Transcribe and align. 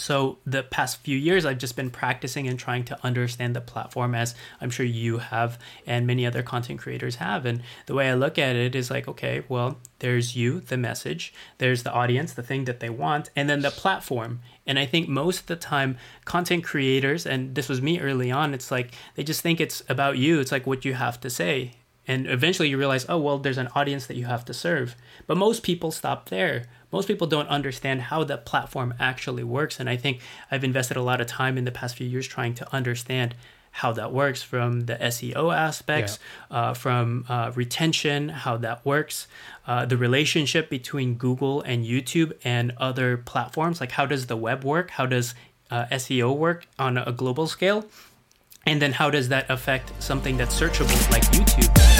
So 0.00 0.38
the 0.46 0.62
past 0.62 1.02
few 1.02 1.16
years, 1.16 1.44
I've 1.44 1.58
just 1.58 1.76
been 1.76 1.90
practicing 1.90 2.48
and 2.48 2.58
trying 2.58 2.84
to 2.84 2.98
understand 3.04 3.54
the 3.54 3.60
platform, 3.60 4.14
as 4.14 4.34
I'm 4.60 4.70
sure 4.70 4.86
you 4.86 5.18
have 5.18 5.58
and 5.86 6.06
many 6.06 6.24
other 6.24 6.42
content 6.42 6.80
creators 6.80 7.16
have. 7.16 7.44
And 7.44 7.62
the 7.84 7.94
way 7.94 8.08
I 8.08 8.14
look 8.14 8.38
at 8.38 8.56
it 8.56 8.74
is 8.74 8.90
like, 8.90 9.06
okay, 9.06 9.42
well, 9.48 9.78
there's 9.98 10.34
you, 10.34 10.60
the 10.60 10.78
message, 10.78 11.34
there's 11.58 11.82
the 11.82 11.92
audience, 11.92 12.32
the 12.32 12.42
thing 12.42 12.64
that 12.64 12.80
they 12.80 12.88
want, 12.88 13.28
and 13.36 13.48
then 13.48 13.60
the 13.60 13.70
platform. 13.70 14.40
And 14.66 14.78
I 14.78 14.86
think 14.86 15.06
most 15.06 15.40
of 15.40 15.46
the 15.46 15.56
time, 15.56 15.98
content 16.24 16.64
creators, 16.64 17.26
and 17.26 17.54
this 17.54 17.68
was 17.68 17.82
me 17.82 18.00
early 18.00 18.30
on, 18.30 18.54
it's 18.54 18.70
like 18.70 18.92
they 19.16 19.22
just 19.22 19.42
think 19.42 19.60
it's 19.60 19.82
about 19.86 20.16
you. 20.16 20.40
It's 20.40 20.52
like 20.52 20.66
what 20.66 20.86
you 20.86 20.94
have 20.94 21.20
to 21.20 21.28
say. 21.28 21.72
And 22.10 22.26
eventually 22.26 22.68
you 22.68 22.78
realize, 22.78 23.06
oh, 23.08 23.18
well, 23.18 23.38
there's 23.38 23.58
an 23.58 23.68
audience 23.74 24.06
that 24.06 24.16
you 24.16 24.26
have 24.26 24.44
to 24.46 24.54
serve. 24.54 24.96
But 25.26 25.36
most 25.36 25.62
people 25.62 25.90
stop 25.90 26.28
there 26.28 26.64
most 26.92 27.06
people 27.06 27.26
don't 27.26 27.48
understand 27.48 28.02
how 28.02 28.24
the 28.24 28.36
platform 28.36 28.94
actually 28.98 29.44
works. 29.44 29.78
And 29.80 29.88
I 29.88 29.96
think 29.96 30.20
I've 30.50 30.64
invested 30.64 30.96
a 30.96 31.02
lot 31.02 31.20
of 31.20 31.26
time 31.26 31.56
in 31.56 31.64
the 31.64 31.72
past 31.72 31.96
few 31.96 32.06
years 32.06 32.26
trying 32.26 32.54
to 32.54 32.74
understand 32.74 33.34
how 33.72 33.92
that 33.92 34.12
works 34.12 34.42
from 34.42 34.86
the 34.86 34.96
SEO 34.96 35.54
aspects, 35.56 36.18
yeah. 36.50 36.56
uh, 36.56 36.74
from 36.74 37.24
uh, 37.28 37.52
retention, 37.54 38.28
how 38.28 38.56
that 38.56 38.84
works, 38.84 39.28
uh, 39.68 39.86
the 39.86 39.96
relationship 39.96 40.68
between 40.68 41.14
Google 41.14 41.62
and 41.62 41.84
YouTube 41.84 42.32
and 42.42 42.72
other 42.78 43.16
platforms. 43.16 43.80
Like, 43.80 43.92
how 43.92 44.06
does 44.06 44.26
the 44.26 44.36
web 44.36 44.64
work? 44.64 44.90
How 44.90 45.06
does 45.06 45.36
uh, 45.70 45.84
SEO 45.92 46.36
work 46.36 46.66
on 46.80 46.98
a 46.98 47.12
global 47.12 47.46
scale? 47.46 47.84
And 48.66 48.82
then, 48.82 48.92
how 48.92 49.08
does 49.08 49.28
that 49.28 49.48
affect 49.48 49.92
something 50.02 50.36
that's 50.36 50.58
searchable 50.58 51.10
like 51.12 51.22
YouTube? 51.22 51.99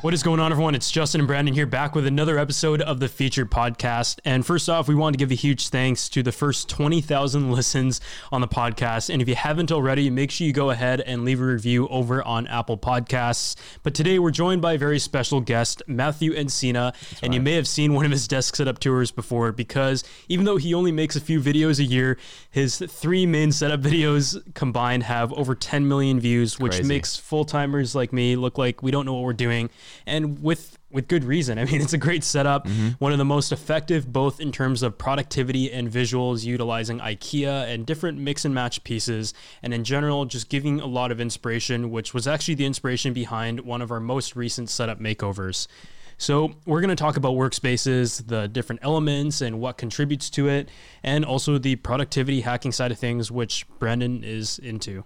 What 0.00 0.14
is 0.14 0.22
going 0.22 0.38
on, 0.38 0.52
everyone? 0.52 0.76
It's 0.76 0.92
Justin 0.92 1.22
and 1.22 1.26
Brandon 1.26 1.52
here, 1.52 1.66
back 1.66 1.96
with 1.96 2.06
another 2.06 2.38
episode 2.38 2.80
of 2.80 3.00
the 3.00 3.08
Featured 3.08 3.50
Podcast. 3.50 4.20
And 4.24 4.46
first 4.46 4.68
off, 4.68 4.86
we 4.86 4.94
want 4.94 5.14
to 5.14 5.18
give 5.18 5.32
a 5.32 5.34
huge 5.34 5.70
thanks 5.70 6.08
to 6.10 6.22
the 6.22 6.30
first 6.30 6.68
20,000 6.68 7.50
listens 7.52 8.00
on 8.30 8.40
the 8.40 8.46
podcast. 8.46 9.10
And 9.10 9.20
if 9.20 9.28
you 9.28 9.34
haven't 9.34 9.72
already, 9.72 10.08
make 10.08 10.30
sure 10.30 10.46
you 10.46 10.52
go 10.52 10.70
ahead 10.70 11.00
and 11.00 11.24
leave 11.24 11.40
a 11.40 11.44
review 11.44 11.88
over 11.88 12.22
on 12.22 12.46
Apple 12.46 12.78
Podcasts. 12.78 13.56
But 13.82 13.92
today 13.92 14.20
we're 14.20 14.30
joined 14.30 14.62
by 14.62 14.74
a 14.74 14.78
very 14.78 15.00
special 15.00 15.40
guest, 15.40 15.82
Matthew 15.88 16.32
Encina. 16.32 16.92
That's 16.92 17.12
and 17.14 17.30
right. 17.30 17.34
you 17.34 17.40
may 17.40 17.54
have 17.54 17.66
seen 17.66 17.92
one 17.92 18.04
of 18.04 18.12
his 18.12 18.28
desk 18.28 18.54
setup 18.54 18.78
tours 18.78 19.10
before 19.10 19.50
because 19.50 20.04
even 20.28 20.44
though 20.44 20.58
he 20.58 20.74
only 20.74 20.92
makes 20.92 21.16
a 21.16 21.20
few 21.20 21.40
videos 21.40 21.80
a 21.80 21.84
year, 21.84 22.18
his 22.52 22.78
three 22.78 23.26
main 23.26 23.50
setup 23.50 23.80
videos 23.88 24.40
combined 24.54 25.02
have 25.02 25.32
over 25.32 25.56
10 25.56 25.88
million 25.88 26.20
views, 26.20 26.56
which 26.60 26.74
Crazy. 26.74 26.88
makes 26.88 27.16
full 27.16 27.44
timers 27.44 27.96
like 27.96 28.12
me 28.12 28.36
look 28.36 28.58
like 28.58 28.80
we 28.80 28.92
don't 28.92 29.04
know 29.04 29.14
what 29.14 29.24
we're 29.24 29.32
doing 29.32 29.68
and 30.06 30.42
with 30.42 30.78
with 30.90 31.08
good 31.08 31.24
reason. 31.24 31.58
I 31.58 31.64
mean, 31.64 31.80
it's 31.80 31.92
a 31.92 31.98
great 31.98 32.24
setup, 32.24 32.66
mm-hmm. 32.66 32.90
one 32.98 33.12
of 33.12 33.18
the 33.18 33.24
most 33.24 33.52
effective 33.52 34.10
both 34.12 34.40
in 34.40 34.52
terms 34.52 34.82
of 34.82 34.96
productivity 34.96 35.70
and 35.70 35.90
visuals, 35.90 36.44
utilizing 36.44 36.98
IKEA 36.98 37.72
and 37.72 37.84
different 37.84 38.18
mix 38.18 38.44
and 38.44 38.54
match 38.54 38.82
pieces, 38.84 39.34
and 39.62 39.74
in 39.74 39.84
general, 39.84 40.24
just 40.24 40.48
giving 40.48 40.80
a 40.80 40.86
lot 40.86 41.12
of 41.12 41.20
inspiration, 41.20 41.90
which 41.90 42.14
was 42.14 42.26
actually 42.26 42.54
the 42.54 42.64
inspiration 42.64 43.12
behind 43.12 43.60
one 43.60 43.82
of 43.82 43.90
our 43.90 44.00
most 44.00 44.36
recent 44.36 44.70
setup 44.70 45.00
makeovers. 45.00 45.66
So, 46.20 46.54
we're 46.66 46.80
going 46.80 46.88
to 46.88 46.96
talk 46.96 47.16
about 47.16 47.34
workspaces, 47.34 48.26
the 48.26 48.48
different 48.48 48.80
elements, 48.82 49.40
and 49.40 49.60
what 49.60 49.78
contributes 49.78 50.28
to 50.30 50.48
it, 50.48 50.68
and 51.04 51.24
also 51.24 51.58
the 51.58 51.76
productivity 51.76 52.40
hacking 52.40 52.72
side 52.72 52.90
of 52.90 52.98
things, 52.98 53.30
which 53.30 53.66
Brandon 53.78 54.24
is 54.24 54.58
into. 54.58 55.04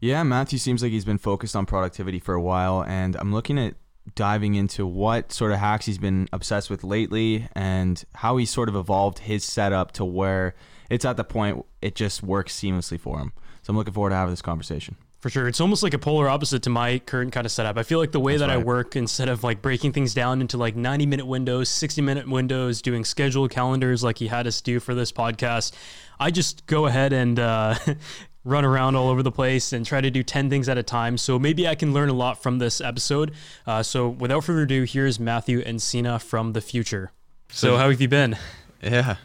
Yeah, 0.00 0.22
Matthew 0.24 0.58
seems 0.58 0.82
like 0.82 0.92
he's 0.92 1.06
been 1.06 1.18
focused 1.18 1.56
on 1.56 1.64
productivity 1.64 2.18
for 2.18 2.34
a 2.34 2.42
while, 2.42 2.84
and 2.84 3.16
I'm 3.16 3.32
looking 3.32 3.58
at 3.58 3.74
diving 4.14 4.54
into 4.54 4.86
what 4.86 5.32
sort 5.32 5.52
of 5.52 5.58
hacks 5.58 5.86
he's 5.86 5.98
been 5.98 6.28
obsessed 6.32 6.70
with 6.70 6.84
lately 6.84 7.48
and 7.52 8.04
how 8.14 8.36
he 8.36 8.44
sort 8.44 8.68
of 8.68 8.76
evolved 8.76 9.20
his 9.20 9.44
setup 9.44 9.92
to 9.92 10.04
where 10.04 10.54
it's 10.90 11.04
at 11.04 11.16
the 11.16 11.24
point 11.24 11.64
it 11.82 11.94
just 11.94 12.22
works 12.22 12.58
seamlessly 12.58 12.98
for 12.98 13.18
him. 13.18 13.32
So 13.62 13.70
I'm 13.70 13.76
looking 13.76 13.94
forward 13.94 14.10
to 14.10 14.16
having 14.16 14.32
this 14.32 14.42
conversation. 14.42 14.96
For 15.20 15.30
sure. 15.30 15.48
It's 15.48 15.60
almost 15.60 15.82
like 15.82 15.94
a 15.94 15.98
polar 15.98 16.28
opposite 16.28 16.62
to 16.62 16.70
my 16.70 17.00
current 17.00 17.32
kind 17.32 17.44
of 17.44 17.50
setup. 17.50 17.76
I 17.76 17.82
feel 17.82 17.98
like 17.98 18.12
the 18.12 18.20
way 18.20 18.34
That's 18.36 18.48
that 18.48 18.54
right. 18.54 18.62
I 18.62 18.64
work, 18.64 18.94
instead 18.94 19.28
of 19.28 19.42
like 19.42 19.60
breaking 19.60 19.92
things 19.92 20.14
down 20.14 20.40
into 20.40 20.56
like 20.56 20.76
90 20.76 21.06
minute 21.06 21.26
windows, 21.26 21.68
60 21.68 22.02
minute 22.02 22.28
windows, 22.28 22.80
doing 22.80 23.04
scheduled 23.04 23.50
calendars 23.50 24.04
like 24.04 24.18
he 24.18 24.28
had 24.28 24.46
us 24.46 24.60
do 24.60 24.78
for 24.78 24.94
this 24.94 25.10
podcast, 25.10 25.72
I 26.20 26.30
just 26.30 26.66
go 26.66 26.86
ahead 26.86 27.12
and 27.12 27.36
uh, 27.38 27.74
run 28.48 28.64
around 28.64 28.96
all 28.96 29.08
over 29.08 29.22
the 29.22 29.30
place 29.30 29.72
and 29.72 29.84
try 29.84 30.00
to 30.00 30.10
do 30.10 30.22
10 30.22 30.48
things 30.48 30.68
at 30.68 30.78
a 30.78 30.82
time. 30.82 31.18
So 31.18 31.38
maybe 31.38 31.68
I 31.68 31.74
can 31.74 31.92
learn 31.92 32.08
a 32.08 32.14
lot 32.14 32.42
from 32.42 32.58
this 32.58 32.80
episode. 32.80 33.32
Uh, 33.66 33.82
so 33.82 34.08
without 34.08 34.44
further 34.44 34.62
ado, 34.62 34.84
here's 34.84 35.20
Matthew 35.20 35.60
and 35.60 35.78
Encina 35.78 36.20
from 36.20 36.54
the 36.54 36.60
future. 36.60 37.12
So, 37.50 37.76
how 37.76 37.88
have 37.90 38.00
you 38.00 38.08
been? 38.08 38.36
Yeah. 38.82 39.16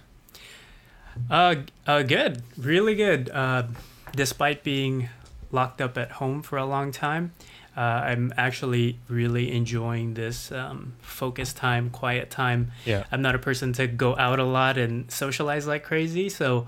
Uh, 1.30 1.56
uh 1.86 2.04
good. 2.04 2.42
Really 2.58 2.96
good. 2.96 3.30
Uh, 3.30 3.64
despite 4.16 4.64
being 4.64 5.10
locked 5.52 5.82
up 5.82 5.98
at 5.98 6.12
home 6.12 6.42
for 6.42 6.58
a 6.58 6.66
long 6.66 6.92
time, 6.92 7.34
uh, 7.76 7.82
I'm 7.82 8.34
actually 8.38 9.00
really 9.10 9.52
enjoying 9.52 10.14
this 10.14 10.52
um, 10.52 10.94
focus 11.02 11.54
time, 11.54 11.90
quiet 11.90 12.30
time. 12.30 12.72
Yeah. 12.86 13.04
I'm 13.12 13.22
not 13.22 13.36
a 13.36 13.40
person 13.40 13.74
to 13.74 13.88
go 13.88 14.16
out 14.16 14.40
a 14.40 14.44
lot 14.44 14.78
and 14.78 15.12
socialize 15.12 15.68
like 15.68 15.84
crazy. 15.84 16.30
So 16.30 16.68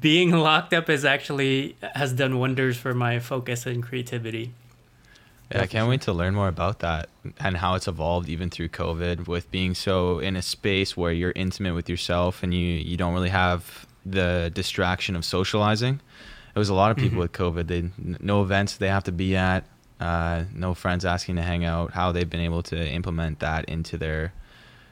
being 0.00 0.32
locked 0.32 0.72
up 0.72 0.88
is 0.90 1.04
actually 1.04 1.76
has 1.94 2.12
done 2.12 2.38
wonders 2.38 2.76
for 2.76 2.94
my 2.94 3.18
focus 3.18 3.66
and 3.66 3.82
creativity. 3.82 4.52
Yeah, 5.50 5.62
I 5.62 5.66
can't 5.66 5.88
wait 5.88 6.00
to 6.02 6.12
learn 6.12 6.34
more 6.34 6.48
about 6.48 6.78
that 6.78 7.08
and 7.38 7.56
how 7.56 7.74
it's 7.74 7.86
evolved 7.86 8.28
even 8.28 8.48
through 8.48 8.68
COVID 8.68 9.26
with 9.26 9.50
being 9.50 9.74
so 9.74 10.18
in 10.18 10.34
a 10.34 10.42
space 10.42 10.96
where 10.96 11.12
you're 11.12 11.32
intimate 11.36 11.74
with 11.74 11.88
yourself 11.88 12.42
and 12.42 12.54
you 12.54 12.66
you 12.66 12.96
don't 12.96 13.12
really 13.12 13.28
have 13.28 13.86
the 14.06 14.50
distraction 14.54 15.14
of 15.14 15.24
socializing. 15.24 16.00
It 16.54 16.58
was 16.58 16.68
a 16.68 16.74
lot 16.74 16.90
of 16.90 16.96
people 16.96 17.12
mm-hmm. 17.12 17.20
with 17.20 17.32
COVID. 17.32 17.66
They 17.66 17.90
no 18.20 18.42
events 18.42 18.76
they 18.76 18.88
have 18.88 19.04
to 19.04 19.12
be 19.12 19.36
at, 19.36 19.64
uh, 20.00 20.44
no 20.54 20.74
friends 20.74 21.04
asking 21.04 21.36
to 21.36 21.42
hang 21.42 21.64
out. 21.64 21.92
How 21.92 22.12
they've 22.12 22.28
been 22.28 22.40
able 22.40 22.62
to 22.64 22.88
implement 22.88 23.40
that 23.40 23.66
into 23.66 23.96
their 23.98 24.32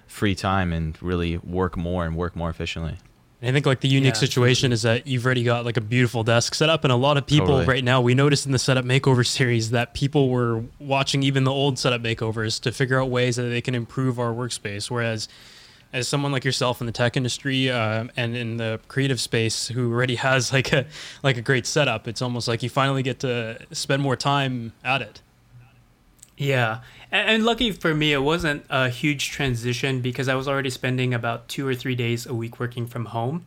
free 0.07 0.35
time 0.35 0.73
and 0.73 1.01
really 1.03 1.39
work 1.39 1.77
more 1.77 2.05
and 2.05 2.17
work 2.17 2.37
more 2.37 2.51
efficiently. 2.51 2.99
I 3.43 3.53
think 3.53 3.65
like 3.65 3.81
the 3.81 3.89
unique 3.89 4.15
yeah, 4.15 4.21
situation 4.21 4.71
is 4.71 4.83
that 4.83 5.07
you've 5.07 5.25
already 5.25 5.45
got 5.45 5.65
like 5.65 5.79
a 5.79 5.81
beautiful 5.81 6.23
desk 6.23 6.55
set 6.55 6.69
up, 6.69 6.85
and 6.85 6.93
a 6.93 6.97
lot 6.97 7.17
of 7.17 7.27
people 7.27 7.47
totally. 7.47 7.67
right 7.67 7.85
now 7.85 8.03
we 8.03 8.15
noticed 8.15 8.45
in 8.45 8.53
the 8.53 8.59
setup 8.59 8.85
makeover 8.85 9.27
series 9.39 9.71
that 9.71 9.95
people 9.95 10.29
were 10.29 10.63
watching 10.79 11.23
even 11.23 11.45
the 11.45 11.51
old 11.51 11.79
setup 11.79 12.03
makeovers 12.03 12.61
to 12.61 12.73
figure 12.73 13.01
out 13.01 13.09
ways 13.09 13.37
that 13.37 13.45
they 13.45 13.63
can 13.63 13.75
improve 13.75 14.19
our 14.19 14.33
workspace. 14.33 14.91
Whereas, 14.91 15.27
as 15.93 16.07
someone 16.07 16.33
like 16.33 16.45
yourself 16.45 16.81
in 16.81 16.87
the 16.87 16.93
tech 16.93 17.17
industry 17.17 17.71
uh, 17.71 18.09
and 18.15 18.37
in 18.37 18.59
the 18.59 18.79
creative 18.89 19.21
space 19.21 19.69
who 19.69 19.91
already 19.91 20.17
has 20.17 20.53
like 20.53 20.73
a 20.75 20.87
like 21.23 21.39
a 21.39 21.43
great 21.43 21.67
setup, 21.67 22.07
it's 22.07 22.21
almost 22.21 22.47
like 22.47 22.63
you 22.63 22.69
finally 22.69 23.03
get 23.03 23.21
to 23.21 23.59
spend 23.73 24.03
more 24.03 24.17
time 24.17 24.73
at 24.85 25.01
it. 25.01 25.23
Yeah, 26.41 26.81
and, 27.13 27.29
and, 27.29 27.45
lucky 27.45 27.71
for 27.71 27.95
me, 27.95 28.15
it 28.15 28.23
wasn't 28.23 28.65
a 28.71 28.89
huge 28.89 29.31
transition 29.31 30.01
because 30.01 30.27
I 30.27 30.35
was 30.35 30.49
already 30.49 30.71
spending 30.71 31.13
about 31.13 31.49
two 31.49 31.67
or 31.67 31.75
three 31.75 31.95
days 31.95 32.25
a 32.25 32.35
week 32.35 32.59
working 32.59 32.87
from 32.87 33.07
home. 33.07 33.47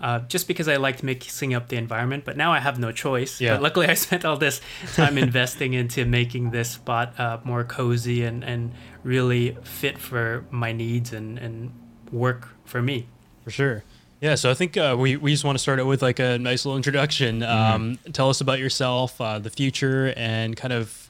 Uh, 0.00 0.18
just 0.18 0.46
because 0.48 0.68
I 0.68 0.76
liked 0.76 1.02
mixing 1.02 1.54
up 1.54 1.68
the 1.68 1.76
environment, 1.76 2.24
but 2.26 2.36
now 2.36 2.52
I 2.52 2.58
have 2.58 2.78
no 2.78 2.92
choice. 2.92 3.40
Yeah. 3.40 3.54
But 3.54 3.62
luckily, 3.62 3.86
I 3.88 3.94
spent 3.94 4.24
all 4.26 4.36
this 4.36 4.60
time 4.94 5.16
investing 5.16 5.72
into 5.72 6.04
making 6.04 6.50
this 6.50 6.72
spot 6.72 7.18
uh, 7.18 7.38
more 7.44 7.64
cozy 7.64 8.24
and, 8.24 8.44
and 8.44 8.72
really 9.04 9.56
fit 9.62 9.96
for 9.98 10.44
my 10.50 10.72
needs 10.72 11.12
and, 11.12 11.38
and 11.38 11.72
work 12.12 12.48
for 12.66 12.82
me. 12.82 13.06
For 13.44 13.50
sure. 13.50 13.84
Yeah, 14.20 14.34
so 14.34 14.50
I 14.50 14.54
think 14.54 14.76
uh, 14.76 14.96
we, 14.98 15.16
we 15.16 15.30
just 15.30 15.44
want 15.44 15.56
to 15.56 15.62
start 15.62 15.80
out 15.80 15.86
with 15.86 16.02
like 16.02 16.18
a 16.18 16.38
nice 16.38 16.66
little 16.66 16.76
introduction. 16.76 17.40
Mm-hmm. 17.40 17.74
Um, 17.74 17.98
tell 18.12 18.28
us 18.28 18.40
about 18.40 18.58
yourself, 18.58 19.18
uh, 19.20 19.38
the 19.38 19.50
future, 19.50 20.12
and 20.16 20.56
kind 20.56 20.72
of 20.72 21.03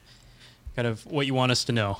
kind 0.75 0.87
of 0.87 1.05
what 1.05 1.25
you 1.25 1.33
want 1.33 1.51
us 1.51 1.63
to 1.65 1.71
know. 1.71 1.97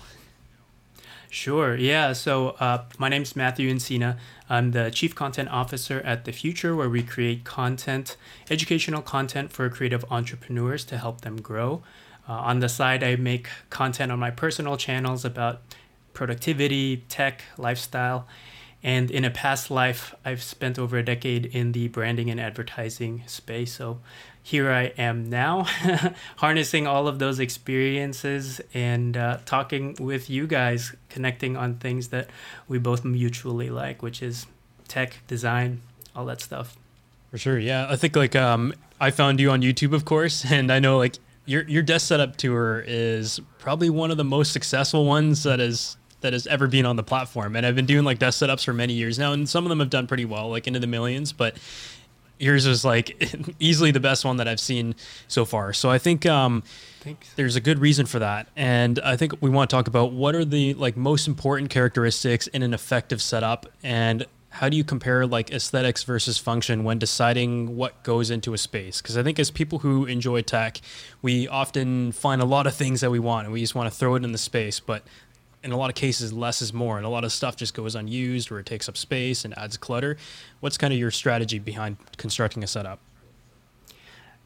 Sure. 1.30 1.76
Yeah. 1.76 2.14
So 2.14 2.50
uh, 2.60 2.86
my 2.98 3.10
name 3.10 3.24
is 3.24 3.36
Matthew 3.36 3.74
Encina. 3.74 4.18
I'm 4.50 4.72
the 4.72 4.90
Chief 4.90 5.16
Content 5.16 5.50
Officer 5.50 6.00
at 6.02 6.24
The 6.24 6.32
Future, 6.32 6.76
where 6.76 6.90
we 6.90 7.04
create 7.04 7.44
content, 7.44 8.16
educational 8.50 9.02
content 9.02 9.52
for 9.52 9.70
creative 9.70 10.06
entrepreneurs 10.10 10.86
to 10.86 10.98
help 10.98 11.22
them 11.22 11.42
grow. 11.42 11.84
Uh, 12.28 12.34
on 12.34 12.60
the 12.60 12.70
side, 12.70 13.04
I 13.04 13.16
make 13.18 13.50
content 13.70 14.12
on 14.12 14.20
my 14.20 14.32
personal 14.32 14.78
channels 14.78 15.26
about 15.26 15.62
productivity, 16.14 17.04
tech, 17.10 17.44
lifestyle. 17.58 18.28
And 18.82 19.12
in 19.12 19.26
a 19.26 19.32
past 19.32 19.72
life, 19.72 20.16
I've 20.24 20.44
spent 20.44 20.80
over 20.80 20.98
a 20.98 21.04
decade 21.04 21.48
in 21.48 21.72
the 21.72 21.88
branding 21.88 22.30
and 22.30 22.40
advertising 22.40 23.24
space. 23.26 23.74
So 23.74 24.00
here 24.46 24.72
I 24.72 24.94
am 24.96 25.28
now, 25.28 25.64
harnessing 26.36 26.86
all 26.86 27.08
of 27.08 27.18
those 27.18 27.40
experiences 27.40 28.62
and 28.76 29.18
uh, 29.18 29.40
talking 29.44 29.96
with 30.00 30.30
you 30.30 30.46
guys, 30.46 30.96
connecting 31.10 31.58
on 31.58 31.78
things 31.78 32.10
that 32.10 32.30
we 32.68 32.78
both 32.78 33.04
mutually 33.04 33.72
like, 33.72 34.04
which 34.04 34.22
is 34.22 34.46
tech, 34.88 35.18
design, 35.26 35.82
all 36.16 36.26
that 36.28 36.42
stuff. 36.42 36.78
For 37.32 37.40
sure, 37.40 37.58
yeah. 37.58 37.88
I 37.90 37.96
think 37.96 38.16
like 38.16 38.36
um, 38.36 38.72
I 39.02 39.10
found 39.10 39.40
you 39.40 39.50
on 39.50 39.64
YouTube, 39.64 39.94
of 39.94 40.06
course, 40.06 40.46
and 40.52 40.72
I 40.72 40.78
know 40.78 41.00
like 41.00 41.16
your 41.48 41.64
your 41.64 41.82
desk 41.82 42.06
setup 42.06 42.36
tour 42.36 42.84
is 42.86 43.40
probably 43.58 43.90
one 43.90 44.12
of 44.12 44.18
the 44.18 44.24
most 44.24 44.54
successful 44.54 45.06
ones 45.06 45.42
that 45.42 45.60
is 45.60 45.98
that 46.22 46.34
has 46.34 46.46
ever 46.46 46.68
been 46.68 46.86
on 46.86 46.98
the 46.98 47.04
platform. 47.04 47.56
And 47.56 47.66
I've 47.66 47.76
been 47.76 47.88
doing 47.88 48.06
like 48.06 48.20
desk 48.20 48.44
setups 48.44 48.64
for 48.64 48.74
many 48.74 48.94
years 48.94 49.18
now, 49.18 49.34
and 49.34 49.50
some 49.50 49.66
of 49.66 49.70
them 49.70 49.80
have 49.80 49.90
done 49.90 50.06
pretty 50.06 50.26
well, 50.26 50.50
like 50.50 50.68
into 50.68 50.80
the 50.80 50.88
millions. 50.88 51.34
But 51.34 51.58
yours 52.40 52.66
is 52.66 52.84
like 52.86 53.56
easily 53.60 53.92
the 53.92 54.00
best 54.00 54.26
one 54.26 54.38
that 54.38 54.48
I've 54.48 54.60
seen 54.60 54.96
so 55.28 55.46
far. 55.46 55.74
So 55.74 55.90
I 55.90 55.98
think 55.98 56.26
um, 56.26 56.64
Thanks. 57.02 57.34
there's 57.36 57.56
a 57.56 57.62
good 57.62 57.80
reason 57.80 58.06
for 58.06 58.20
that, 58.20 58.48
and 58.56 59.00
I 59.00 59.16
think 59.16 59.42
we 59.42 59.50
want 59.50 59.70
to 59.70 59.76
talk 59.76 59.88
about 59.88 60.12
what 60.12 60.36
are 60.36 60.46
the 60.46 60.74
like 60.76 60.98
most 60.98 61.28
important 61.28 61.70
characteristics 61.70 62.48
in 62.48 62.64
an 62.64 62.74
effective 62.74 63.22
setup, 63.22 63.68
and 63.84 64.26
how 64.56 64.70
do 64.70 64.78
you 64.78 64.86
compare 64.86 65.28
like 65.28 65.52
aesthetics 65.52 66.04
versus 66.04 66.38
function 66.38 66.86
when 66.86 66.98
deciding 66.98 67.76
what 67.76 68.02
goes 68.04 68.32
into 68.32 68.54
a 68.54 68.58
space? 68.58 69.02
Because 69.02 69.18
I 69.18 69.24
think 69.24 69.38
as 69.38 69.52
people 69.52 69.80
who 69.80 70.06
enjoy 70.06 70.44
tech, 70.44 70.80
we 71.22 71.46
often 71.46 72.14
find 72.14 72.42
a 72.42 72.46
lot 72.46 72.66
of 72.66 72.74
things 72.74 73.02
that 73.02 73.12
we 73.12 73.20
want 73.20 73.46
and 73.46 73.54
we 73.54 73.60
just 73.60 73.76
want 73.76 73.92
to 73.92 73.98
throw 73.98 74.16
it 74.16 74.24
in 74.24 74.32
the 74.32 74.38
space. 74.38 74.80
But 74.80 75.04
in 75.66 75.72
a 75.72 75.78
lot 75.78 75.90
of 75.90 75.96
cases, 75.96 76.32
less 76.32 76.62
is 76.62 76.72
more, 76.72 76.98
and 76.98 77.06
a 77.06 77.10
lot 77.10 77.24
of 77.24 77.32
stuff 77.32 77.58
just 77.58 77.74
goes 77.74 77.96
unused 77.96 78.52
or 78.52 78.60
it 78.60 78.68
takes 78.68 78.88
up 78.88 78.96
space 78.96 79.44
and 79.44 79.58
adds 79.58 79.78
clutter. 79.78 80.16
What's 80.60 80.78
kind 80.78 80.94
of 80.94 81.00
your 81.00 81.12
strategy 81.12 81.58
behind 81.58 81.98
constructing 82.18 82.64
a 82.64 82.68
setup? 82.68 83.00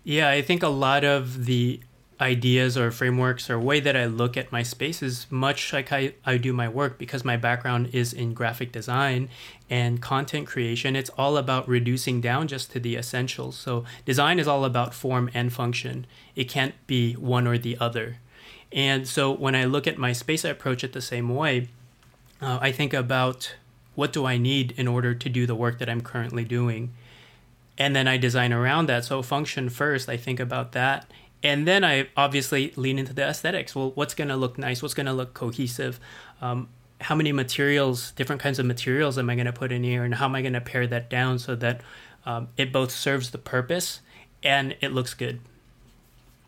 Yeah, 0.05 0.29
I 0.29 0.41
think 0.41 0.63
a 0.63 0.69
lot 0.69 1.03
of 1.03 1.45
the 1.45 1.81
ideas 2.21 2.77
or 2.77 2.91
frameworks 2.91 3.49
or 3.49 3.59
way 3.59 3.79
that 3.79 3.95
I 3.95 4.05
look 4.05 4.35
at 4.37 4.51
my 4.51 4.63
space 4.63 5.01
is 5.01 5.27
much 5.29 5.71
like 5.71 5.91
I, 5.91 6.13
I 6.25 6.37
do 6.37 6.51
my 6.51 6.67
work 6.67 6.97
because 6.97 7.23
my 7.23 7.37
background 7.37 7.89
is 7.93 8.11
in 8.11 8.33
graphic 8.33 8.71
design 8.71 9.29
and 9.69 10.01
content 10.01 10.47
creation. 10.47 10.95
It's 10.95 11.09
all 11.11 11.37
about 11.37 11.67
reducing 11.67 12.19
down 12.19 12.47
just 12.47 12.71
to 12.71 12.79
the 12.79 12.95
essentials. 12.95 13.57
So 13.57 13.85
design 14.05 14.39
is 14.39 14.47
all 14.47 14.65
about 14.65 14.93
form 14.93 15.29
and 15.33 15.51
function. 15.51 16.05
It 16.35 16.45
can't 16.45 16.75
be 16.87 17.13
one 17.13 17.47
or 17.47 17.57
the 17.57 17.77
other. 17.77 18.17
And 18.71 19.07
so 19.07 19.31
when 19.31 19.55
I 19.55 19.65
look 19.65 19.87
at 19.87 19.97
my 19.97 20.13
space, 20.13 20.45
I 20.45 20.49
approach 20.49 20.83
it 20.83 20.93
the 20.93 21.01
same 21.01 21.29
way. 21.29 21.69
Uh, 22.41 22.59
I 22.61 22.71
think 22.71 22.93
about 22.93 23.55
what 23.95 24.13
do 24.13 24.25
I 24.25 24.37
need 24.37 24.73
in 24.77 24.87
order 24.87 25.13
to 25.13 25.29
do 25.29 25.45
the 25.45 25.55
work 25.55 25.79
that 25.79 25.89
I'm 25.89 26.01
currently 26.01 26.45
doing. 26.45 26.93
And 27.77 27.95
then 27.95 28.07
I 28.07 28.17
design 28.17 28.53
around 28.53 28.87
that. 28.87 29.05
So 29.05 29.21
function 29.21 29.69
first, 29.69 30.07
I 30.07 30.17
think 30.17 30.39
about 30.39 30.73
that 30.73 31.09
and 31.41 31.67
then 31.67 31.83
I 31.83 32.09
obviously 32.17 32.73
lean 32.75 32.99
into 32.99 33.13
the 33.13 33.23
aesthetics. 33.23 33.75
Well, 33.75 33.91
what's 33.95 34.13
going 34.13 34.27
to 34.27 34.35
look 34.35 34.57
nice? 34.57 34.81
What's 34.81 34.93
going 34.93 35.05
to 35.05 35.13
look 35.13 35.33
cohesive? 35.33 35.99
Um, 36.41 36.69
how 37.01 37.15
many 37.15 37.31
materials, 37.31 38.11
different 38.11 38.41
kinds 38.41 38.59
of 38.59 38.65
materials, 38.65 39.17
am 39.17 39.29
I 39.29 39.35
going 39.35 39.45
to 39.45 39.53
put 39.53 39.71
in 39.71 39.83
here, 39.83 40.03
and 40.03 40.15
how 40.15 40.25
am 40.25 40.35
I 40.35 40.41
going 40.41 40.53
to 40.53 40.61
pare 40.61 40.85
that 40.87 41.09
down 41.09 41.39
so 41.39 41.55
that 41.55 41.81
um, 42.25 42.49
it 42.57 42.73
both 42.73 42.91
serves 42.91 43.31
the 43.31 43.37
purpose 43.37 44.01
and 44.43 44.75
it 44.81 44.91
looks 44.91 45.13
good? 45.13 45.39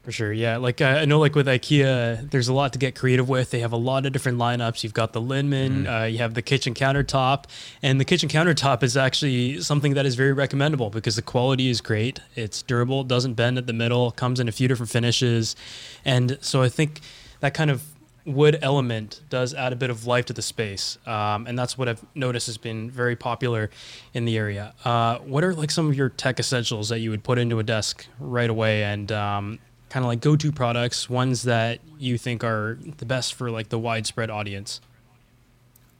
For 0.04 0.12
sure, 0.12 0.34
yeah. 0.34 0.58
Like 0.58 0.82
I 0.82 1.06
know, 1.06 1.20
like 1.20 1.36
with 1.36 1.46
IKEA, 1.46 2.32
there's 2.32 2.48
a 2.48 2.54
lot 2.54 2.74
to 2.74 2.80
get 2.80 2.96
creative 2.96 3.30
with. 3.30 3.52
They 3.52 3.60
have 3.60 3.72
a 3.72 3.78
lot 3.78 4.08
of 4.08 4.14
different 4.14 4.40
lineups. 4.40 4.84
You've 4.84 4.96
got 4.96 5.14
the 5.14 5.22
Linnmon, 5.22 5.84
mm. 5.84 6.02
uh, 6.02 6.06
you 6.06 6.18
have 6.18 6.34
the 6.34 6.42
kitchen 6.42 6.74
countertop, 6.74 7.46
and 7.84 8.00
the 8.00 8.06
kitchen 8.06 8.28
countertop 8.28 8.82
is 8.82 8.98
actually 8.98 9.62
something 9.62 9.94
that 9.94 10.08
is 10.08 10.16
very 10.16 10.34
recommendable 10.34 10.90
because 10.90 11.16
the 11.16 11.22
quality 11.22 11.70
is 11.70 11.82
great. 11.82 12.20
It's 12.36 12.64
durable, 12.64 13.04
doesn't 13.04 13.36
bend 13.36 13.60
at 13.60 13.68
the 13.68 13.74
middle, 13.74 14.10
comes 14.10 14.40
in 14.40 14.48
a 14.50 14.52
few 14.52 14.68
different 14.68 14.90
finishes, 14.90 15.56
and 16.04 16.40
so 16.42 16.64
I 16.64 16.70
think 16.70 17.02
that 17.42 17.54
kind 17.54 17.70
of 17.70 17.84
wood 18.26 18.58
element 18.62 19.22
does 19.30 19.54
add 19.54 19.72
a 19.72 19.76
bit 19.76 19.92
of 19.92 20.08
life 20.08 20.26
to 20.26 20.34
the 20.34 20.42
space, 20.42 20.98
um, 21.06 21.46
and 21.46 21.60
that's 21.60 21.78
what 21.78 21.88
I've 21.88 22.04
noticed 22.16 22.48
has 22.48 22.58
been 22.58 22.90
very 22.90 23.16
popular 23.16 23.70
in 24.16 24.26
the 24.26 24.36
area. 24.36 24.74
Uh, 24.84 25.20
what 25.20 25.44
are 25.44 25.54
like 25.54 25.70
some 25.70 25.88
of 25.88 25.96
your 25.96 26.10
tech 26.10 26.40
essentials 26.40 26.90
that 26.90 27.00
you 27.02 27.12
would 27.12 27.24
put 27.24 27.38
into 27.38 27.60
a 27.60 27.64
desk 27.64 28.08
right 28.20 28.50
away, 28.50 28.84
and 28.84 29.12
um, 29.12 29.60
kind 29.92 30.06
of 30.06 30.08
like 30.08 30.22
go-to 30.22 30.54
products, 30.54 31.10
ones 31.10 31.44
that 31.44 31.82
you 32.00 32.18
think 32.18 32.46
are 32.46 32.80
the 32.98 33.06
best 33.06 33.34
for 33.34 33.52
like 33.52 33.68
the 33.68 33.78
widespread 33.78 34.30
audience? 34.30 34.80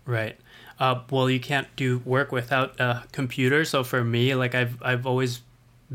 Right. 0.06 0.38
Uh, 0.80 1.02
well, 1.12 1.30
you 1.30 1.42
can't 1.42 1.68
do 1.76 2.02
work 2.06 2.32
without 2.32 2.80
a 2.80 3.04
computer. 3.12 3.66
So 3.66 3.84
for 3.84 4.02
me, 4.02 4.34
like 4.34 4.56
I've 4.56 4.82
I've 4.82 5.06
always 5.06 5.42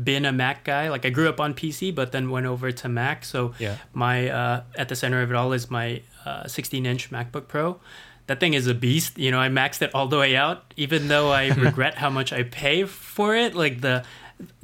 been 0.01 0.25
a 0.25 0.31
Mac 0.31 0.63
guy. 0.63 0.89
Like 0.89 1.05
I 1.07 1.09
grew 1.09 1.27
up 1.27 1.39
on 1.39 1.55
PC, 1.55 1.93
but 1.93 2.11
then 2.11 2.29
went 2.29 2.45
over 2.45 2.71
to 2.71 2.87
Mac. 2.87 3.25
So 3.25 3.55
yeah. 3.57 3.77
my 3.93 4.29
uh, 4.29 4.61
at 4.75 4.89
the 4.89 4.95
center 4.95 5.23
of 5.23 5.31
it 5.31 5.35
all 5.35 5.51
is 5.51 5.71
my 5.71 6.03
16-inch 6.25 7.11
uh, 7.11 7.17
MacBook 7.17 7.47
Pro. 7.47 7.79
That 8.27 8.39
thing 8.39 8.53
is 8.53 8.67
a 8.67 8.75
beast. 8.75 9.17
You 9.17 9.31
know, 9.31 9.39
I 9.39 9.49
maxed 9.49 9.81
it 9.81 9.95
all 9.95 10.07
the 10.07 10.19
way 10.19 10.35
out, 10.35 10.71
even 10.77 11.07
though 11.07 11.31
I 11.31 11.47
regret 11.53 11.95
how 11.95 12.11
much 12.11 12.31
I 12.31 12.43
pay 12.43 12.83
for 12.83 13.35
it. 13.35 13.55
Like 13.55 13.81
the 13.81 14.05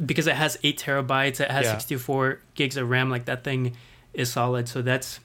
because 0.03 0.27
it 0.27 0.35
has 0.35 0.57
eight 0.63 0.79
terabytes, 0.79 1.39
it 1.39 1.51
has 1.51 1.65
yeah. 1.65 1.73
64 1.73 2.39
gigs 2.55 2.77
of 2.77 2.89
RAM. 2.89 3.09
Like 3.09 3.25
that 3.25 3.43
thing 3.43 3.75
is 4.13 4.31
solid. 4.31 4.67
So 4.67 4.81
that's 4.81 5.19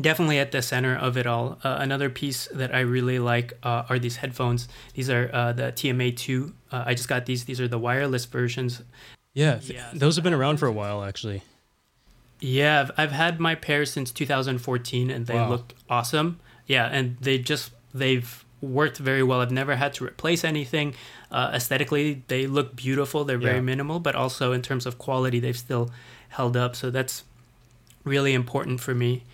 definitely 0.00 0.38
at 0.38 0.52
the 0.52 0.62
center 0.62 0.96
of 0.96 1.16
it 1.16 1.26
all. 1.26 1.58
Uh, 1.64 1.76
another 1.80 2.10
piece 2.10 2.48
that 2.48 2.74
I 2.74 2.80
really 2.80 3.18
like 3.18 3.52
uh, 3.62 3.84
are 3.88 3.98
these 3.98 4.16
headphones. 4.16 4.68
These 4.94 5.10
are 5.10 5.30
uh, 5.32 5.52
the 5.52 5.72
TMA2. 5.72 6.52
Uh, 6.70 6.84
I 6.86 6.94
just 6.94 7.08
got 7.08 7.26
these. 7.26 7.44
These 7.44 7.60
are 7.60 7.68
the 7.68 7.78
wireless 7.78 8.24
versions. 8.24 8.82
Yeah, 9.34 9.60
yeah 9.64 9.90
those 9.94 10.16
have 10.16 10.24
been 10.24 10.34
around 10.34 10.58
for 10.58 10.66
a 10.66 10.72
while 10.72 11.04
actually. 11.04 11.42
Yeah, 12.40 12.80
I've, 12.80 12.90
I've 12.98 13.12
had 13.12 13.38
my 13.38 13.54
pair 13.54 13.84
since 13.86 14.10
2014 14.10 15.10
and 15.10 15.26
they 15.26 15.34
wow. 15.34 15.48
look 15.48 15.74
awesome. 15.88 16.40
Yeah, 16.66 16.86
and 16.86 17.16
they 17.20 17.38
just 17.38 17.70
they've 17.94 18.41
worked 18.62 18.96
very 18.96 19.22
well. 19.22 19.40
I've 19.40 19.50
never 19.50 19.76
had 19.76 19.92
to 19.94 20.04
replace 20.04 20.44
anything. 20.44 20.94
Uh, 21.30 21.50
aesthetically, 21.52 22.22
they 22.28 22.46
look 22.46 22.74
beautiful. 22.74 23.24
They're 23.24 23.36
very 23.36 23.56
yeah. 23.56 23.62
minimal, 23.62 24.00
but 24.00 24.14
also 24.14 24.52
in 24.52 24.62
terms 24.62 24.86
of 24.86 24.96
quality, 24.96 25.40
they've 25.40 25.58
still 25.58 25.90
held 26.30 26.56
up. 26.56 26.76
So 26.76 26.90
that's 26.90 27.24
really 28.04 28.32
important 28.32 28.80
for 28.80 28.94
me. 28.94 29.24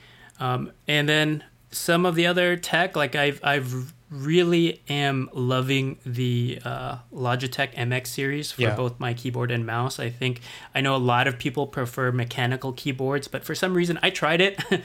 Um, 0.41 0.73
and 0.87 1.09
then 1.09 1.45
some 1.71 2.07
of 2.07 2.15
the 2.15 2.27
other 2.27 2.57
tech, 2.57 2.97
like 2.97 3.15
I've 3.15 3.41
I've 3.45 3.93
really 4.11 4.83
am 4.89 5.29
loving 5.33 5.99
the 6.05 6.61
uh, 6.65 6.97
Logitech 7.13 7.75
MX 7.75 8.07
series 8.07 8.53
for 8.53 8.63
yeah. 8.63 8.75
both 8.75 8.99
my 8.99 9.13
keyboard 9.13 9.51
and 9.51 9.67
mouse. 9.67 9.99
I 9.99 10.09
think 10.09 10.41
I 10.75 10.81
know 10.81 10.97
a 10.97 10.99
lot 10.99 11.27
of 11.27 11.39
people 11.39 11.67
prefer 11.67 12.11
mechanical 12.11 12.73
keyboards, 12.73 13.29
but 13.29 13.45
for 13.45 13.55
some 13.55 13.75
reason 13.75 13.99
I 14.03 14.11
tried 14.11 14.41
it. 14.41 14.59
uh, 14.73 14.79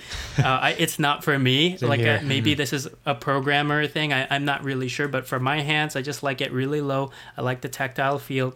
I, 0.44 0.76
it's 0.78 1.00
not 1.00 1.24
for 1.24 1.40
me. 1.40 1.78
Same 1.78 1.90
like 1.90 2.02
uh, 2.02 2.20
maybe 2.24 2.52
mm-hmm. 2.52 2.58
this 2.58 2.74
is 2.74 2.88
a 3.06 3.16
programmer 3.16 3.88
thing. 3.88 4.12
I, 4.12 4.28
I'm 4.30 4.46
not 4.46 4.64
really 4.64 4.90
sure, 4.90 5.08
but 5.08 5.26
for 5.26 5.40
my 5.40 5.62
hands, 5.62 5.96
I 5.96 6.02
just 6.02 6.22
like 6.22 6.42
it 6.42 6.52
really 6.52 6.82
low. 6.82 7.12
I 7.38 7.42
like 7.42 7.62
the 7.62 7.70
tactile 7.70 8.20
feel. 8.20 8.56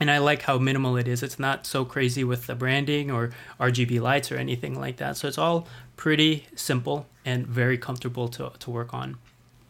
And 0.00 0.12
I 0.12 0.18
like 0.18 0.42
how 0.42 0.58
minimal 0.58 0.96
it 0.96 1.08
is. 1.08 1.24
It's 1.24 1.40
not 1.40 1.66
so 1.66 1.84
crazy 1.84 2.22
with 2.22 2.46
the 2.46 2.54
branding 2.54 3.10
or 3.10 3.30
RGB 3.58 4.00
lights 4.00 4.30
or 4.30 4.36
anything 4.36 4.78
like 4.78 4.98
that. 4.98 5.16
So 5.16 5.26
it's 5.26 5.38
all 5.38 5.66
pretty 5.96 6.46
simple 6.54 7.06
and 7.24 7.44
very 7.48 7.76
comfortable 7.76 8.28
to, 8.28 8.52
to 8.60 8.70
work 8.70 8.94
on. 8.94 9.18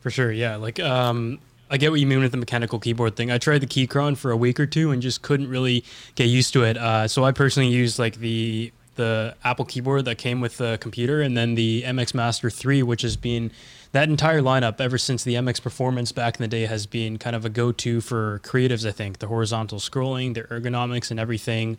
For 0.08 0.12
sure, 0.12 0.32
yeah. 0.32 0.56
Like, 0.56 0.80
um, 0.80 1.38
I 1.68 1.76
get 1.76 1.90
what 1.90 2.00
you 2.00 2.06
mean 2.06 2.20
with 2.20 2.30
the 2.30 2.38
mechanical 2.38 2.78
keyboard 2.78 3.14
thing. 3.14 3.30
I 3.30 3.36
tried 3.36 3.58
the 3.58 3.66
Keychron 3.66 4.16
for 4.16 4.30
a 4.30 4.38
week 4.38 4.58
or 4.58 4.64
two 4.64 4.90
and 4.90 5.02
just 5.02 5.20
couldn't 5.20 5.50
really 5.50 5.84
get 6.14 6.28
used 6.28 6.54
to 6.54 6.62
it. 6.64 6.78
Uh, 6.78 7.06
so 7.06 7.24
I 7.24 7.32
personally 7.32 7.68
use 7.68 7.98
like 7.98 8.16
the 8.16 8.72
the 8.94 9.36
Apple 9.44 9.66
keyboard 9.66 10.06
that 10.06 10.16
came 10.16 10.40
with 10.40 10.56
the 10.56 10.78
computer, 10.80 11.20
and 11.20 11.36
then 11.36 11.56
the 11.56 11.82
MX 11.82 12.14
Master 12.14 12.48
3, 12.48 12.82
which 12.84 13.02
has 13.02 13.18
been 13.18 13.50
that 13.92 14.08
entire 14.08 14.40
lineup 14.40 14.80
ever 14.80 14.96
since 14.96 15.24
the 15.24 15.34
MX 15.34 15.62
Performance 15.62 16.10
back 16.10 16.36
in 16.36 16.42
the 16.42 16.48
day 16.48 16.64
has 16.64 16.86
been 16.86 17.18
kind 17.18 17.36
of 17.36 17.44
a 17.44 17.50
go-to 17.50 18.00
for 18.00 18.40
creatives. 18.42 18.88
I 18.88 18.92
think 18.92 19.18
the 19.18 19.26
horizontal 19.26 19.78
scrolling, 19.78 20.32
the 20.32 20.44
ergonomics, 20.44 21.10
and 21.10 21.20
everything. 21.20 21.76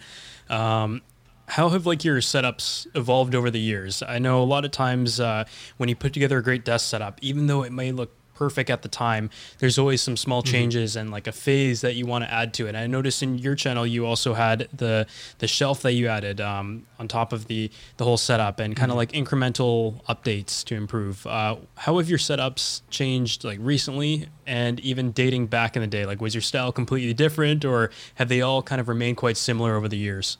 Um, 0.51 1.01
how 1.49 1.69
have 1.69 1.87
like 1.87 2.03
your 2.03 2.17
setups 2.19 2.85
evolved 2.95 3.33
over 3.33 3.49
the 3.49 3.59
years? 3.59 4.03
I 4.03 4.19
know 4.19 4.41
a 4.41 4.45
lot 4.45 4.65
of 4.65 4.71
times 4.71 5.19
uh, 5.19 5.45
when 5.77 5.89
you 5.89 5.95
put 5.95 6.13
together 6.13 6.37
a 6.37 6.43
great 6.43 6.63
desk 6.63 6.87
setup, 6.87 7.17
even 7.23 7.47
though 7.47 7.63
it 7.63 7.71
may 7.71 7.91
look 7.91 8.11
perfect 8.39 8.69
at 8.69 8.81
the 8.81 8.87
time, 8.87 9.29
there's 9.59 9.77
always 9.77 10.01
some 10.01 10.15
small 10.15 10.41
mm-hmm. 10.41 10.51
changes 10.51 10.91
mm-hmm. 10.91 11.01
and 11.01 11.11
like 11.11 11.27
a 11.27 11.31
phase 11.31 11.81
that 11.81 11.95
you 11.95 12.05
want 12.05 12.23
to 12.23 12.33
add 12.33 12.53
to 12.53 12.65
it. 12.65 12.69
And 12.69 12.77
I 12.77 12.87
noticed 12.87 13.21
in 13.21 13.37
your 13.37 13.53
channel 13.53 13.85
you 13.85 14.05
also 14.05 14.33
had 14.33 14.69
the 14.73 15.05
the 15.39 15.47
shelf 15.47 15.81
that 15.81 15.91
you 15.91 16.07
added 16.07 16.39
um, 16.39 16.87
on 16.97 17.07
top 17.09 17.33
of 17.33 17.47
the 17.47 17.69
the 17.97 18.05
whole 18.05 18.17
setup 18.17 18.59
and 18.59 18.75
kind 18.75 18.91
of 18.91 18.97
mm-hmm. 18.97 18.99
like 18.99 19.11
incremental 19.11 20.01
updates 20.05 20.63
to 20.65 20.75
improve. 20.75 21.27
Uh, 21.27 21.57
how 21.75 21.97
have 21.97 22.09
your 22.09 22.17
setups 22.19 22.81
changed 22.89 23.43
like 23.43 23.59
recently 23.61 24.29
and 24.47 24.79
even 24.79 25.11
dating 25.11 25.47
back 25.47 25.75
in 25.75 25.81
the 25.81 25.87
day? 25.87 26.05
Like 26.05 26.21
was 26.21 26.33
your 26.33 26.41
style 26.41 26.71
completely 26.71 27.13
different 27.13 27.65
or 27.65 27.91
have 28.15 28.29
they 28.29 28.41
all 28.41 28.63
kind 28.63 28.79
of 28.79 28.87
remained 28.87 29.17
quite 29.17 29.35
similar 29.35 29.75
over 29.75 29.89
the 29.89 29.97
years? 29.97 30.37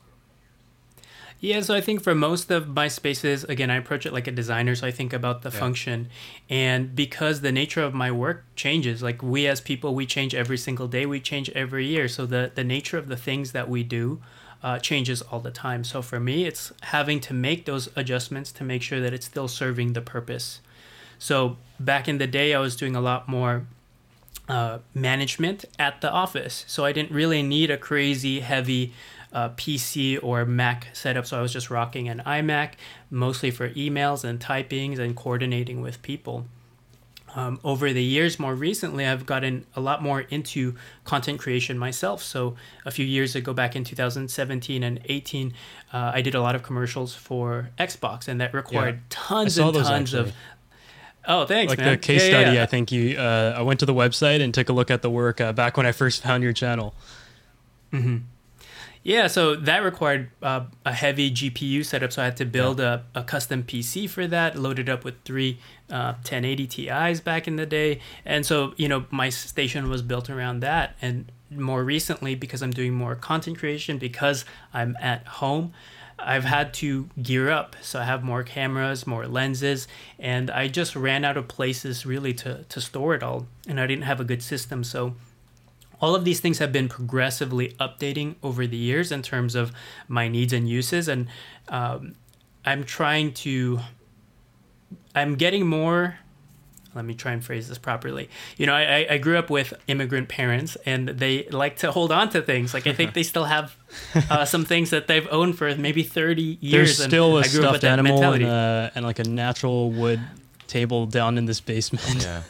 Yeah, 1.42 1.62
so 1.62 1.74
I 1.74 1.80
think 1.80 2.02
for 2.04 2.14
most 2.14 2.52
of 2.52 2.68
my 2.68 2.90
spaces, 2.90 3.46
again, 3.46 3.72
I 3.72 3.78
approach 3.78 4.06
it 4.06 4.12
like 4.12 4.28
a 4.28 4.32
designer. 4.32 4.76
So 4.76 4.88
I 4.88 4.92
think 4.92 5.14
about 5.14 5.42
the 5.42 5.50
yeah. 5.50 5.60
function. 5.60 6.10
And 6.50 6.94
because 6.94 7.40
the 7.42 7.52
nature 7.52 7.82
of 7.82 7.94
my 7.94 8.12
work 8.12 8.44
changes, 8.56 9.02
like 9.02 9.24
we 9.24 9.48
as 9.48 9.62
people, 9.62 9.96
we 9.96 10.06
change 10.06 10.36
every 10.36 10.58
single 10.58 10.88
day, 10.88 11.06
we 11.06 11.22
change 11.22 11.50
every 11.52 11.86
year. 11.86 12.10
So 12.10 12.26
the, 12.26 12.52
the 12.54 12.66
nature 12.66 12.98
of 12.98 13.08
the 13.08 13.16
things 13.16 13.54
that 13.54 13.70
we 13.70 13.84
do 13.84 14.22
uh, 14.62 14.80
changes 14.80 15.22
all 15.22 15.40
the 15.40 15.52
time. 15.52 15.86
So 15.86 16.02
for 16.02 16.20
me, 16.20 16.46
it's 16.46 16.74
having 16.82 17.22
to 17.22 17.34
make 17.34 17.64
those 17.64 17.88
adjustments 17.96 18.52
to 18.54 18.66
make 18.66 18.82
sure 18.82 19.00
that 19.00 19.14
it's 19.14 19.26
still 19.26 19.48
serving 19.48 19.94
the 19.94 20.02
purpose. 20.02 20.60
So 21.20 21.56
back 21.80 22.10
in 22.10 22.18
the 22.18 22.28
day, 22.28 22.54
I 22.54 22.60
was 22.60 22.76
doing 22.76 22.98
a 22.98 23.02
lot 23.02 23.30
more 23.30 23.66
uh, 24.50 24.80
management 24.94 25.64
at 25.78 26.02
the 26.02 26.12
office. 26.12 26.66
So 26.68 26.84
I 26.84 26.92
didn't 26.92 27.12
really 27.12 27.44
need 27.44 27.72
a 27.72 27.78
crazy 27.78 28.42
heavy 28.42 28.94
uh, 29.34 29.50
PC 29.50 30.20
or 30.24 30.46
Mac 30.46 30.88
setup. 30.94 31.26
So 31.26 31.38
I 31.38 31.42
was 31.42 31.54
just 31.54 31.70
rocking 31.70 32.10
an 32.10 32.22
iMac, 32.26 32.74
mostly 33.12 33.52
for 33.52 33.70
emails 33.72 34.24
and 34.24 34.40
typings 34.40 34.98
and 35.00 35.16
coordinating 35.16 35.82
with 35.82 36.02
people. 36.02 36.46
Um, 37.36 37.60
over 37.64 37.94
the 37.94 38.02
years, 38.04 38.40
more 38.40 38.56
recently, 38.56 39.06
I've 39.06 39.28
gotten 39.28 39.68
a 39.76 39.80
lot 39.82 40.02
more 40.02 40.22
into 40.22 40.74
content 41.04 41.38
creation 41.40 41.78
myself. 41.78 42.24
So, 42.24 42.56
a 42.86 42.92
few 42.92 43.06
years 43.06 43.36
ago, 43.36 43.54
back 43.54 43.76
in 43.76 43.84
2017 43.84 44.82
and 44.82 45.00
18, 45.06 45.54
uh, 45.94 46.12
I 46.16 46.22
did 46.24 46.34
a 46.34 46.42
lot 46.42 46.56
of 46.56 46.64
commercials 46.64 47.14
for 47.14 47.70
Xbox, 47.78 48.28
and 48.28 48.42
that 48.42 48.52
required 48.56 48.96
Yeah. 48.96 49.02
tons 49.10 49.60
and 49.60 49.76
tons 49.76 50.14
of. 50.16 50.34
Oh, 51.28 51.46
thanks, 51.46 51.70
like 51.70 51.78
man. 51.78 51.92
the 51.92 51.98
case 51.98 52.24
Yeah, 52.24 52.30
study 52.42 52.56
yeah. 52.56 52.64
i 52.64 52.66
think 52.66 52.92
you 52.92 53.16
uh, 53.20 53.54
i 53.56 53.62
went 53.62 53.80
to 53.82 53.86
the 53.86 53.94
website 53.94 54.42
and 54.42 54.52
took 54.52 54.70
a 54.70 54.74
look 54.74 54.90
at 54.90 55.04
the 55.04 55.10
work 55.12 55.40
uh, 55.40 55.52
back 55.54 55.78
when 55.78 55.86
i 55.86 55.92
first 55.92 56.24
found 56.24 56.42
your 56.42 56.54
channel 56.54 56.96
Yeah, 59.10 59.26
so 59.26 59.56
that 59.56 59.80
required 59.80 60.30
uh, 60.44 60.66
a 60.86 60.94
heavy 60.94 61.32
GPU 61.32 61.84
setup. 61.84 62.12
So 62.12 62.22
I 62.22 62.26
had 62.26 62.38
to 62.38 62.46
build 62.46 62.80
a, 62.80 63.06
a 63.16 63.24
custom 63.24 63.64
PC 63.64 64.08
for 64.08 64.28
that, 64.28 64.56
loaded 64.56 64.88
up 64.88 65.04
with 65.04 65.16
three 65.26 65.58
uh, 65.90 66.14
1080 66.22 66.68
Ti's 66.68 67.20
back 67.20 67.48
in 67.48 67.56
the 67.56 67.66
day. 67.66 68.02
And 68.24 68.46
so, 68.46 68.76
you 68.78 68.88
know, 68.88 69.08
my 69.10 69.30
station 69.30 69.90
was 69.90 70.04
built 70.04 70.30
around 70.30 70.60
that. 70.60 70.96
And 71.02 71.32
more 71.50 71.84
recently, 71.84 72.36
because 72.36 72.62
I'm 72.62 72.70
doing 72.70 72.94
more 72.94 73.16
content 73.16 73.58
creation, 73.58 73.98
because 73.98 74.46
I'm 74.76 74.96
at 75.02 75.26
home, 75.26 75.74
I've 76.20 76.44
had 76.44 76.72
to 76.76 77.10
gear 77.20 77.50
up. 77.50 77.78
So 77.82 78.02
I 78.02 78.04
have 78.04 78.24
more 78.24 78.44
cameras, 78.44 79.08
more 79.08 79.26
lenses, 79.26 79.88
and 80.20 80.52
I 80.52 80.68
just 80.68 80.96
ran 80.96 81.26
out 81.26 81.36
of 81.36 81.48
places 81.48 82.06
really 82.06 82.36
to, 82.36 82.64
to 82.64 82.80
store 82.80 83.16
it 83.16 83.24
all. 83.24 83.48
And 83.68 83.80
I 83.80 83.88
didn't 83.88 84.04
have 84.04 84.20
a 84.20 84.24
good 84.24 84.44
system. 84.44 84.84
So 84.84 85.16
all 86.02 86.16
of 86.16 86.24
these 86.26 86.40
things 86.40 86.60
have 86.60 86.72
been 86.72 86.88
progressively 86.88 87.70
updating 87.80 88.36
over 88.42 88.66
the 88.66 88.78
years 88.78 89.12
in 89.12 89.22
terms 89.22 89.56
of 89.56 89.72
my 90.08 90.28
needs 90.28 90.54
and 90.54 90.70
uses 90.70 91.08
and 91.08 91.28
um, 91.70 92.16
i'm 92.66 92.84
trying 92.84 93.34
to 93.34 93.80
i'm 95.16 95.36
getting 95.36 95.68
more 95.68 96.20
let 96.96 97.06
me 97.06 97.14
try 97.14 97.32
and 97.32 97.44
phrase 97.46 97.68
this 97.70 97.78
properly 97.78 98.30
you 98.58 98.66
know 98.66 98.74
I, 98.74 99.06
I 99.10 99.18
grew 99.20 99.38
up 99.38 99.50
with 99.50 99.74
immigrant 99.88 100.28
parents 100.28 100.76
and 100.86 101.10
they 101.10 101.48
like 101.50 101.78
to 101.78 101.92
hold 101.92 102.12
on 102.12 102.30
to 102.32 102.42
things 102.42 102.74
like 102.74 102.88
i 102.88 102.94
think 102.94 103.14
they 103.14 103.24
still 103.24 103.46
have 103.46 103.76
uh, 104.30 104.46
some 104.46 104.66
things 104.66 104.90
that 104.90 105.08
they've 105.08 105.28
owned 105.32 105.58
for 105.58 105.76
maybe 105.76 106.04
30 106.04 106.58
years 106.62 106.98
there's 106.98 107.08
still 107.10 107.38
a 107.38 107.42
and 107.42 107.46
I 107.46 107.50
grew 107.50 107.64
up 107.66 107.72
with 107.74 107.82
stuffed 107.82 107.82
that 107.82 107.92
animal 108.00 108.14
mentality. 108.14 108.44
and, 108.46 108.54
uh, 108.54 108.90
and 108.96 109.06
like 109.06 109.20
a 109.20 109.24
natural 109.24 109.92
wood 109.92 110.20
table 110.68 111.06
down 111.06 111.38
in 111.38 111.46
this 111.46 111.62
basement 111.62 112.24
Yeah. 112.24 112.42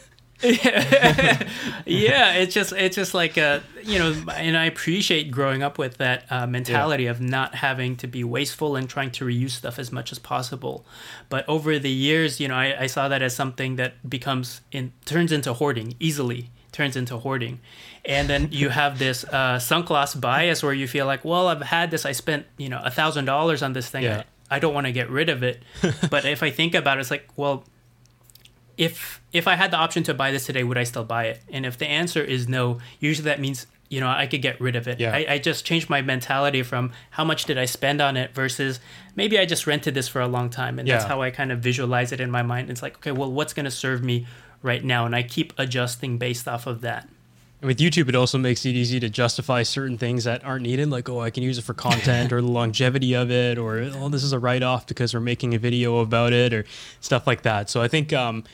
yeah, 1.85 2.33
it's 2.33 2.53
just 2.53 2.71
it's 2.73 2.95
just 2.95 3.13
like 3.13 3.37
uh 3.37 3.59
you 3.83 3.99
know, 3.99 4.15
and 4.33 4.55
I 4.57 4.65
appreciate 4.65 5.31
growing 5.31 5.63
up 5.63 5.77
with 5.77 5.97
that 5.97 6.25
uh, 6.29 6.47
mentality 6.47 7.07
of 7.07 7.19
not 7.19 7.55
having 7.55 7.95
to 7.97 8.07
be 8.07 8.23
wasteful 8.23 8.75
and 8.75 8.89
trying 8.89 9.11
to 9.11 9.25
reuse 9.25 9.51
stuff 9.51 9.79
as 9.79 9.91
much 9.91 10.11
as 10.11 10.19
possible. 10.19 10.85
But 11.27 11.47
over 11.49 11.77
the 11.79 11.89
years, 11.89 12.39
you 12.39 12.47
know, 12.47 12.55
I, 12.55 12.83
I 12.83 12.87
saw 12.87 13.07
that 13.09 13.21
as 13.21 13.35
something 13.35 13.75
that 13.77 14.09
becomes 14.09 14.61
in 14.71 14.93
turns 15.05 15.31
into 15.31 15.53
hoarding 15.53 15.95
easily 15.99 16.51
turns 16.71 16.95
into 16.95 17.17
hoarding. 17.17 17.59
And 18.05 18.29
then 18.29 18.49
you 18.51 18.69
have 18.81 18.99
this 18.99 19.23
uh, 19.25 19.59
sunk 19.59 19.89
loss 19.89 20.15
bias 20.15 20.63
where 20.63 20.73
you 20.73 20.87
feel 20.87 21.05
like 21.05 21.25
well 21.25 21.47
i've 21.47 21.61
had 21.61 21.91
this 21.91 22.05
i 22.05 22.11
spent 22.11 22.45
you 22.57 22.69
know 22.69 22.81
a 22.83 22.91
thousand 22.91 23.25
dollars 23.25 23.61
on 23.61 23.73
this 23.73 23.89
thing. 23.89 24.03
Yeah. 24.03 24.23
I, 24.49 24.55
I 24.55 24.59
don't 24.59 24.73
want 24.73 24.87
to 24.87 24.93
get 24.93 25.09
rid 25.09 25.29
of 25.29 25.43
it. 25.43 25.61
But 26.09 26.25
if 26.25 26.43
i 26.43 26.49
think 26.49 26.75
about 26.75 26.97
it 26.97 27.01
it's 27.01 27.11
like 27.11 27.27
well 27.35 27.65
if 28.79 29.21
if 29.33 29.45
I 29.47 29.55
had 29.55 29.71
the 29.71 29.77
option 29.77 30.03
to 30.03 30.13
buy 30.13 30.31
this 30.31 30.45
today, 30.45 30.63
would 30.63 30.77
I 30.77 30.85
still 30.85 31.03
buy 31.03 31.25
it? 31.25 31.41
And 31.51 31.65
if 31.65 31.77
the 31.77 31.85
answer 31.85 32.23
is 32.23 32.47
no, 32.47 32.79
usually 32.99 33.25
that 33.25 33.39
means 33.39 33.67
you 33.89 33.99
know 33.99 34.07
I 34.07 34.25
could 34.25 34.41
get 34.41 34.59
rid 34.61 34.75
of 34.77 34.87
it. 34.87 34.99
Yeah. 35.01 35.13
I, 35.13 35.25
I 35.33 35.37
just 35.37 35.65
changed 35.65 35.89
my 35.89 36.01
mentality 36.01 36.63
from 36.63 36.93
how 37.11 37.25
much 37.25 37.43
did 37.43 37.57
I 37.57 37.65
spend 37.65 38.01
on 38.01 38.15
it 38.15 38.33
versus 38.33 38.79
maybe 39.17 39.37
I 39.37 39.45
just 39.45 39.67
rented 39.67 39.93
this 39.95 40.07
for 40.07 40.21
a 40.21 40.27
long 40.27 40.49
time, 40.49 40.79
and 40.79 40.87
that's 40.87 41.03
how 41.03 41.21
I 41.21 41.29
kind 41.29 41.51
of 41.51 41.59
visualize 41.59 42.13
it 42.13 42.21
in 42.21 42.31
my 42.31 42.41
mind. 42.41 42.69
It's 42.69 42.81
like 42.81 42.95
okay, 42.97 43.11
well, 43.11 43.29
what's 43.31 43.53
going 43.53 43.65
to 43.65 43.71
serve 43.71 44.01
me 44.01 44.25
right 44.63 44.83
now, 44.83 45.05
and 45.05 45.13
I 45.13 45.23
keep 45.23 45.51
adjusting 45.57 46.17
based 46.17 46.47
off 46.47 46.65
of 46.65 46.79
that. 46.81 47.09
with 47.61 47.79
youtube 47.79 48.07
it 48.07 48.15
also 48.15 48.37
makes 48.37 48.65
it 48.65 48.69
easy 48.69 48.99
to 49.01 49.09
justify 49.09 49.63
certain 49.63 49.97
things 49.97 50.23
that 50.23 50.41
aren't 50.45 50.63
needed 50.63 50.89
like 50.89 51.09
oh 51.09 51.19
i 51.19 51.29
can 51.29 51.43
use 51.43 51.57
it 51.57 51.63
for 51.65 51.73
content 51.73 52.31
or 52.35 52.39
the 52.39 52.47
longevity 52.47 53.13
of 53.13 53.29
it 53.29 53.57
or 53.57 53.79
oh 53.95 54.07
this 54.07 54.23
is 54.23 54.31
a 54.31 54.39
write-off 54.39 54.87
because 54.87 55.13
we're 55.13 55.19
making 55.19 55.53
a 55.53 55.59
video 55.59 55.97
about 55.99 56.31
it 56.31 56.53
or 56.53 56.63
stuff 57.01 57.27
like 57.27 57.41
that 57.41 57.69
so 57.69 57.81
i 57.81 57.87
think 57.89 58.13
um, 58.13 58.45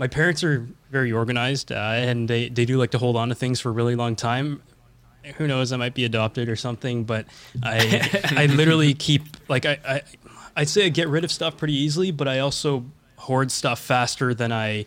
my 0.00 0.08
parents 0.08 0.42
are 0.42 0.66
very 0.90 1.12
organized 1.12 1.70
uh, 1.70 1.76
and 1.76 2.26
they, 2.26 2.48
they 2.48 2.64
do 2.64 2.78
like 2.78 2.90
to 2.90 2.98
hold 2.98 3.16
on 3.16 3.28
to 3.28 3.34
things 3.34 3.60
for 3.60 3.68
a 3.68 3.72
really 3.72 3.94
long 3.94 4.16
time 4.16 4.62
who 5.36 5.46
knows 5.46 5.70
i 5.70 5.76
might 5.76 5.92
be 5.92 6.06
adopted 6.06 6.48
or 6.48 6.56
something 6.56 7.04
but 7.04 7.26
i 7.62 8.08
i 8.36 8.46
literally 8.56 8.94
keep 8.94 9.22
like 9.48 9.66
i, 9.66 9.78
I 9.86 10.02
i'd 10.56 10.68
say 10.68 10.86
i 10.86 10.88
get 10.88 11.08
rid 11.08 11.22
of 11.22 11.30
stuff 11.30 11.58
pretty 11.58 11.74
easily 11.74 12.10
but 12.10 12.26
i 12.26 12.38
also 12.38 12.86
hoard 13.18 13.52
stuff 13.52 13.78
faster 13.78 14.32
than 14.32 14.50
i 14.50 14.86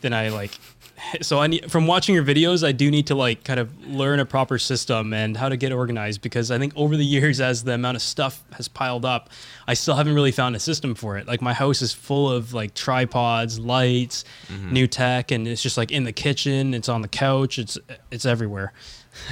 than 0.00 0.12
I 0.12 0.28
like. 0.28 0.58
So 1.22 1.38
I 1.40 1.46
need 1.46 1.70
from 1.70 1.86
watching 1.86 2.14
your 2.14 2.24
videos, 2.24 2.66
I 2.66 2.72
do 2.72 2.90
need 2.90 3.06
to 3.08 3.14
like 3.14 3.44
kind 3.44 3.60
of 3.60 3.86
learn 3.86 4.20
a 4.20 4.26
proper 4.26 4.58
system 4.58 5.12
and 5.12 5.36
how 5.36 5.48
to 5.48 5.56
get 5.56 5.72
organized 5.72 6.22
because 6.22 6.50
I 6.50 6.58
think 6.58 6.72
over 6.76 6.96
the 6.96 7.04
years, 7.04 7.40
as 7.40 7.64
the 7.64 7.72
amount 7.72 7.96
of 7.96 8.02
stuff 8.02 8.42
has 8.52 8.68
piled 8.68 9.04
up, 9.04 9.30
I 9.66 9.74
still 9.74 9.94
haven't 9.94 10.14
really 10.14 10.32
found 10.32 10.56
a 10.56 10.60
system 10.60 10.94
for 10.94 11.16
it. 11.16 11.26
Like 11.26 11.42
my 11.42 11.52
house 11.52 11.82
is 11.82 11.92
full 11.92 12.30
of 12.30 12.52
like 12.52 12.74
tripods, 12.74 13.58
lights, 13.58 14.24
mm-hmm. 14.48 14.72
new 14.72 14.86
tech, 14.86 15.30
and 15.30 15.46
it's 15.46 15.62
just 15.62 15.76
like 15.76 15.90
in 15.90 16.04
the 16.04 16.12
kitchen, 16.12 16.74
it's 16.74 16.88
on 16.88 17.02
the 17.02 17.08
couch, 17.08 17.58
it's 17.58 17.78
it's 18.10 18.26
everywhere. 18.26 18.72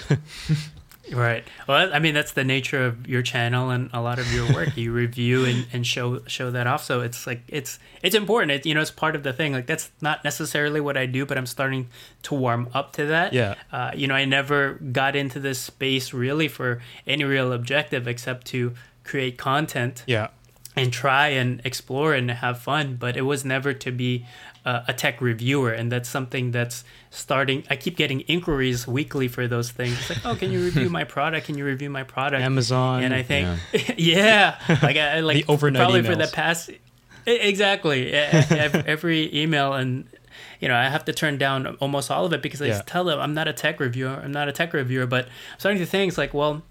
Right. 1.13 1.45
Well, 1.67 1.91
I 1.93 1.99
mean, 1.99 2.15
that's 2.15 2.33
the 2.33 2.45
nature 2.45 2.85
of 2.85 3.07
your 3.07 3.23
channel 3.23 3.71
and 3.71 3.91
a 3.93 4.01
lot 4.01 4.19
of 4.19 4.33
your 4.33 4.53
work. 4.53 4.77
You 4.77 4.93
review 4.93 5.45
and, 5.45 5.67
and 5.73 5.87
show 5.87 6.23
show 6.27 6.51
that 6.51 6.67
off. 6.67 6.85
So 6.85 7.01
it's 7.01 7.27
like 7.27 7.43
it's 7.49 7.79
it's 8.03 8.15
important. 8.15 8.53
It, 8.53 8.67
you 8.67 8.75
know, 8.75 8.81
it's 8.81 8.91
part 8.91 9.17
of 9.17 9.23
the 9.23 9.33
thing. 9.33 9.53
Like 9.53 9.67
that's 9.67 9.91
not 10.01 10.25
necessarily 10.25 10.81
what 10.81 10.97
I 10.97 11.07
do, 11.07 11.25
but 11.27 11.39
I'm 11.39 11.47
starting 11.47 11.89
to 12.25 12.35
warm 12.35 12.69
up 12.75 12.93
to 12.95 13.07
that. 13.07 13.33
Yeah. 13.33 13.55
Uh, 13.73 13.91
you 13.95 14.07
know, 14.07 14.15
I 14.15 14.25
never 14.25 14.75
got 14.75 15.17
into 15.17 15.41
this 15.41 15.59
space 15.61 16.13
really 16.13 16.49
for 16.49 16.81
any 17.07 17.25
real 17.25 17.53
objective 17.53 18.07
except 18.07 18.47
to 18.49 18.75
create 19.05 19.39
content 19.39 20.05
Yeah. 20.07 20.29
and 20.77 20.93
try 20.93 21.29
and 21.29 21.63
explore 21.65 22.13
and 22.15 22.31
have 22.31 22.59
fun 22.61 22.97
but 22.97 23.17
it 23.17 23.23
was 23.23 23.43
never 23.43 23.73
to 23.73 23.91
be 23.91 24.27
uh, 24.69 24.85
a 24.87 24.93
tech 24.93 25.21
reviewer 25.23 25.73
and 25.73 25.91
that's 25.91 26.09
something 26.09 26.51
that's 26.51 26.85
starting 27.11 27.65
i 27.71 27.77
keep 27.77 27.97
getting 27.97 28.21
inquiries 28.23 28.87
weekly 28.87 29.27
for 29.27 29.49
those 29.49 29.71
things 29.71 29.95
it's 29.99 30.11
like 30.11 30.27
oh 30.27 30.37
can 30.37 30.53
you 30.53 30.63
review 30.63 30.91
my 31.01 31.05
product 31.05 31.47
can 31.47 31.57
you 31.57 31.65
review 31.65 31.89
my 31.89 32.03
product 32.03 32.43
Amazon. 32.43 33.03
and 33.03 33.15
i 33.15 33.23
think 33.23 33.45
yeah, 33.97 34.59
like 34.83 34.97
i 34.99 35.21
like 35.21 35.47
The 35.47 35.53
overnight 35.53 35.81
probably 35.81 36.03
for 36.03 36.17
the 36.17 36.27
past 36.27 36.71
exactly 37.27 38.13
every 38.95 39.35
email 39.35 39.73
and 39.73 40.07
you 40.61 40.69
know 40.69 40.77
i 40.77 40.89
have 40.89 41.05
to 41.07 41.13
turn 41.15 41.39
down 41.39 41.67
almost 41.81 42.11
all 42.11 42.27
of 42.27 42.33
it 42.35 42.43
because 42.43 42.61
i 42.61 42.67
Yeah. 42.67 42.83
tell 42.85 43.05
them 43.05 43.19
i'm 43.19 43.33
not 43.33 43.49
a 43.49 43.55
tech 43.55 43.81
reviewer 43.81 44.21
i'm 44.23 44.33
not 44.33 44.49
a 44.49 44.53
tech 44.53 44.75
reviewer 44.75 45.07
but 45.07 45.25
i'm 45.27 45.59
starting 45.59 45.81
to 45.81 45.87
think 45.87 46.09
it's 46.11 46.19
like 46.19 46.35
well 46.35 46.63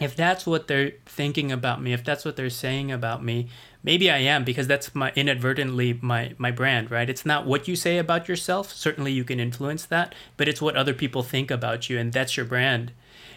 if 0.00 0.16
that's 0.16 0.46
what 0.46 0.66
they're 0.66 0.92
thinking 1.04 1.52
about 1.52 1.82
me, 1.82 1.92
if 1.92 2.02
that's 2.02 2.24
what 2.24 2.34
they're 2.34 2.48
saying 2.48 2.90
about 2.90 3.22
me, 3.22 3.48
maybe 3.82 4.10
I 4.10 4.18
am 4.18 4.44
because 4.44 4.66
that's 4.66 4.94
my 4.94 5.12
inadvertently 5.16 5.98
my 6.02 6.34
my 6.38 6.50
brand, 6.50 6.90
right? 6.90 7.08
It's 7.08 7.26
not 7.26 7.46
what 7.46 7.68
you 7.68 7.76
say 7.76 7.98
about 7.98 8.28
yourself. 8.28 8.72
Certainly 8.72 9.12
you 9.12 9.24
can 9.24 9.40
influence 9.40 9.84
that, 9.86 10.14
but 10.36 10.48
it's 10.48 10.62
what 10.62 10.76
other 10.76 10.94
people 10.94 11.22
think 11.22 11.50
about 11.50 11.88
you 11.88 11.98
and 11.98 12.12
that's 12.12 12.36
your 12.36 12.46
brand. 12.46 12.92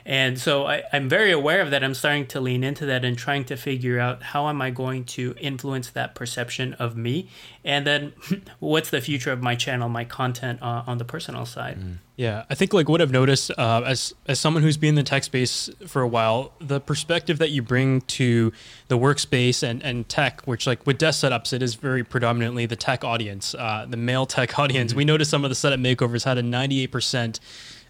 And 0.05 0.39
so 0.39 0.65
I, 0.65 0.83
I'm 0.91 1.07
very 1.07 1.31
aware 1.31 1.61
of 1.61 1.71
that. 1.71 1.83
I'm 1.83 1.93
starting 1.93 2.27
to 2.27 2.41
lean 2.41 2.63
into 2.63 2.85
that 2.87 3.05
and 3.05 3.17
trying 3.17 3.45
to 3.45 3.55
figure 3.55 3.99
out 3.99 4.21
how 4.21 4.49
am 4.49 4.61
I 4.61 4.69
going 4.69 5.05
to 5.05 5.35
influence 5.39 5.89
that 5.91 6.13
perception 6.15 6.73
of 6.73 6.97
me, 6.97 7.29
and 7.63 7.87
then 7.87 8.13
what's 8.59 8.89
the 8.89 9.01
future 9.01 9.31
of 9.31 9.41
my 9.41 9.55
channel, 9.55 9.87
my 9.89 10.03
content 10.03 10.61
uh, 10.61 10.83
on 10.85 10.97
the 10.97 11.05
personal 11.05 11.45
side. 11.45 11.77
Yeah, 12.15 12.43
I 12.47 12.53
think 12.53 12.73
like 12.73 12.87
what 12.87 13.01
I've 13.01 13.11
noticed 13.11 13.49
uh, 13.57 13.81
as 13.85 14.13
as 14.27 14.39
someone 14.39 14.61
who's 14.61 14.77
been 14.77 14.89
in 14.89 14.95
the 14.95 15.03
tech 15.03 15.23
space 15.23 15.69
for 15.87 16.03
a 16.03 16.07
while, 16.07 16.53
the 16.59 16.79
perspective 16.79 17.39
that 17.39 17.49
you 17.49 17.63
bring 17.63 18.01
to 18.01 18.51
the 18.87 18.99
workspace 18.99 19.63
and, 19.63 19.81
and 19.81 20.07
tech, 20.07 20.41
which 20.41 20.67
like 20.67 20.85
with 20.85 20.99
desk 20.99 21.23
setups, 21.23 21.53
it 21.53 21.63
is 21.63 21.73
very 21.73 22.03
predominantly 22.03 22.67
the 22.67 22.75
tech 22.75 23.03
audience, 23.03 23.55
uh, 23.55 23.87
the 23.89 23.97
male 23.97 24.27
tech 24.27 24.59
audience. 24.63 24.93
We 24.93 25.05
noticed 25.05 25.31
some 25.31 25.43
of 25.43 25.49
the 25.49 25.55
setup 25.55 25.79
makeovers 25.79 26.23
had 26.23 26.37
a 26.37 26.43
ninety 26.43 26.81
eight 26.83 26.91
percent 26.91 27.39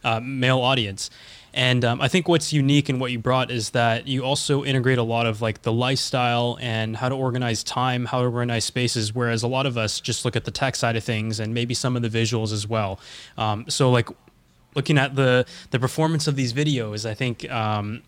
uh, 0.06 0.22
male 0.22 0.62
audience. 0.62 1.10
And 1.54 1.86
um, 1.86 2.02
I 2.02 2.08
think 2.08 2.28
what's 2.28 2.52
unique 2.52 2.90
in 2.90 2.98
what 2.98 3.12
you 3.12 3.20
brought 3.20 3.52
is 3.52 3.72
that 3.72 4.08
you 4.08 4.24
also 4.24 4.64
integrate 4.64 4.98
a 4.98 5.04
lot 5.04 5.28
of 5.28 5.42
like 5.42 5.62
the 5.62 5.72
lifestyle 5.72 6.58
and 6.60 6.98
how 6.98 7.10
to 7.10 7.16
organize 7.16 7.64
time, 7.64 8.06
how 8.06 8.22
to 8.22 8.28
organize 8.28 8.66
spaces. 8.66 9.14
Whereas 9.14 9.44
a 9.44 9.48
lot 9.48 9.66
of 9.66 9.78
us 9.78 10.00
just 10.00 10.26
look 10.26 10.36
at 10.36 10.46
the 10.46 10.52
tech 10.52 10.76
side 10.76 10.96
of 10.96 11.04
things 11.04 11.40
and 11.40 11.54
maybe 11.54 11.74
some 11.74 11.96
of 11.96 12.02
the 12.02 12.10
visuals 12.10 12.52
as 12.52 12.68
well. 12.68 13.00
Um, 13.38 13.66
so 13.70 13.92
like 13.92 14.10
looking 14.76 14.98
at 14.98 15.16
the 15.16 15.46
the 15.70 15.80
performance 15.80 16.28
of 16.28 16.36
these 16.36 16.54
videos, 16.54 17.08
I 17.08 17.14
think 17.14 17.50
um, 17.52 18.02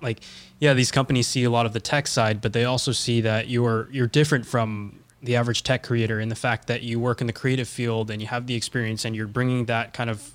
like 0.00 0.20
yeah, 0.60 0.74
these 0.74 0.92
companies 0.92 1.26
see 1.26 1.42
a 1.42 1.50
lot 1.50 1.66
of 1.66 1.72
the 1.72 1.80
tech 1.80 2.06
side, 2.06 2.40
but 2.40 2.52
they 2.52 2.64
also 2.64 2.92
see 2.92 3.20
that 3.22 3.48
you're 3.48 3.88
you're 3.90 4.06
different 4.06 4.46
from 4.46 5.00
the 5.22 5.36
average 5.36 5.62
tech 5.62 5.82
creator 5.82 6.20
in 6.20 6.28
the 6.28 6.34
fact 6.34 6.66
that 6.66 6.82
you 6.82 6.98
work 6.98 7.20
in 7.20 7.26
the 7.26 7.32
creative 7.32 7.68
field 7.68 8.10
and 8.10 8.20
you 8.20 8.28
have 8.28 8.46
the 8.46 8.54
experience 8.54 9.04
and 9.04 9.14
you're 9.14 9.28
bringing 9.28 9.66
that 9.66 9.92
kind 9.92 10.10
of 10.10 10.32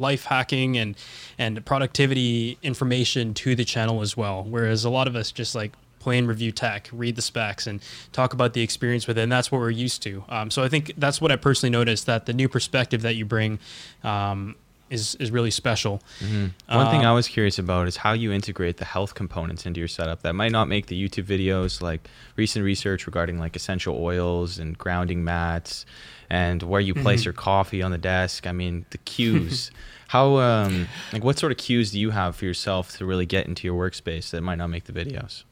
life 0.00 0.24
hacking 0.24 0.76
and 0.76 0.96
and 1.38 1.64
productivity 1.64 2.58
information 2.62 3.34
to 3.34 3.54
the 3.54 3.64
channel 3.64 4.00
as 4.00 4.16
well. 4.16 4.42
Whereas 4.42 4.84
a 4.84 4.90
lot 4.90 5.06
of 5.06 5.14
us 5.14 5.30
just 5.30 5.54
like 5.54 5.72
plain 6.00 6.26
review 6.26 6.50
tech, 6.50 6.88
read 6.92 7.14
the 7.14 7.22
specs, 7.22 7.66
and 7.66 7.80
talk 8.12 8.32
about 8.32 8.54
the 8.54 8.62
experience 8.62 9.06
with 9.06 9.18
it. 9.18 9.22
And 9.22 9.30
that's 9.30 9.52
what 9.52 9.58
we're 9.58 9.70
used 9.70 10.02
to. 10.02 10.24
Um, 10.28 10.50
so 10.50 10.64
I 10.64 10.68
think 10.68 10.92
that's 10.96 11.20
what 11.20 11.30
I 11.30 11.36
personally 11.36 11.70
noticed 11.70 12.06
that 12.06 12.26
the 12.26 12.32
new 12.32 12.48
perspective 12.48 13.02
that 13.02 13.14
you 13.14 13.24
bring 13.24 13.60
um, 14.02 14.56
is 14.88 15.14
is 15.16 15.30
really 15.30 15.52
special. 15.52 16.02
Mm-hmm. 16.18 16.74
One 16.74 16.90
thing 16.90 17.04
I 17.06 17.12
was 17.12 17.28
curious 17.28 17.58
about 17.58 17.86
is 17.86 17.96
how 17.96 18.12
you 18.12 18.32
integrate 18.32 18.78
the 18.78 18.84
health 18.84 19.14
components 19.14 19.64
into 19.64 19.78
your 19.78 19.88
setup 19.88 20.22
that 20.22 20.34
might 20.34 20.50
not 20.52 20.68
make 20.68 20.86
the 20.86 21.00
YouTube 21.00 21.24
videos, 21.24 21.80
like 21.80 22.08
recent 22.36 22.64
research 22.64 23.06
regarding 23.06 23.38
like 23.38 23.54
essential 23.54 24.02
oils 24.02 24.58
and 24.58 24.76
grounding 24.76 25.22
mats, 25.22 25.86
and 26.28 26.62
where 26.62 26.80
you 26.80 26.94
place 26.94 27.20
mm-hmm. 27.20 27.26
your 27.26 27.34
coffee 27.34 27.82
on 27.82 27.92
the 27.92 27.98
desk. 27.98 28.46
I 28.46 28.52
mean, 28.52 28.84
the 28.90 28.98
cues. 28.98 29.70
how 30.10 30.38
um, 30.38 30.88
like 31.12 31.22
what 31.22 31.38
sort 31.38 31.52
of 31.52 31.58
cues 31.58 31.92
do 31.92 32.00
you 32.00 32.10
have 32.10 32.34
for 32.34 32.44
yourself 32.44 32.96
to 32.96 33.06
really 33.06 33.26
get 33.26 33.46
into 33.46 33.64
your 33.68 33.78
workspace 33.78 34.30
that 34.30 34.40
might 34.40 34.58
not 34.58 34.66
make 34.66 34.82
the 34.82 34.92
videos? 34.92 35.44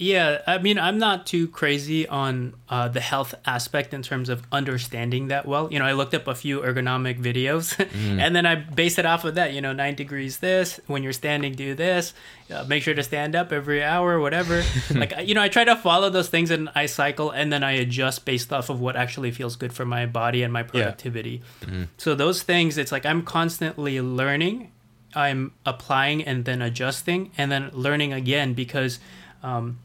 Yeah, 0.00 0.42
I 0.46 0.58
mean, 0.58 0.78
I'm 0.78 0.98
not 0.98 1.26
too 1.26 1.48
crazy 1.48 2.06
on 2.06 2.54
uh, 2.68 2.86
the 2.86 3.00
health 3.00 3.34
aspect 3.44 3.92
in 3.92 4.04
terms 4.04 4.28
of 4.28 4.44
understanding 4.52 5.26
that 5.28 5.44
well. 5.44 5.72
You 5.72 5.80
know, 5.80 5.84
I 5.84 5.92
looked 5.92 6.14
up 6.14 6.28
a 6.28 6.36
few 6.36 6.60
ergonomic 6.60 7.20
videos 7.20 7.74
mm. 7.90 8.20
and 8.20 8.34
then 8.34 8.46
I 8.46 8.54
base 8.54 8.98
it 8.98 9.06
off 9.06 9.24
of 9.24 9.34
that. 9.34 9.54
You 9.54 9.60
know, 9.60 9.72
nine 9.72 9.96
degrees 9.96 10.38
this, 10.38 10.78
when 10.86 11.02
you're 11.02 11.12
standing, 11.12 11.52
do 11.52 11.74
this, 11.74 12.14
uh, 12.48 12.64
make 12.68 12.84
sure 12.84 12.94
to 12.94 13.02
stand 13.02 13.34
up 13.34 13.52
every 13.52 13.82
hour, 13.82 14.20
whatever. 14.20 14.62
like, 14.94 15.14
you 15.24 15.34
know, 15.34 15.42
I 15.42 15.48
try 15.48 15.64
to 15.64 15.74
follow 15.74 16.10
those 16.10 16.28
things 16.28 16.52
and 16.52 16.68
I 16.76 16.86
cycle 16.86 17.32
and 17.32 17.52
then 17.52 17.64
I 17.64 17.72
adjust 17.72 18.24
based 18.24 18.52
off 18.52 18.70
of 18.70 18.80
what 18.80 18.94
actually 18.94 19.32
feels 19.32 19.56
good 19.56 19.72
for 19.72 19.84
my 19.84 20.06
body 20.06 20.44
and 20.44 20.52
my 20.52 20.62
productivity. 20.62 21.42
Yeah. 21.62 21.68
Mm. 21.68 21.88
So, 21.96 22.14
those 22.14 22.44
things, 22.44 22.78
it's 22.78 22.92
like 22.92 23.04
I'm 23.04 23.22
constantly 23.22 24.00
learning, 24.00 24.70
I'm 25.16 25.54
applying 25.66 26.22
and 26.22 26.44
then 26.44 26.62
adjusting 26.62 27.32
and 27.36 27.50
then 27.50 27.70
learning 27.72 28.12
again 28.12 28.54
because. 28.54 29.00
Um, 29.40 29.78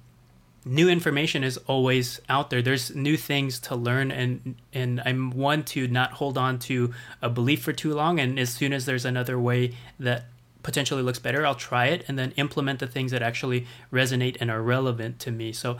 new 0.66 0.90
information 0.90 1.44
is 1.44 1.58
always 1.68 2.22
out 2.30 2.50
there. 2.50 2.62
There's 2.62 2.96
new 2.96 3.18
things 3.18 3.60
to 3.60 3.76
learn 3.76 4.12
and 4.12 4.56
and 4.74 5.02
i'm 5.06 5.32
one 5.32 5.64
to 5.64 5.88
not 5.88 6.12
hold 6.14 6.38
on 6.38 6.60
to 6.60 6.94
a 7.22 7.30
belief 7.30 7.62
for 7.62 7.74
too 7.74 7.94
long 7.94 8.20
and 8.20 8.40
as 8.40 8.50
soon 8.50 8.74
as 8.74 8.86
there's 8.86 9.06
another 9.06 9.40
way 9.40 9.74
that 10.00 10.26
potentially 10.62 11.02
looks 11.02 11.20
better 11.20 11.46
i'll 11.46 11.56
try 11.56 11.88
it 11.88 12.06
and 12.08 12.18
then 12.18 12.32
implement 12.38 12.80
the 12.80 12.88
things 12.88 13.12
that 13.12 13.22
actually 13.22 13.66
resonate 13.92 14.38
and 14.40 14.50
are 14.50 14.62
relevant 14.62 15.20
to 15.20 15.32
me. 15.32 15.52
So 15.52 15.78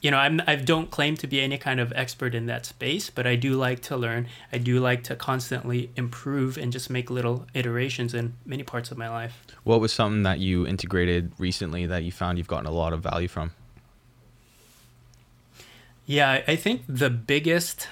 you 0.00 0.10
know 0.12 0.18
I'm, 0.18 0.40
i 0.46 0.54
don't 0.54 0.90
claim 0.90 1.16
to 1.16 1.26
be 1.26 1.40
any 1.40 1.58
kind 1.58 1.80
of 1.80 1.92
expert 1.96 2.32
in 2.32 2.46
that 2.46 2.64
space 2.64 3.10
but 3.10 3.26
i 3.26 3.34
do 3.34 3.54
like 3.54 3.80
to 3.82 3.96
learn. 3.96 4.28
I 4.52 4.58
do 4.58 4.78
like 4.80 5.02
to 5.04 5.16
constantly 5.16 5.90
improve 5.96 6.56
and 6.56 6.72
just 6.72 6.88
make 6.90 7.10
little 7.10 7.46
iterations 7.54 8.14
in 8.14 8.34
many 8.46 8.62
parts 8.62 8.90
of 8.90 8.98
my 8.98 9.08
life. 9.08 9.42
What 9.64 9.80
was 9.80 9.92
something 9.92 10.22
that 10.22 10.38
you 10.38 10.66
integrated 10.66 11.32
recently 11.38 11.86
that 11.86 12.04
you 12.04 12.12
found 12.12 12.38
you've 12.38 12.48
gotten 12.48 12.66
a 12.66 12.70
lot 12.70 12.92
of 12.92 13.00
value 13.00 13.28
from 13.28 13.52
yeah, 16.08 16.42
I 16.48 16.56
think 16.56 16.82
the 16.88 17.10
biggest 17.10 17.86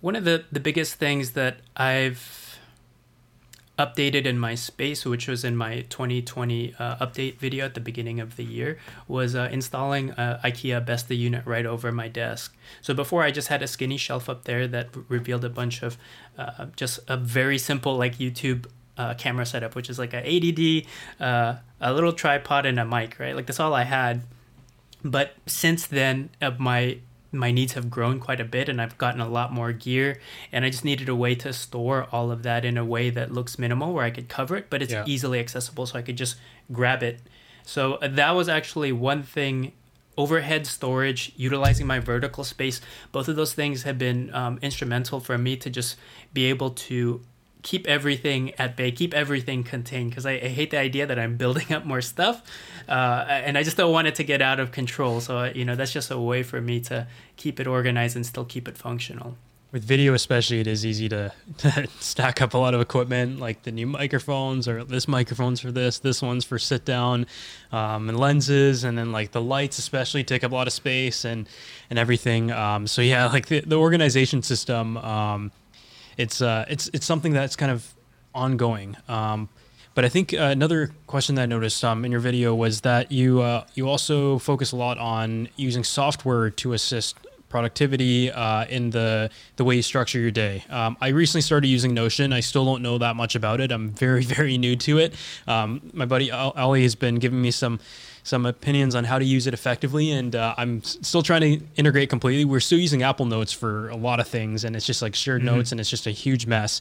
one 0.00 0.16
of 0.16 0.24
the 0.24 0.44
the 0.50 0.58
biggest 0.58 0.96
things 0.96 1.30
that 1.30 1.58
I've 1.76 2.58
updated 3.78 4.26
in 4.26 4.38
my 4.40 4.56
space, 4.56 5.06
which 5.06 5.28
was 5.28 5.44
in 5.44 5.56
my 5.56 5.82
2020 5.90 6.74
uh, 6.76 6.96
update 6.96 7.36
video 7.38 7.64
at 7.64 7.74
the 7.74 7.80
beginning 7.80 8.18
of 8.18 8.34
the 8.34 8.42
year, 8.42 8.78
was 9.06 9.36
uh, 9.36 9.48
installing 9.52 10.10
uh, 10.10 10.40
IKEA 10.44 10.84
Besta 10.84 11.16
unit 11.16 11.46
right 11.46 11.66
over 11.66 11.92
my 11.92 12.08
desk. 12.08 12.56
So 12.82 12.94
before 12.94 13.22
I 13.22 13.30
just 13.30 13.46
had 13.46 13.62
a 13.62 13.68
skinny 13.68 13.96
shelf 13.96 14.28
up 14.28 14.42
there 14.42 14.66
that 14.66 14.88
revealed 15.08 15.44
a 15.44 15.48
bunch 15.48 15.84
of 15.84 15.96
uh, 16.36 16.66
just 16.74 16.98
a 17.06 17.16
very 17.16 17.58
simple 17.58 17.96
like 17.96 18.18
YouTube 18.18 18.66
uh, 18.98 19.14
camera 19.14 19.46
setup, 19.46 19.76
which 19.76 19.88
is 19.88 20.00
like 20.00 20.14
a 20.14 20.18
ADD, 20.18 20.86
uh, 21.24 21.60
a 21.80 21.92
little 21.94 22.12
tripod, 22.12 22.66
and 22.66 22.80
a 22.80 22.84
mic, 22.84 23.20
right? 23.20 23.36
Like 23.36 23.46
that's 23.46 23.60
all 23.60 23.72
I 23.72 23.84
had. 23.84 24.22
But 25.04 25.34
since 25.46 25.86
then, 25.86 26.30
uh, 26.40 26.52
my 26.58 26.98
my 27.30 27.50
needs 27.50 27.72
have 27.72 27.90
grown 27.90 28.20
quite 28.20 28.40
a 28.40 28.44
bit 28.44 28.68
and 28.68 28.80
I've 28.80 28.96
gotten 28.96 29.20
a 29.20 29.28
lot 29.28 29.52
more 29.52 29.72
gear 29.72 30.20
and 30.52 30.64
I 30.64 30.70
just 30.70 30.84
needed 30.84 31.08
a 31.08 31.16
way 31.16 31.34
to 31.34 31.52
store 31.52 32.06
all 32.12 32.30
of 32.30 32.44
that 32.44 32.64
in 32.64 32.78
a 32.78 32.84
way 32.84 33.10
that 33.10 33.32
looks 33.32 33.58
minimal 33.58 33.92
where 33.92 34.04
I 34.04 34.10
could 34.10 34.28
cover 34.28 34.56
it 34.56 34.70
but 34.70 34.82
it's 34.82 34.92
yeah. 34.92 35.02
easily 35.04 35.40
accessible 35.40 35.84
so 35.86 35.98
I 35.98 36.02
could 36.02 36.16
just 36.16 36.36
grab 36.72 37.02
it. 37.02 37.20
So 37.64 37.94
uh, 37.94 38.08
that 38.08 38.30
was 38.32 38.48
actually 38.48 38.92
one 38.92 39.24
thing 39.24 39.72
overhead 40.16 40.64
storage 40.64 41.32
utilizing 41.36 41.88
my 41.88 41.98
vertical 41.98 42.44
space 42.44 42.80
both 43.10 43.26
of 43.26 43.34
those 43.34 43.52
things 43.52 43.82
have 43.82 43.98
been 43.98 44.32
um, 44.32 44.60
instrumental 44.62 45.18
for 45.18 45.36
me 45.36 45.56
to 45.56 45.68
just 45.68 45.96
be 46.32 46.44
able 46.44 46.70
to 46.70 47.20
keep 47.64 47.88
everything 47.88 48.52
at 48.58 48.76
bay, 48.76 48.92
keep 48.92 49.12
everything 49.12 49.64
contained 49.64 50.10
because 50.10 50.26
I, 50.26 50.32
I, 50.32 50.48
hate 50.48 50.70
the 50.70 50.78
idea 50.78 51.06
that 51.06 51.18
I'm 51.18 51.36
building 51.42 51.72
up 51.72 51.84
more 51.84 52.02
stuff, 52.02 52.42
uh, 52.88 53.24
and 53.28 53.58
I 53.58 53.64
just 53.64 53.76
don't 53.76 53.90
want 53.90 54.06
it 54.06 54.14
to 54.16 54.22
get 54.22 54.40
out 54.40 54.60
of 54.60 54.70
control. 54.70 55.20
So 55.20 55.38
uh, 55.38 55.52
you 55.52 55.64
know 55.64 55.74
that's 55.74 55.92
just 55.92 56.12
a 56.12 56.18
way 56.18 56.44
for 56.44 56.60
me 56.60 56.78
to 56.82 57.08
keep 57.36 57.58
it 57.58 57.66
organized 57.66 58.14
and 58.14 58.24
still 58.24 58.44
keep 58.44 58.68
it 58.68 58.78
functional. 58.78 59.36
With 59.72 59.82
video, 59.82 60.14
especially, 60.14 60.60
it 60.60 60.68
is 60.68 60.86
easy 60.86 61.08
to, 61.08 61.32
to 61.58 61.88
stack 61.98 62.40
up 62.40 62.54
a 62.54 62.58
lot 62.58 62.74
of 62.74 62.80
equipment, 62.80 63.40
like 63.40 63.64
the 63.64 63.72
new 63.72 63.88
microphones, 63.88 64.68
or 64.68 64.84
this 64.84 65.08
microphone's 65.08 65.58
for 65.58 65.72
this, 65.72 65.98
this 65.98 66.22
one's 66.22 66.44
for 66.44 66.60
sit 66.60 66.84
down, 66.84 67.26
um, 67.72 68.08
and 68.08 68.16
lenses, 68.16 68.84
and 68.84 68.96
then 68.96 69.10
like 69.10 69.32
the 69.32 69.40
lights, 69.40 69.78
especially, 69.78 70.22
take 70.22 70.44
up 70.44 70.52
a 70.52 70.54
lot 70.54 70.68
of 70.68 70.72
space 70.72 71.24
and 71.24 71.48
and 71.90 71.98
everything. 71.98 72.52
Um, 72.52 72.86
so 72.86 73.02
yeah, 73.02 73.26
like 73.32 73.46
the, 73.46 73.60
the 73.60 73.76
organization 73.76 74.42
system. 74.42 74.96
Um, 74.98 75.50
it's 76.16 76.40
uh, 76.40 76.64
it's 76.68 76.90
it's 76.92 77.06
something 77.06 77.32
that's 77.32 77.56
kind 77.56 77.72
of 77.72 77.94
ongoing. 78.34 78.96
Um, 79.08 79.48
but 79.94 80.04
I 80.04 80.08
think 80.08 80.34
uh, 80.34 80.38
another 80.38 80.90
question 81.06 81.36
that 81.36 81.42
I 81.42 81.46
noticed 81.46 81.84
um, 81.84 82.04
in 82.04 82.10
your 82.10 82.20
video 82.20 82.54
was 82.54 82.80
that 82.80 83.12
you 83.12 83.40
uh, 83.40 83.64
you 83.74 83.88
also 83.88 84.38
focus 84.38 84.72
a 84.72 84.76
lot 84.76 84.98
on 84.98 85.48
using 85.56 85.84
software 85.84 86.50
to 86.50 86.72
assist 86.72 87.16
productivity 87.48 88.32
uh, 88.32 88.64
in 88.64 88.90
the 88.90 89.30
the 89.54 89.64
way 89.64 89.76
you 89.76 89.82
structure 89.82 90.18
your 90.18 90.32
day. 90.32 90.64
Um, 90.68 90.96
I 91.00 91.08
recently 91.08 91.42
started 91.42 91.68
using 91.68 91.94
Notion. 91.94 92.32
I 92.32 92.40
still 92.40 92.64
don't 92.64 92.82
know 92.82 92.98
that 92.98 93.14
much 93.14 93.36
about 93.36 93.60
it. 93.60 93.70
I'm 93.70 93.90
very 93.90 94.24
very 94.36 94.58
new 94.58 94.74
to 94.76 94.98
it. 94.98 95.14
Um, 95.46 95.80
my 95.92 96.06
buddy 96.06 96.32
Ali 96.32 96.82
has 96.82 96.96
been 96.96 97.16
giving 97.16 97.40
me 97.40 97.52
some 97.52 97.78
some 98.24 98.46
opinions 98.46 98.94
on 98.94 99.04
how 99.04 99.18
to 99.18 99.24
use 99.24 99.46
it 99.46 99.54
effectively. 99.54 100.10
And 100.10 100.34
uh, 100.34 100.54
I'm 100.56 100.82
still 100.82 101.22
trying 101.22 101.42
to 101.42 101.64
integrate 101.76 102.10
completely. 102.10 102.44
We're 102.44 102.60
still 102.60 102.78
using 102.78 103.02
Apple 103.02 103.26
Notes 103.26 103.52
for 103.52 103.88
a 103.90 103.96
lot 103.96 104.18
of 104.18 104.26
things, 104.26 104.64
and 104.64 104.74
it's 104.74 104.86
just 104.86 105.02
like 105.02 105.14
shared 105.14 105.42
mm-hmm. 105.42 105.54
notes, 105.54 105.70
and 105.70 105.80
it's 105.80 105.90
just 105.90 106.06
a 106.06 106.10
huge 106.10 106.46
mess. 106.46 106.80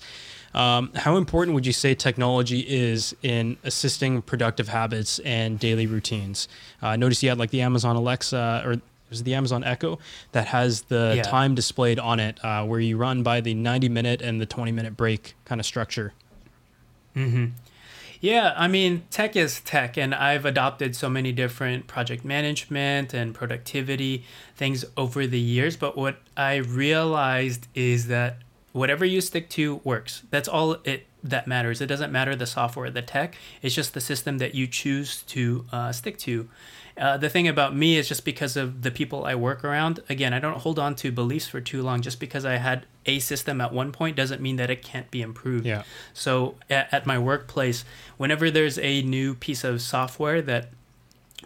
Um, 0.54 0.92
how 0.96 1.18
important 1.18 1.56
would 1.56 1.66
you 1.66 1.74
say 1.74 1.96
technology 1.96 2.60
is 2.62 3.16
in 3.24 3.58
assisting 3.64 4.22
productive 4.22 4.70
habits 4.70 5.20
and 5.20 5.60
daily 5.60 5.86
routines? 5.86 6.48
Uh, 6.82 6.88
I 6.88 6.96
noticed 6.96 7.24
you 7.24 7.30
had 7.30 7.40
like 7.40 7.50
the 7.50 7.62
Amazon 7.62 7.96
Alexa 7.96 8.62
or 8.66 8.76
was 9.10 9.22
it 9.22 9.24
the 9.24 9.36
Amazon 9.36 9.64
Echo 9.64 10.00
that 10.32 10.48
has 10.48 10.84
the 10.84 11.14
yeah. 11.18 11.24
time 11.24 11.56
displayed 11.56 12.00
on 12.00 12.20
it, 12.20 12.44
uh, 12.44 12.66
where 12.66 12.80
you 12.80 12.98
run 12.98 13.24
by 13.24 13.42
the 13.42 13.54
90 13.54 13.90
minute 13.90 14.22
and 14.22 14.40
the 14.40 14.46
20 14.46 14.72
minute 14.72 14.96
break 14.98 15.36
kind 15.46 15.60
of 15.60 15.66
structure. 15.66 16.14
Mm-hmm. 17.16 17.46
Yeah, 18.24 18.54
I 18.56 18.70
mean, 18.70 19.04
tech 19.12 19.36
is 19.36 19.60
tech, 19.60 19.98
and 19.98 20.16
I've 20.16 20.46
adopted 20.46 20.96
so 20.96 21.10
many 21.10 21.34
different 21.34 21.88
project 21.88 22.24
management 22.24 23.14
and 23.14 23.36
productivity 23.36 24.24
things 24.56 24.86
over 24.96 25.28
the 25.28 25.42
years. 25.42 25.76
But 25.76 25.98
what 25.98 26.20
I 26.38 26.56
realized 26.56 27.68
is 27.76 28.08
that 28.08 28.38
whatever 28.72 29.04
you 29.04 29.20
stick 29.20 29.50
to 29.50 29.82
works. 29.84 30.24
That's 30.30 30.48
all 30.48 30.78
it 30.86 31.06
that 31.22 31.48
matters. 31.48 31.82
It 31.82 31.88
doesn't 31.88 32.14
matter 32.14 32.34
the 32.34 32.46
software, 32.46 32.90
the 32.90 33.02
tech. 33.02 33.36
It's 33.62 33.76
just 33.76 33.94
the 33.94 34.00
system 34.00 34.38
that 34.38 34.56
you 34.56 34.68
choose 34.68 35.24
to 35.24 35.66
uh, 35.74 35.92
stick 35.92 36.18
to. 36.20 36.48
Uh, 36.98 37.18
the 37.18 37.30
thing 37.30 37.50
about 37.50 37.76
me 37.76 37.98
is 37.98 38.08
just 38.08 38.24
because 38.24 38.56
of 38.56 38.84
the 38.84 38.92
people 38.92 39.26
I 39.26 39.36
work 39.36 39.66
around. 39.66 40.00
Again, 40.08 40.34
I 40.34 40.40
don't 40.40 40.60
hold 40.60 40.80
on 40.80 40.96
to 40.96 41.12
beliefs 41.12 41.50
for 41.50 41.60
too 41.60 41.82
long. 41.82 42.00
Just 42.00 42.22
because 42.22 42.46
I 42.46 42.56
had 42.56 42.86
a 43.06 43.20
system 43.20 43.62
at 43.62 43.74
one 43.74 43.92
point 43.92 44.16
doesn't 44.16 44.42
mean 44.42 44.56
that 44.58 44.70
it 44.70 44.82
can't 44.82 45.10
be 45.12 45.22
improved. 45.22 45.66
Yeah. 45.66 45.84
So 46.14 46.56
at, 46.70 46.94
at 46.94 47.06
my 47.06 47.18
workplace, 47.18 47.86
whenever 48.18 48.50
there's 48.50 48.80
a 48.80 49.02
new 49.02 49.36
piece 49.36 49.64
of 49.64 49.82
software 49.82 50.42
that 50.42 50.70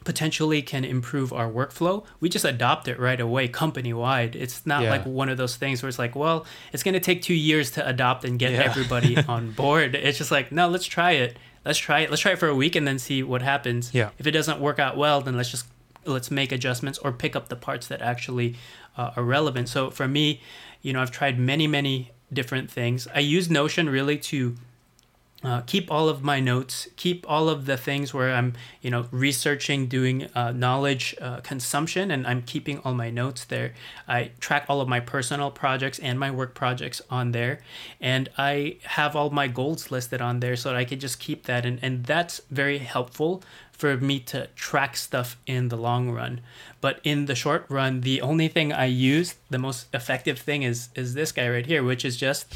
potentially 0.03 0.61
can 0.61 0.85
improve 0.85 1.33
our 1.33 1.49
workflow, 1.49 2.05
we 2.19 2.29
just 2.29 2.45
adopt 2.45 2.87
it 2.87 2.99
right 2.99 3.19
away 3.19 3.47
company 3.47 3.93
wide. 3.93 4.35
It's 4.35 4.65
not 4.65 4.83
yeah. 4.83 4.91
like 4.91 5.05
one 5.05 5.29
of 5.29 5.37
those 5.37 5.55
things 5.55 5.81
where 5.81 5.89
it's 5.89 5.99
like, 5.99 6.15
well, 6.15 6.45
it's 6.71 6.83
going 6.83 6.93
to 6.93 6.99
take 6.99 7.21
two 7.21 7.33
years 7.33 7.71
to 7.71 7.87
adopt 7.87 8.23
and 8.23 8.37
get 8.37 8.51
yeah. 8.51 8.63
everybody 8.63 9.17
on 9.27 9.51
board. 9.51 9.95
It's 9.95 10.17
just 10.17 10.31
like, 10.31 10.51
no, 10.51 10.69
let's 10.69 10.85
try 10.85 11.11
it 11.13 11.37
let's 11.67 11.77
try 11.77 11.99
it. 11.99 12.09
Let's 12.09 12.21
try 12.21 12.31
it 12.31 12.39
for 12.39 12.47
a 12.47 12.55
week 12.55 12.75
and 12.75 12.87
then 12.87 12.97
see 12.97 13.21
what 13.21 13.41
happens. 13.41 13.93
Yeah. 13.93 14.09
If 14.17 14.25
it 14.25 14.31
doesn't 14.31 14.59
work 14.59 14.79
out 14.79 14.97
well, 14.97 15.21
then 15.21 15.35
let's 15.35 15.51
just 15.51 15.67
let's 16.05 16.31
make 16.31 16.51
adjustments 16.51 16.97
or 16.99 17.11
pick 17.11 17.35
up 17.35 17.49
the 17.49 17.55
parts 17.55 17.87
that 17.87 18.01
actually 18.01 18.55
uh, 18.97 19.11
are 19.17 19.23
relevant. 19.23 19.67
So 19.69 19.91
for 19.91 20.07
me, 20.07 20.41
you 20.81 20.93
know, 20.93 21.01
I've 21.01 21.11
tried 21.11 21.39
many 21.39 21.67
many 21.67 22.11
different 22.31 22.69
things. 22.69 23.07
I 23.13 23.19
use 23.19 23.49
Notion 23.49 23.89
really 23.89 24.17
to 24.17 24.55
uh, 25.43 25.61
keep 25.61 25.91
all 25.91 26.09
of 26.09 26.23
my 26.23 26.39
notes 26.39 26.87
keep 26.95 27.23
all 27.29 27.47
of 27.47 27.67
the 27.67 27.77
things 27.77 28.11
where 28.11 28.33
i'm 28.33 28.53
you 28.81 28.89
know 28.89 29.05
researching 29.11 29.85
doing 29.85 30.27
uh, 30.33 30.51
knowledge 30.51 31.15
uh, 31.21 31.39
consumption 31.41 32.09
and 32.09 32.25
i'm 32.25 32.41
keeping 32.41 32.79
all 32.79 32.95
my 32.95 33.11
notes 33.11 33.45
there. 33.45 33.73
I 34.07 34.31
track 34.39 34.65
all 34.67 34.81
of 34.81 34.87
my 34.87 34.99
personal 34.99 35.51
projects 35.51 35.99
and 35.99 36.19
my 36.19 36.31
work 36.31 36.55
projects 36.55 37.01
on 37.11 37.33
there. 37.33 37.59
And 38.01 38.29
i 38.37 38.77
have 38.83 39.15
all 39.15 39.29
my 39.29 39.47
goals 39.47 39.91
listed 39.91 40.21
on 40.21 40.39
there 40.39 40.55
so 40.55 40.69
that 40.69 40.75
i 40.75 40.83
could 40.83 40.99
just 40.99 41.19
keep 41.19 41.45
that. 41.45 41.65
And, 41.65 41.77
and 41.83 42.03
that's 42.03 42.41
very 42.49 42.79
helpful 42.79 43.43
for 43.77 43.95
me 43.97 44.19
to 44.19 44.47
track 44.55 44.97
stuff 44.97 45.37
in 45.45 45.69
the 45.69 45.77
long 45.77 46.09
run 46.09 46.41
but 46.81 46.99
in 47.03 47.25
the 47.25 47.35
short 47.35 47.65
run 47.69 48.01
the 48.01 48.21
only 48.21 48.47
thing 48.47 48.73
i 48.73 48.85
use 48.85 49.35
the 49.49 49.59
most 49.59 49.87
effective 49.93 50.39
thing 50.39 50.63
is 50.63 50.89
is 50.95 51.13
this 51.13 51.31
guy 51.31 51.47
right 51.47 51.67
here 51.67 51.83
which 51.83 52.03
is 52.03 52.17
just 52.17 52.53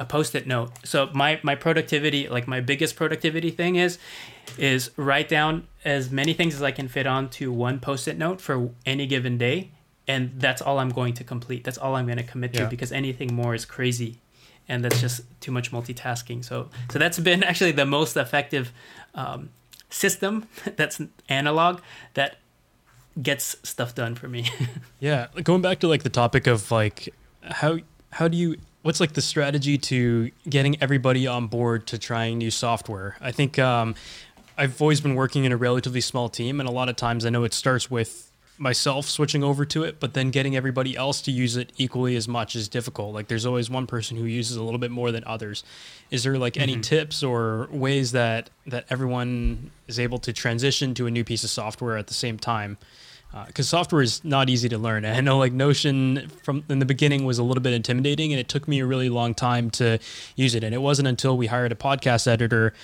a 0.00 0.04
post-it 0.06 0.46
note. 0.46 0.72
So 0.82 1.10
my 1.12 1.38
my 1.42 1.54
productivity, 1.54 2.26
like 2.26 2.48
my 2.48 2.60
biggest 2.60 2.96
productivity 2.96 3.50
thing 3.50 3.76
is 3.76 3.98
is 4.58 4.90
write 4.96 5.28
down 5.28 5.68
as 5.84 6.10
many 6.10 6.32
things 6.32 6.54
as 6.54 6.62
I 6.62 6.72
can 6.72 6.88
fit 6.88 7.06
onto 7.06 7.52
one 7.52 7.78
post-it 7.78 8.18
note 8.18 8.40
for 8.40 8.70
any 8.84 9.06
given 9.06 9.38
day 9.38 9.70
and 10.08 10.32
that's 10.40 10.60
all 10.62 10.78
I'm 10.78 10.88
going 10.88 11.14
to 11.14 11.24
complete. 11.24 11.62
That's 11.62 11.78
all 11.78 11.94
I'm 11.94 12.06
going 12.06 12.18
to 12.18 12.24
commit 12.24 12.54
to 12.54 12.66
because 12.66 12.90
anything 12.90 13.34
more 13.34 13.54
is 13.54 13.64
crazy 13.64 14.18
and 14.68 14.82
that's 14.82 15.00
just 15.00 15.20
too 15.40 15.52
much 15.52 15.70
multitasking. 15.70 16.44
So 16.44 16.70
so 16.90 16.98
that's 16.98 17.18
been 17.18 17.42
actually 17.50 17.72
the 17.72 17.86
most 17.86 18.16
effective 18.16 18.72
um, 19.14 19.50
system 19.90 20.46
that's 20.76 21.00
analog 21.28 21.80
that 22.14 22.36
gets 23.20 23.56
stuff 23.62 23.94
done 23.94 24.14
for 24.14 24.28
me. 24.28 24.48
Yeah, 25.00 25.28
going 25.42 25.62
back 25.62 25.78
to 25.80 25.88
like 25.88 26.02
the 26.02 26.10
topic 26.10 26.46
of 26.46 26.70
like 26.70 27.08
how 27.42 27.78
how 28.10 28.28
do 28.28 28.36
you 28.36 28.56
what's 28.82 29.00
like 29.00 29.14
the 29.14 29.22
strategy 29.22 29.78
to 29.78 30.30
getting 30.46 30.80
everybody 30.82 31.26
on 31.26 31.46
board 31.46 31.86
to 31.86 31.98
trying 31.98 32.36
new 32.36 32.50
software? 32.50 33.16
I 33.18 33.32
think 33.32 33.58
um, 33.58 33.94
I've 34.58 34.80
always 34.82 35.00
been 35.00 35.14
working 35.14 35.44
in 35.44 35.52
a 35.52 35.56
relatively 35.56 36.02
small 36.02 36.28
team, 36.28 36.60
and 36.60 36.68
a 36.68 36.72
lot 36.72 36.90
of 36.90 36.96
times 36.96 37.24
I 37.24 37.30
know 37.30 37.44
it 37.44 37.54
starts 37.54 37.90
with 37.90 38.29
myself 38.60 39.06
switching 39.06 39.42
over 39.42 39.64
to 39.64 39.82
it, 39.84 39.98
but 39.98 40.12
then 40.12 40.30
getting 40.30 40.54
everybody 40.54 40.94
else 40.94 41.22
to 41.22 41.32
use 41.32 41.56
it 41.56 41.72
equally 41.78 42.14
as 42.14 42.28
much 42.28 42.54
is 42.54 42.68
difficult. 42.68 43.14
Like 43.14 43.28
there's 43.28 43.46
always 43.46 43.70
one 43.70 43.86
person 43.86 44.18
who 44.18 44.24
uses 44.24 44.56
a 44.56 44.62
little 44.62 44.78
bit 44.78 44.90
more 44.90 45.10
than 45.10 45.24
others. 45.24 45.64
Is 46.10 46.24
there 46.24 46.36
like 46.36 46.58
any 46.58 46.74
mm-hmm. 46.74 46.82
tips 46.82 47.22
or 47.22 47.68
ways 47.72 48.12
that 48.12 48.50
that 48.66 48.84
everyone 48.90 49.70
is 49.88 49.98
able 49.98 50.18
to 50.18 50.32
transition 50.34 50.92
to 50.94 51.06
a 51.06 51.10
new 51.10 51.24
piece 51.24 51.42
of 51.42 51.48
software 51.48 51.96
at 51.96 52.08
the 52.08 52.14
same 52.14 52.38
time? 52.38 52.76
Uh, 53.32 53.46
because 53.46 53.68
software 53.68 54.02
is 54.02 54.24
not 54.24 54.50
easy 54.50 54.68
to 54.68 54.76
learn. 54.76 55.04
I 55.04 55.20
know 55.20 55.38
like 55.38 55.52
Notion 55.52 56.28
from 56.42 56.64
in 56.68 56.80
the 56.80 56.84
beginning 56.84 57.24
was 57.24 57.38
a 57.38 57.44
little 57.44 57.62
bit 57.62 57.72
intimidating, 57.72 58.32
and 58.32 58.40
it 58.40 58.48
took 58.48 58.66
me 58.66 58.80
a 58.80 58.86
really 58.86 59.08
long 59.08 59.34
time 59.34 59.70
to 59.70 60.00
use 60.34 60.54
it. 60.54 60.64
And 60.64 60.74
it 60.74 60.78
wasn't 60.78 61.08
until 61.08 61.36
we 61.36 61.46
hired 61.46 61.70
a 61.70 61.76
podcast 61.76 62.26
editor 62.26 62.74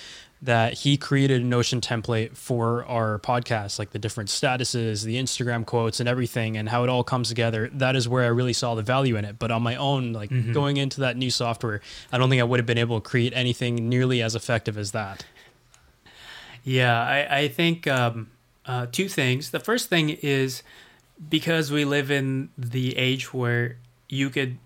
that 0.41 0.73
he 0.73 0.97
created 0.97 1.41
a 1.41 1.45
Notion 1.45 1.81
template 1.81 2.37
for 2.37 2.85
our 2.85 3.17
podcast, 3.19 3.79
like 3.79 3.91
the 3.91 3.99
different 3.99 4.29
statuses, 4.29 5.03
the 5.03 5.17
Instagram 5.17 5.65
quotes, 5.65 5.99
and 5.99 6.07
everything, 6.07 6.57
and 6.57 6.69
how 6.69 6.83
it 6.83 6.89
all 6.89 7.03
comes 7.03 7.29
together. 7.29 7.69
That 7.73 7.95
is 7.95 8.07
where 8.07 8.23
I 8.23 8.27
really 8.27 8.53
saw 8.53 8.75
the 8.75 8.83
value 8.83 9.15
in 9.15 9.25
it. 9.25 9.39
But 9.39 9.51
on 9.51 9.63
my 9.63 9.75
own, 9.75 10.13
like 10.13 10.29
going 10.53 10.77
into 10.77 11.01
that 11.01 11.17
new 11.17 11.31
software, 11.31 11.81
I 12.11 12.17
don't 12.17 12.29
think 12.29 12.39
I 12.39 12.43
would 12.43 12.59
have 12.59 12.67
been 12.67 12.77
able 12.77 13.01
to 13.01 13.09
create 13.09 13.33
anything 13.35 13.89
nearly 13.89 14.21
as 14.21 14.35
effective 14.35 14.77
as 14.77 14.91
that. 14.91 15.25
Yeah, 16.63 17.01
I, 17.01 17.37
I 17.39 17.47
think 17.47 17.87
um, 17.87 18.29
uh, 18.65 18.87
two 18.91 19.07
things. 19.07 19.51
The 19.51 19.59
first 19.59 19.89
thing 19.89 20.09
is 20.09 20.61
because 21.29 21.71
we 21.71 21.85
live 21.85 22.11
in 22.11 22.49
the 22.57 22.95
age 22.97 23.33
where 23.33 23.77
you 24.09 24.29
could 24.29 24.57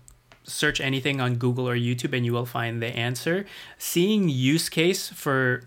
search 0.52 0.80
anything 0.80 1.20
on 1.20 1.36
Google 1.36 1.68
or 1.68 1.76
YouTube 1.76 2.14
and 2.16 2.24
you 2.24 2.32
will 2.32 2.46
find 2.46 2.82
the 2.82 2.88
answer. 2.88 3.46
Seeing 3.78 4.28
use 4.28 4.68
case 4.68 5.08
for 5.08 5.64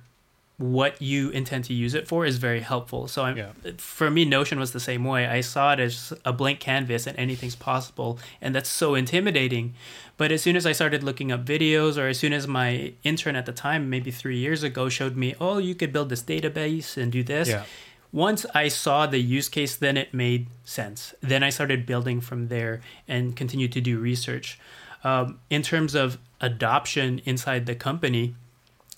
what 0.58 1.02
you 1.02 1.30
intend 1.32 1.66
to 1.66 1.74
use 1.74 1.94
it 1.94 2.08
for 2.08 2.26
is 2.26 2.38
very 2.38 2.62
helpful. 2.62 3.10
So 3.10 3.24
I'm, 3.24 3.36
Yeah. 3.38 3.50
for 3.78 4.10
me, 4.10 4.24
Notion 4.24 4.58
was 4.58 4.72
the 4.72 4.80
same 4.80 5.04
way. 5.04 5.28
I 5.28 5.42
saw 5.42 5.74
it 5.74 5.82
as 5.82 6.14
a 6.24 6.32
blank 6.32 6.62
canvas 6.62 7.06
and 7.06 7.20
anything's 7.20 7.58
possible, 7.58 8.18
and 8.42 8.56
that's 8.56 8.70
so 8.70 8.96
intimidating. 8.96 9.74
But 10.16 10.32
as 10.32 10.42
soon 10.42 10.56
as 10.56 10.66
I 10.66 10.72
started 10.72 11.04
looking 11.04 11.30
up 11.30 11.44
videos, 11.44 11.98
or 11.98 12.08
as 12.08 12.18
soon 12.20 12.32
as 12.32 12.48
my 12.48 12.94
intern 13.04 13.36
at 13.36 13.46
the 13.46 13.52
time, 13.52 13.90
maybe 13.90 14.12
three 14.12 14.38
years 14.38 14.64
ago, 14.64 14.88
showed 14.88 15.18
me, 15.18 15.36
oh, 15.42 15.58
you 15.58 15.76
could 15.76 15.92
build 15.92 16.08
this 16.08 16.24
database 16.24 16.96
and 16.96 17.12
do 17.12 17.22
this. 17.22 17.50
Yeah. 17.50 17.64
Once 18.16 18.46
I 18.56 18.70
saw 18.70 19.06
the 19.06 19.20
use 19.20 19.50
case, 19.50 19.76
then 19.76 19.98
it 19.98 20.14
made 20.14 20.48
sense. 20.64 21.14
Then 21.20 21.44
I 21.44 21.50
started 21.50 21.86
building 21.86 22.22
from 22.22 22.48
there 22.48 22.80
and 23.10 23.36
continued 23.36 23.74
to 23.74 23.82
do 23.82 24.00
research. 24.00 24.58
Um, 25.04 25.40
in 25.50 25.62
terms 25.62 25.96
of 25.96 26.18
adoption 26.40 27.20
inside 27.26 27.66
the 27.66 27.76
company, 27.76 28.34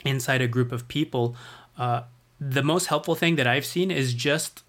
inside 0.05 0.41
a 0.43 0.47
group 0.47 0.71
of 0.71 0.87
people, 0.87 1.35
uh, 1.79 2.03
the 2.39 2.61
most 2.61 2.85
helpful 2.85 3.15
thing 3.15 3.37
that 3.37 3.47
I've 3.47 3.65
seen 3.65 3.89
is 3.89 4.13
just 4.13 4.61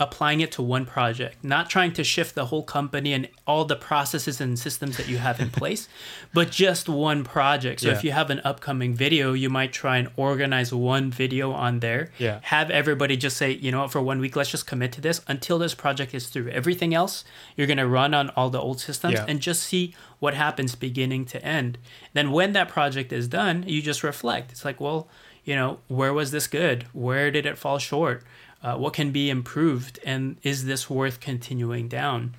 applying 0.00 0.40
it 0.40 0.50
to 0.50 0.62
one 0.62 0.86
project, 0.86 1.44
not 1.44 1.68
trying 1.68 1.92
to 1.92 2.02
shift 2.02 2.34
the 2.34 2.46
whole 2.46 2.62
company 2.62 3.12
and 3.12 3.28
all 3.46 3.64
the 3.64 3.76
processes 3.76 4.40
and 4.40 4.58
systems 4.58 4.96
that 4.96 5.06
you 5.06 5.18
have 5.18 5.38
in 5.38 5.50
place, 5.50 5.86
but 6.34 6.50
just 6.50 6.88
one 6.88 7.22
project. 7.22 7.80
So 7.80 7.90
if 7.90 8.02
you 8.02 8.10
have 8.12 8.30
an 8.30 8.40
upcoming 8.42 8.94
video, 8.94 9.32
you 9.34 9.50
might 9.50 9.72
try 9.72 9.98
and 9.98 10.08
organize 10.16 10.72
one 10.72 11.10
video 11.10 11.52
on 11.52 11.80
there. 11.80 12.10
Yeah. 12.18 12.40
Have 12.42 12.70
everybody 12.70 13.16
just 13.16 13.36
say, 13.36 13.52
you 13.52 13.70
know 13.70 13.82
what, 13.82 13.92
for 13.92 14.00
one 14.02 14.18
week, 14.18 14.34
let's 14.34 14.50
just 14.50 14.66
commit 14.66 14.92
to 14.92 15.00
this 15.00 15.20
until 15.28 15.58
this 15.58 15.74
project 15.74 16.14
is 16.14 16.26
through. 16.26 16.48
Everything 16.48 16.94
else, 16.94 17.22
you're 17.56 17.66
going 17.66 17.76
to 17.76 17.86
run 17.86 18.14
on 18.14 18.30
all 18.30 18.48
the 18.50 18.60
old 18.60 18.80
systems 18.80 19.14
Yeah. 19.14 19.26
and 19.28 19.40
just 19.40 19.62
see 19.62 19.94
what 20.20 20.34
happens 20.34 20.74
beginning 20.74 21.26
to 21.26 21.44
end. 21.44 21.76
Then 22.14 22.32
when 22.32 22.52
that 22.54 22.68
project 22.68 23.12
is 23.12 23.28
done, 23.28 23.64
you 23.66 23.82
just 23.82 24.02
reflect. 24.02 24.52
It's 24.52 24.64
like, 24.64 24.80
well, 24.80 25.08
you 25.44 25.54
know, 25.54 25.78
where 25.88 26.12
was 26.14 26.30
this 26.30 26.46
good? 26.46 26.86
Where 26.92 27.30
did 27.30 27.46
it 27.46 27.58
fall 27.58 27.78
short? 27.78 28.22
Uh, 28.62 28.76
what 28.76 28.92
can 28.92 29.10
be 29.10 29.28
improved? 29.30 29.98
And 30.04 30.36
is 30.42 30.64
this 30.66 30.88
worth 30.88 31.20
continuing 31.20 31.88
down? 31.88 32.34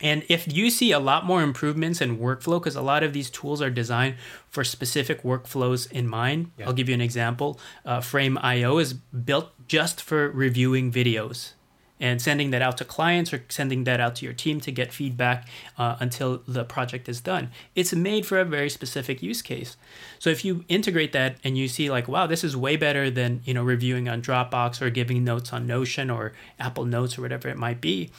And 0.00 0.22
if 0.28 0.46
you 0.52 0.70
see 0.70 0.92
a 0.92 1.00
lot 1.00 1.26
more 1.26 1.42
improvements 1.42 2.00
in 2.00 2.18
workflow, 2.18 2.60
because 2.60 2.76
a 2.76 2.82
lot 2.82 3.02
of 3.02 3.12
these 3.12 3.30
tools 3.30 3.60
are 3.60 3.70
designed 3.70 4.14
for 4.48 4.62
specific 4.62 5.22
workflows 5.24 5.90
in 5.90 6.06
mind, 6.06 6.52
Yeah. 6.56 6.66
I'll 6.66 6.72
give 6.72 6.88
you 6.88 6.94
an 6.94 7.00
example. 7.00 7.58
Uh, 7.84 8.00
Frame.io 8.00 8.78
is 8.78 8.92
built 8.94 9.50
just 9.66 10.00
for 10.00 10.30
reviewing 10.30 10.92
videos 10.92 11.54
and 12.00 12.22
sending 12.22 12.50
that 12.50 12.62
out 12.62 12.76
to 12.78 12.84
clients 12.84 13.32
or 13.32 13.42
sending 13.48 13.84
that 13.84 13.98
out 14.00 14.14
to 14.16 14.24
your 14.24 14.32
team 14.34 14.60
to 14.60 14.70
get 14.70 14.92
feedback 14.92 15.48
uh, 15.76 15.96
until 16.00 16.42
the 16.46 16.64
project 16.64 17.08
is 17.08 17.20
done. 17.20 17.50
It's 17.74 17.92
made 17.92 18.24
for 18.26 18.38
a 18.38 18.44
very 18.44 18.70
specific 18.70 19.22
use 19.22 19.42
case. 19.42 19.76
So 20.18 20.30
if 20.30 20.44
you 20.44 20.64
integrate 20.68 21.12
that 21.12 21.36
and 21.42 21.58
you 21.58 21.66
see 21.68 21.90
like, 21.90 22.06
wow, 22.06 22.26
this 22.26 22.44
is 22.44 22.56
way 22.56 22.76
better 22.76 23.10
than 23.10 23.40
you 23.44 23.54
know 23.54 23.64
reviewing 23.64 24.08
on 24.08 24.22
Dropbox 24.22 24.80
or 24.80 24.90
giving 24.90 25.24
notes 25.24 25.52
on 25.52 25.66
Notion 25.66 26.10
or 26.10 26.32
Apple 26.58 26.84
Notes 26.84 27.18
or 27.18 27.22
whatever 27.22 27.48
it 27.48 27.56
might 27.56 27.80
be, 27.80 28.10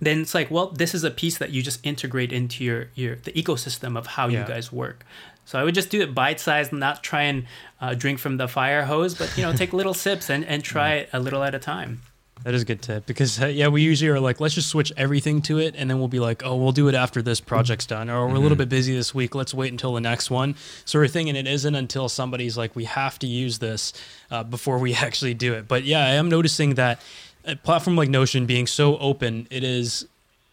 then 0.00 0.20
it's 0.20 0.34
like, 0.34 0.50
well, 0.50 0.68
this 0.68 0.94
is 0.94 1.04
a 1.04 1.10
piece 1.10 1.38
that 1.38 1.50
you 1.50 1.62
just 1.62 1.84
integrate 1.86 2.32
into 2.32 2.62
your 2.64 2.88
your 2.94 3.16
the 3.16 3.32
ecosystem 3.32 3.96
of 3.96 4.06
how 4.06 4.28
Yeah. 4.28 4.42
you 4.42 4.46
guys 4.48 4.70
work. 4.72 5.04
So 5.44 5.58
I 5.58 5.64
would 5.64 5.74
just 5.74 5.90
do 5.90 6.00
it 6.00 6.14
bite 6.14 6.38
sized, 6.38 6.72
not 6.72 7.02
try 7.02 7.22
and 7.22 7.46
uh, 7.80 7.94
drink 7.94 8.20
from 8.20 8.36
the 8.36 8.46
fire 8.46 8.84
hose, 8.84 9.14
but 9.16 9.36
you 9.36 9.42
know, 9.42 9.52
take 9.52 9.72
little 9.72 9.94
sips 9.94 10.30
and, 10.30 10.44
and 10.44 10.62
try 10.62 10.94
it 10.94 11.08
a 11.12 11.18
little 11.18 11.42
at 11.42 11.52
a 11.52 11.58
time. 11.58 12.02
That 12.44 12.54
is 12.54 12.62
a 12.62 12.64
good 12.64 12.82
tip 12.82 13.06
because 13.06 13.40
uh, 13.40 13.46
yeah, 13.46 13.68
we 13.68 13.82
usually 13.82 14.10
are 14.10 14.18
like, 14.18 14.40
let's 14.40 14.54
just 14.54 14.68
switch 14.68 14.92
everything 14.96 15.42
to 15.42 15.58
it, 15.58 15.74
and 15.76 15.88
then 15.88 15.98
we'll 15.98 16.08
be 16.08 16.18
like, 16.18 16.42
oh, 16.44 16.56
we'll 16.56 16.72
do 16.72 16.88
it 16.88 16.94
after 16.94 17.22
this 17.22 17.40
project's 17.40 17.86
done, 17.86 18.10
or 18.10 18.26
we're 18.26 18.34
a 18.34 18.40
little 18.40 18.56
bit 18.56 18.68
busy 18.68 18.94
this 18.94 19.14
week. 19.14 19.34
Let's 19.34 19.54
wait 19.54 19.70
until 19.70 19.94
the 19.94 20.00
next 20.00 20.30
one, 20.30 20.56
sort 20.84 21.04
of 21.04 21.12
thing. 21.12 21.28
And 21.28 21.38
it 21.38 21.46
isn't 21.46 21.74
until 21.74 22.08
somebody's 22.08 22.56
like, 22.56 22.74
we 22.74 22.84
have 22.84 23.18
to 23.20 23.26
use 23.26 23.58
this 23.58 23.92
uh, 24.30 24.42
before 24.42 24.78
we 24.78 24.94
actually 24.94 25.34
do 25.34 25.54
it. 25.54 25.68
But 25.68 25.84
yeah, 25.84 26.04
I 26.04 26.10
am 26.10 26.28
noticing 26.28 26.74
that 26.74 27.00
a 27.44 27.56
platform 27.56 27.96
like 27.96 28.08
Notion 28.08 28.46
being 28.46 28.66
so 28.66 28.98
open, 28.98 29.46
it 29.50 29.62
is 29.62 30.06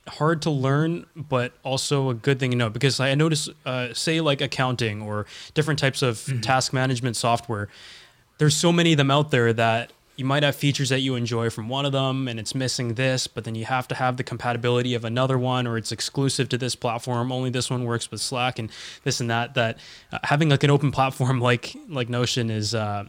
hard 0.08 0.42
to 0.44 0.50
learn, 0.50 1.06
but 1.16 1.54
also 1.64 2.10
a 2.10 2.14
good 2.14 2.40
thing 2.40 2.52
to 2.52 2.58
know 2.58 2.70
because 2.70 3.00
I 3.00 3.14
notice, 3.16 3.50
uh, 3.66 3.94
say, 3.94 4.22
like 4.22 4.42
accounting 4.42 5.02
or 5.02 5.26
different 5.54 5.80
types 5.80 6.02
of 6.02 6.30
task 6.42 6.74
management 6.74 7.16
software, 7.16 7.70
there's 8.38 8.56
so 8.56 8.72
many 8.72 8.94
of 8.94 8.98
them 8.98 9.12
out 9.12 9.32
there 9.32 9.54
that 9.54 9.92
you 10.20 10.26
might 10.26 10.44
have 10.44 10.54
features 10.54 10.90
that 10.90 11.00
you 11.00 11.16
enjoy 11.16 11.50
from 11.50 11.70
one 11.70 11.86
of 11.86 11.94
them 11.94 12.28
and 12.28 12.42
it's 12.42 12.54
missing 12.54 12.96
this, 12.96 13.26
but 13.26 13.46
then 13.46 13.56
you 13.56 13.64
have 13.64 13.88
to 13.88 13.96
have 13.96 14.18
the 14.18 14.24
compatibility 14.24 14.94
of 14.94 15.06
another 15.06 15.38
one 15.38 15.66
or 15.66 15.78
it's 15.78 15.94
exclusive 15.94 16.50
to 16.50 16.58
this 16.58 16.76
platform. 16.76 17.32
Only 17.32 17.50
this 17.50 17.70
one 17.70 17.86
works 17.86 18.12
with 18.12 18.20
Slack 18.20 18.60
and 18.60 18.70
this 19.06 19.22
and 19.22 19.30
that. 19.30 19.54
That 19.54 19.80
uh, 20.12 20.20
having 20.24 20.50
like 20.50 20.64
an 20.66 20.72
open 20.72 20.92
platform 20.92 21.40
like 21.40 21.74
like 21.88 22.10
Notion 22.10 22.50
is. 22.50 22.76
Uh, 22.76 23.06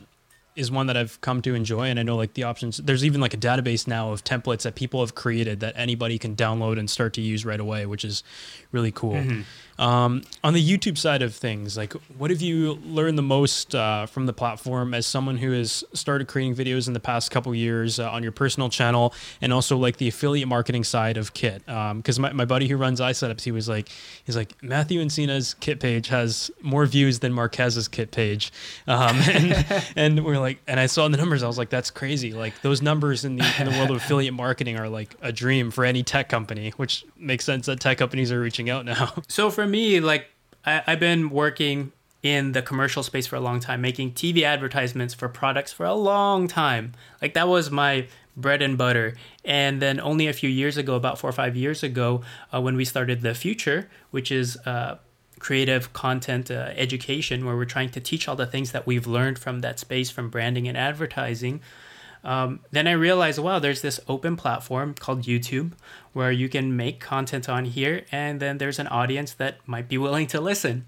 is 0.56 0.68
one 0.70 0.88
that 0.88 0.96
I've 0.96 1.20
come 1.20 1.40
to 1.42 1.54
enjoy, 1.54 1.84
and 1.84 1.98
I 1.98 2.02
know 2.02 2.16
like 2.16 2.34
the 2.34 2.42
options. 2.42 2.78
There's 2.78 3.04
even 3.04 3.20
like 3.20 3.32
a 3.32 3.36
database 3.38 3.86
now 3.86 4.10
of 4.10 4.24
templates 4.24 4.62
that 4.62 4.74
people 4.74 5.00
have 5.00 5.14
created 5.14 5.60
that 5.60 5.74
anybody 5.76 6.18
can 6.18 6.34
download 6.34 6.78
and 6.78 6.90
start 6.90 7.14
to 7.14 7.20
use 7.20 7.46
right 7.46 7.60
away, 7.60 7.86
which 7.86 8.04
is 8.04 8.24
really 8.72 8.92
cool. 8.92 9.14
Mm-hmm. 9.14 9.42
Um, 9.80 10.22
on 10.44 10.52
the 10.52 10.62
YouTube 10.62 10.98
side 10.98 11.22
of 11.22 11.34
things, 11.34 11.74
like 11.74 11.94
what 12.18 12.30
have 12.30 12.42
you 12.42 12.74
learned 12.84 13.16
the 13.16 13.22
most 13.22 13.74
uh, 13.74 14.04
from 14.04 14.26
the 14.26 14.34
platform 14.34 14.92
as 14.92 15.06
someone 15.06 15.38
who 15.38 15.52
has 15.52 15.82
started 15.94 16.28
creating 16.28 16.54
videos 16.54 16.86
in 16.86 16.92
the 16.92 17.00
past 17.00 17.30
couple 17.30 17.54
years 17.54 17.98
uh, 17.98 18.10
on 18.10 18.22
your 18.22 18.30
personal 18.30 18.68
channel 18.68 19.14
and 19.40 19.54
also 19.54 19.78
like 19.78 19.96
the 19.96 20.06
affiliate 20.06 20.48
marketing 20.48 20.84
side 20.84 21.16
of 21.16 21.32
Kit? 21.32 21.64
Because 21.64 22.18
um, 22.18 22.22
my, 22.22 22.32
my 22.34 22.44
buddy 22.44 22.68
who 22.68 22.76
runs 22.76 23.00
iSetups, 23.00 23.40
he 23.40 23.52
was 23.52 23.70
like, 23.70 23.88
he's 24.24 24.36
like 24.36 24.62
Matthew 24.62 25.02
Encina's 25.02 25.54
Kit 25.54 25.80
page 25.80 26.08
has 26.08 26.50
more 26.60 26.84
views 26.84 27.20
than 27.20 27.32
Marques's 27.32 27.88
Kit 27.88 28.10
page, 28.10 28.52
um, 28.86 29.16
and 29.30 29.84
and 29.96 30.24
we're 30.26 30.38
like, 30.38 30.60
and 30.66 30.78
I 30.78 30.86
saw 30.86 31.08
the 31.08 31.16
numbers, 31.16 31.42
I 31.42 31.46
was 31.46 31.56
like, 31.56 31.70
that's 31.70 31.90
crazy. 31.90 32.34
Like 32.34 32.60
those 32.60 32.82
numbers 32.82 33.24
in 33.24 33.36
the 33.36 33.50
in 33.58 33.64
the 33.64 33.72
world 33.78 33.90
of 33.90 33.96
affiliate 34.02 34.34
marketing 34.34 34.78
are 34.78 34.90
like 34.90 35.14
a 35.22 35.32
dream 35.32 35.70
for 35.70 35.86
any 35.86 36.02
tech 36.02 36.28
company, 36.28 36.74
which 36.76 37.06
makes 37.16 37.46
sense 37.46 37.64
that 37.64 37.80
tech 37.80 37.96
companies 37.96 38.30
are 38.30 38.40
reaching 38.40 38.59
out 38.68 38.84
now. 38.84 39.14
So 39.28 39.50
for 39.50 39.66
me, 39.66 40.00
like 40.00 40.26
I, 40.64 40.82
I've 40.86 41.00
been 41.00 41.30
working 41.30 41.92
in 42.22 42.52
the 42.52 42.60
commercial 42.60 43.02
space 43.02 43.26
for 43.26 43.36
a 43.36 43.40
long 43.40 43.60
time, 43.60 43.80
making 43.80 44.12
TV 44.12 44.42
advertisements 44.42 45.14
for 45.14 45.28
products 45.28 45.72
for 45.72 45.86
a 45.86 45.94
long 45.94 46.48
time. 46.48 46.92
Like 47.22 47.34
that 47.34 47.48
was 47.48 47.70
my 47.70 48.08
bread 48.36 48.62
and 48.62 48.76
butter. 48.76 49.14
And 49.44 49.80
then 49.80 50.00
only 50.00 50.26
a 50.26 50.32
few 50.32 50.50
years 50.50 50.76
ago, 50.76 50.94
about 50.94 51.18
four 51.18 51.30
or 51.30 51.32
five 51.32 51.56
years 51.56 51.82
ago, 51.82 52.22
uh, 52.52 52.60
when 52.60 52.76
we 52.76 52.84
started 52.84 53.22
the 53.22 53.34
future, 53.34 53.88
which 54.10 54.30
is 54.30 54.56
uh, 54.66 54.98
creative 55.38 55.92
content 55.92 56.50
uh, 56.50 56.72
education, 56.76 57.46
where 57.46 57.56
we're 57.56 57.64
trying 57.64 57.90
to 57.90 58.00
teach 58.00 58.28
all 58.28 58.36
the 58.36 58.46
things 58.46 58.72
that 58.72 58.86
we've 58.86 59.06
learned 59.06 59.38
from 59.38 59.60
that 59.60 59.78
space, 59.78 60.10
from 60.10 60.28
branding 60.28 60.68
and 60.68 60.76
advertising. 60.76 61.60
Um, 62.24 62.60
then 62.70 62.86
I 62.86 62.92
realized, 62.92 63.38
wow, 63.38 63.58
there's 63.58 63.82
this 63.82 64.00
open 64.08 64.36
platform 64.36 64.94
called 64.94 65.22
YouTube 65.22 65.72
where 66.12 66.32
you 66.32 66.48
can 66.48 66.76
make 66.76 67.00
content 67.00 67.48
on 67.48 67.64
here, 67.64 68.04
and 68.12 68.40
then 68.40 68.58
there's 68.58 68.78
an 68.78 68.88
audience 68.88 69.32
that 69.34 69.56
might 69.66 69.88
be 69.88 69.98
willing 69.98 70.26
to 70.28 70.40
listen. 70.40 70.86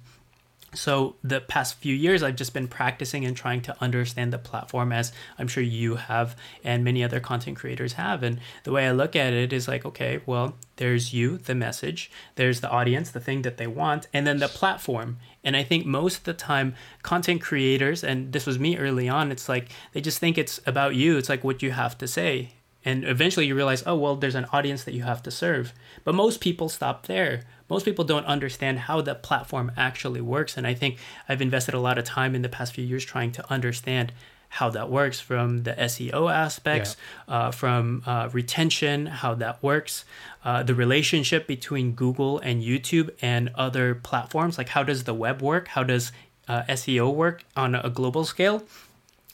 So 0.74 1.16
the 1.22 1.40
past 1.40 1.74
few 1.74 1.94
years, 1.94 2.22
I've 2.22 2.36
just 2.36 2.54
been 2.54 2.66
practicing 2.66 3.26
and 3.26 3.36
trying 3.36 3.60
to 3.62 3.76
understand 3.82 4.32
the 4.32 4.38
platform, 4.38 4.90
as 4.90 5.12
I'm 5.38 5.48
sure 5.48 5.62
you 5.62 5.96
have 5.96 6.34
and 6.64 6.82
many 6.82 7.04
other 7.04 7.20
content 7.20 7.58
creators 7.58 7.94
have. 7.94 8.22
And 8.22 8.40
the 8.64 8.72
way 8.72 8.86
I 8.86 8.92
look 8.92 9.14
at 9.14 9.34
it 9.34 9.52
is 9.52 9.68
like, 9.68 9.84
okay, 9.84 10.20
well, 10.24 10.56
there's 10.76 11.12
you, 11.12 11.36
the 11.36 11.54
message, 11.54 12.10
there's 12.36 12.60
the 12.60 12.70
audience, 12.70 13.10
the 13.10 13.20
thing 13.20 13.42
that 13.42 13.58
they 13.58 13.66
want, 13.66 14.08
and 14.14 14.26
then 14.26 14.38
the 14.38 14.48
platform. 14.48 15.18
And 15.44 15.56
I 15.56 15.62
think 15.64 15.86
most 15.86 16.18
of 16.18 16.24
the 16.24 16.34
time, 16.34 16.74
content 17.02 17.40
creators, 17.40 18.04
and 18.04 18.32
this 18.32 18.46
was 18.46 18.58
me 18.58 18.76
early 18.76 19.08
on, 19.08 19.32
it's 19.32 19.48
like 19.48 19.70
they 19.92 20.00
just 20.00 20.18
think 20.18 20.38
it's 20.38 20.60
about 20.66 20.94
you. 20.94 21.16
It's 21.16 21.28
like 21.28 21.42
what 21.42 21.62
you 21.62 21.72
have 21.72 21.98
to 21.98 22.06
say. 22.06 22.54
And 22.84 23.04
eventually 23.04 23.46
you 23.46 23.54
realize, 23.54 23.84
oh, 23.86 23.96
well, 23.96 24.16
there's 24.16 24.34
an 24.34 24.46
audience 24.52 24.84
that 24.84 24.94
you 24.94 25.04
have 25.04 25.22
to 25.24 25.30
serve. 25.30 25.72
But 26.04 26.16
most 26.16 26.40
people 26.40 26.68
stop 26.68 27.06
there 27.06 27.42
most 27.72 27.86
people 27.86 28.04
don't 28.04 28.26
understand 28.26 28.80
how 28.80 29.00
the 29.00 29.14
platform 29.14 29.72
actually 29.78 30.20
works. 30.20 30.58
And 30.58 30.66
I 30.66 30.74
think 30.74 30.98
I've 31.26 31.40
invested 31.40 31.72
a 31.72 31.80
lot 31.80 31.96
of 31.96 32.04
time 32.04 32.34
in 32.34 32.42
the 32.42 32.50
past 32.50 32.74
few 32.74 32.84
years 32.84 33.02
trying 33.02 33.32
to 33.32 33.50
understand 33.50 34.12
how 34.52 34.68
that 34.68 34.90
works 34.90 35.18
from 35.18 35.62
the 35.62 35.72
SEO 35.72 36.30
aspects, 36.30 36.94
yeah. 37.26 37.34
uh, 37.34 37.50
from 37.50 38.02
uh, 38.04 38.28
retention, 38.34 39.06
how 39.06 39.32
that 39.34 39.62
works, 39.62 40.04
uh, 40.44 40.62
the 40.62 40.74
relationship 40.74 41.46
between 41.46 41.92
Google 41.92 42.38
and 42.40 42.62
YouTube 42.62 43.08
and 43.22 43.48
other 43.54 43.94
platforms. 43.94 44.58
Like, 44.58 44.68
how 44.68 44.82
does 44.82 45.04
the 45.04 45.14
web 45.14 45.40
work? 45.40 45.68
How 45.68 45.84
does 45.84 46.12
uh, 46.48 46.64
SEO 46.68 47.14
work 47.14 47.44
on 47.56 47.74
a 47.74 47.88
global 47.88 48.26
scale? 48.26 48.62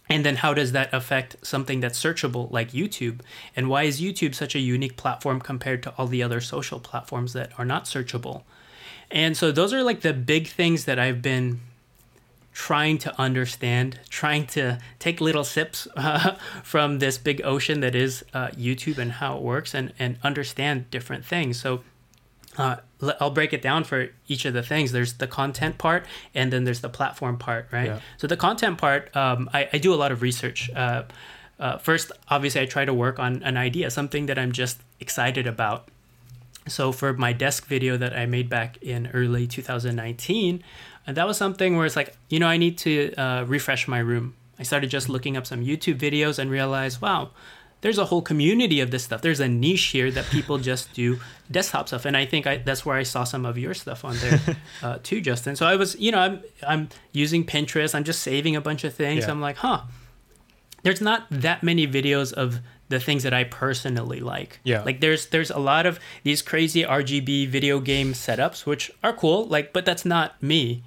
And 0.09 0.25
then 0.25 0.37
how 0.37 0.55
does 0.55 0.71
that 0.71 0.95
affect 0.95 1.35
something 1.43 1.81
that's 1.81 2.01
searchable 2.01 2.49
like 2.53 2.71
YouTube? 2.71 3.19
And 3.57 3.69
why 3.69 3.83
is 3.83 4.01
YouTube 4.01 4.37
such 4.37 4.55
a 4.55 4.61
unique 4.61 4.97
platform 4.97 5.41
compared 5.41 5.83
to 5.83 5.91
all 5.99 6.07
the 6.07 6.23
other 6.23 6.41
social 6.41 6.79
platforms 6.79 7.33
that 7.33 7.51
are 7.59 7.65
not 7.65 7.87
searchable? 7.87 8.45
And 9.11 9.37
so 9.37 9.51
those 9.51 9.73
are 9.73 9.83
like 9.83 10.03
the 10.03 10.13
big 10.13 10.47
things 10.47 10.85
that 10.85 11.01
I've 11.01 11.23
been 11.23 11.61
trying 12.59 12.99
to 12.99 13.21
understand, 13.21 14.01
trying 14.11 14.45
to 14.45 14.77
take 14.99 15.21
little 15.21 15.45
sips 15.45 15.87
uh, 15.97 16.35
from 16.65 16.99
this 16.99 17.17
big 17.17 17.41
ocean 17.45 17.79
that 17.79 17.95
is 17.95 18.25
uh, 18.35 18.49
YouTube 18.49 18.99
and 18.99 19.13
how 19.13 19.37
it 19.37 19.43
works 19.43 19.75
and, 19.75 19.93
and 19.97 20.19
understand 20.25 20.91
different 20.91 21.25
things. 21.25 21.61
So 21.61 21.85
uh, 22.57 22.79
I'll 23.21 23.31
break 23.31 23.53
it 23.53 23.63
down 23.63 23.85
for 23.85 24.09
each 24.27 24.45
of 24.45 24.55
the 24.55 24.65
things. 24.65 24.91
There's 24.91 25.15
the 25.15 25.29
content 25.29 25.79
part, 25.79 26.05
and 26.35 26.53
then 26.53 26.65
there's 26.65 26.81
the 26.81 26.89
platform 26.89 27.39
part, 27.39 27.69
right? 27.71 27.87
Yeah. 27.87 28.01
So 28.17 28.27
the 28.27 28.37
content 28.37 28.77
part, 28.77 29.17
um, 29.17 29.49
I, 29.55 29.69
I, 29.73 29.79
do 29.79 29.95
a 29.95 29.99
lot 30.03 30.11
of 30.11 30.21
research. 30.21 30.69
Uh, 30.75 31.05
uh, 31.61 31.79
first, 31.79 32.11
obviously, 32.27 32.61
I 32.61 32.67
try 32.67 32.85
to 32.85 32.93
work 32.93 33.21
on 33.21 33.45
an 33.45 33.57
idea, 33.57 33.89
something 33.89 34.27
that 34.27 34.37
I'm 34.37 34.51
just 34.51 34.81
excited 34.99 35.47
about. 35.47 35.89
So 36.67 36.91
for 36.91 37.13
my 37.13 37.33
desk 37.33 37.67
video 37.67 37.97
that 37.97 38.17
I 38.17 38.27
made 38.27 38.51
back 38.51 38.83
in 38.83 39.09
early 39.15 39.47
2019, 39.47 40.65
and 41.09 41.17
that 41.17 41.27
was 41.27 41.39
something 41.39 41.75
where 41.75 41.87
it's 41.87 41.97
like, 41.97 42.15
you 42.29 42.39
know, 42.39 42.47
I 42.47 42.59
need 42.59 42.77
to 42.79 43.15
uh, 43.15 43.45
refresh 43.45 43.89
my 43.89 43.99
room. 43.99 44.35
I 44.59 44.63
started 44.63 44.91
just 44.91 45.09
looking 45.09 45.39
up 45.39 45.47
some 45.47 45.65
YouTube 45.65 45.99
videos 45.99 46.39
and 46.39 46.51
realized, 46.51 47.01
wow, 47.01 47.31
there's 47.81 47.97
a 47.97 48.05
whole 48.05 48.21
community 48.21 48.81
of 48.81 48.91
this 48.91 49.05
stuff. 49.05 49.23
There's 49.23 49.41
a 49.41 49.49
niche 49.49 49.85
here 49.85 50.11
that 50.11 50.27
people 50.27 50.59
just 50.71 50.93
do 50.93 51.19
desktop 51.51 51.89
stuff, 51.89 52.05
and 52.05 52.15
I 52.15 52.27
think 52.27 52.47
I, 52.47 52.59
that's 52.59 52.85
where 52.85 52.99
I 52.99 53.05
saw 53.05 53.25
some 53.25 53.47
of 53.47 53.57
your 53.57 53.73
stuff 53.73 54.05
on 54.05 54.19
there 54.19 54.41
uh, 54.83 54.99
too, 55.03 55.23
Justin. 55.23 55.57
So 55.57 55.67
I 55.67 55.77
was, 55.77 55.99
you 55.99 56.13
know, 56.13 56.19
I'm 56.19 56.43
I'm 56.67 56.89
using 57.13 57.43
Pinterest. 57.43 57.95
I'm 57.95 58.05
just 58.05 58.21
saving 58.21 58.55
a 58.55 58.61
bunch 58.61 58.85
of 58.85 58.93
things. 58.93 59.25
Yeah. 59.25 59.31
I'm 59.31 59.41
like, 59.41 59.57
huh. 59.57 59.85
There's 60.83 61.01
not 61.01 61.27
that 61.31 61.63
many 61.63 61.89
videos 61.89 62.33
of 62.35 62.61
the 62.89 63.01
things 63.01 63.23
that 63.23 63.33
I 63.33 63.45
personally 63.45 64.21
like. 64.21 64.61
Yeah. 64.63 64.83
Like 64.83 65.01
there's 65.01 65.27
there's 65.27 65.51
a 65.51 65.59
lot 65.59 65.87
of 65.87 65.99
these 66.23 66.43
crazy 66.43 66.83
RGB 66.85 67.49
video 67.49 67.81
game 67.81 68.13
setups 68.13 68.67
which 68.67 68.91
are 69.03 69.15
cool, 69.15 69.47
like 69.47 69.73
but 69.73 69.87
that's 69.87 70.05
not 70.05 70.41
me. 70.43 70.83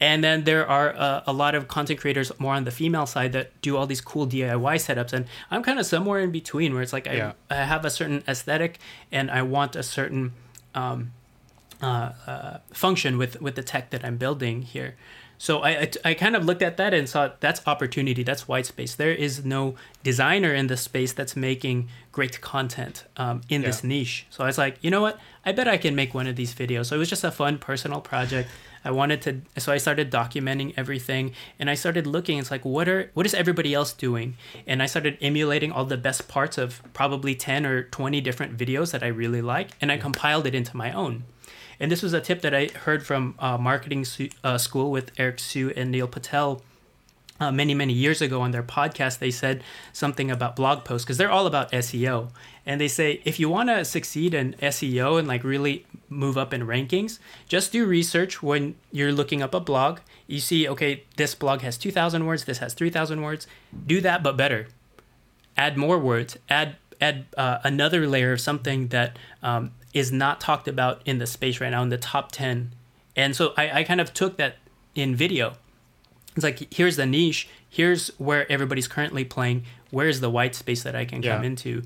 And 0.00 0.22
then 0.22 0.44
there 0.44 0.68
are 0.68 0.94
uh, 0.94 1.22
a 1.26 1.32
lot 1.32 1.54
of 1.54 1.68
content 1.68 2.00
creators 2.00 2.30
more 2.38 2.54
on 2.54 2.64
the 2.64 2.70
female 2.70 3.06
side 3.06 3.32
that 3.32 3.58
do 3.62 3.76
all 3.76 3.86
these 3.86 4.00
cool 4.00 4.26
DIY 4.26 4.76
setups. 4.76 5.12
And 5.12 5.26
I'm 5.50 5.62
kind 5.62 5.78
of 5.78 5.86
somewhere 5.86 6.20
in 6.20 6.30
between 6.30 6.74
where 6.74 6.82
it's 6.82 6.92
like 6.92 7.06
I, 7.06 7.32
I 7.50 7.54
have 7.54 7.84
a 7.84 7.90
certain 7.90 8.22
aesthetic 8.28 8.78
and 9.10 9.30
I 9.30 9.42
want 9.42 9.74
a 9.74 9.82
certain 9.82 10.32
um, 10.74 11.12
uh, 11.82 12.12
uh, 12.26 12.58
function 12.72 13.16
with, 13.18 13.40
with 13.40 13.54
the 13.54 13.62
tech 13.62 13.90
that 13.90 14.04
I'm 14.04 14.16
building 14.16 14.62
here. 14.62 14.96
So 15.38 15.60
I, 15.60 15.70
I, 15.70 15.90
I, 16.04 16.14
kind 16.14 16.34
of 16.34 16.44
looked 16.44 16.62
at 16.62 16.78
that 16.78 16.94
and 16.94 17.08
saw 17.08 17.30
that's 17.40 17.60
opportunity, 17.66 18.22
that's 18.22 18.48
white 18.48 18.64
space. 18.66 18.94
There 18.94 19.12
is 19.12 19.44
no 19.44 19.74
designer 20.02 20.54
in 20.54 20.68
the 20.68 20.76
space 20.76 21.12
that's 21.12 21.36
making 21.36 21.88
great 22.12 22.40
content 22.40 23.04
um, 23.18 23.42
in 23.48 23.60
yeah. 23.60 23.68
this 23.68 23.84
niche. 23.84 24.26
So 24.30 24.44
I 24.44 24.46
was 24.46 24.56
like, 24.56 24.78
you 24.80 24.90
know 24.90 25.02
what? 25.02 25.18
I 25.44 25.52
bet 25.52 25.68
I 25.68 25.76
can 25.76 25.94
make 25.94 26.14
one 26.14 26.26
of 26.26 26.36
these 26.36 26.54
videos. 26.54 26.86
So 26.86 26.96
it 26.96 26.98
was 26.98 27.10
just 27.10 27.24
a 27.24 27.30
fun 27.30 27.58
personal 27.58 28.00
project. 28.00 28.48
I 28.86 28.90
wanted 28.92 29.20
to, 29.22 29.60
so 29.60 29.72
I 29.72 29.78
started 29.78 30.12
documenting 30.12 30.72
everything, 30.76 31.32
and 31.58 31.68
I 31.68 31.74
started 31.74 32.06
looking. 32.06 32.38
It's 32.38 32.52
like, 32.52 32.64
what 32.64 32.88
are 32.88 33.10
what 33.14 33.26
is 33.26 33.34
everybody 33.34 33.74
else 33.74 33.92
doing? 33.92 34.36
And 34.64 34.80
I 34.80 34.86
started 34.86 35.18
emulating 35.20 35.72
all 35.72 35.84
the 35.84 35.96
best 35.96 36.28
parts 36.28 36.56
of 36.56 36.80
probably 36.92 37.34
ten 37.34 37.66
or 37.66 37.82
twenty 37.82 38.20
different 38.20 38.56
videos 38.56 38.92
that 38.92 39.02
I 39.02 39.08
really 39.08 39.42
like, 39.42 39.68
and 39.80 39.90
I 39.90 39.98
compiled 39.98 40.46
it 40.46 40.54
into 40.54 40.76
my 40.76 40.92
own. 40.92 41.24
And 41.80 41.90
this 41.90 42.02
was 42.02 42.12
a 42.12 42.20
tip 42.20 42.40
that 42.42 42.54
I 42.54 42.68
heard 42.84 43.04
from 43.04 43.34
uh, 43.38 43.58
marketing 43.58 44.06
uh, 44.44 44.56
school 44.56 44.90
with 44.92 45.10
Eric 45.18 45.40
Siu 45.40 45.72
and 45.76 45.90
Neil 45.90 46.08
Patel 46.08 46.62
uh, 47.40 47.52
many 47.52 47.74
many 47.74 47.92
years 47.92 48.20
ago 48.22 48.40
on 48.40 48.50
their 48.50 48.62
podcast 48.62 49.18
they 49.18 49.30
said 49.30 49.62
something 49.92 50.30
about 50.30 50.56
blog 50.56 50.84
posts 50.84 51.04
because 51.04 51.18
they're 51.18 51.30
all 51.30 51.46
about 51.46 51.70
seo 51.72 52.30
and 52.64 52.80
they 52.80 52.88
say 52.88 53.20
if 53.24 53.38
you 53.38 53.48
want 53.48 53.68
to 53.68 53.84
succeed 53.84 54.34
in 54.34 54.54
seo 54.54 55.18
and 55.18 55.28
like 55.28 55.44
really 55.44 55.84
move 56.08 56.38
up 56.38 56.54
in 56.54 56.62
rankings 56.62 57.18
just 57.48 57.72
do 57.72 57.84
research 57.86 58.42
when 58.42 58.74
you're 58.92 59.12
looking 59.12 59.42
up 59.42 59.54
a 59.54 59.60
blog. 59.60 60.00
You 60.26 60.40
see 60.40 60.68
okay 60.68 61.04
this 61.16 61.34
blog 61.34 61.60
has 61.60 61.76
2000 61.78 62.26
words 62.26 62.44
this 62.44 62.58
has 62.58 62.74
3000 62.74 63.22
words. 63.22 63.46
Do 63.86 64.00
that 64.00 64.22
but 64.22 64.36
better. 64.36 64.68
Add 65.56 65.76
more 65.76 65.98
words. 65.98 66.36
Add 66.48 66.76
add 67.00 67.26
uh, 67.36 67.58
another 67.62 68.06
layer 68.06 68.32
of 68.32 68.40
something 68.40 68.88
that 68.88 69.18
um, 69.42 69.72
is 69.92 70.10
not 70.10 70.40
talked 70.40 70.66
about 70.66 71.02
in 71.04 71.18
the 71.18 71.26
space 71.26 71.60
right 71.60 71.70
now 71.70 71.82
in 71.82 71.90
the 71.90 71.98
top 71.98 72.32
10 72.32 72.72
and 73.14 73.36
so 73.36 73.52
I, 73.56 73.80
I 73.80 73.84
kind 73.84 74.00
of 74.00 74.14
took 74.14 74.38
that 74.38 74.56
in 74.94 75.14
video 75.14 75.54
it's 76.36 76.44
like 76.44 76.72
here's 76.72 76.96
the 76.96 77.06
niche 77.06 77.48
here's 77.68 78.08
where 78.18 78.50
everybody's 78.50 78.86
currently 78.86 79.24
playing 79.24 79.64
where's 79.90 80.20
the 80.20 80.30
white 80.30 80.54
space 80.54 80.82
that 80.82 80.94
i 80.94 81.04
can 81.04 81.22
yeah. 81.22 81.34
come 81.34 81.44
into 81.44 81.82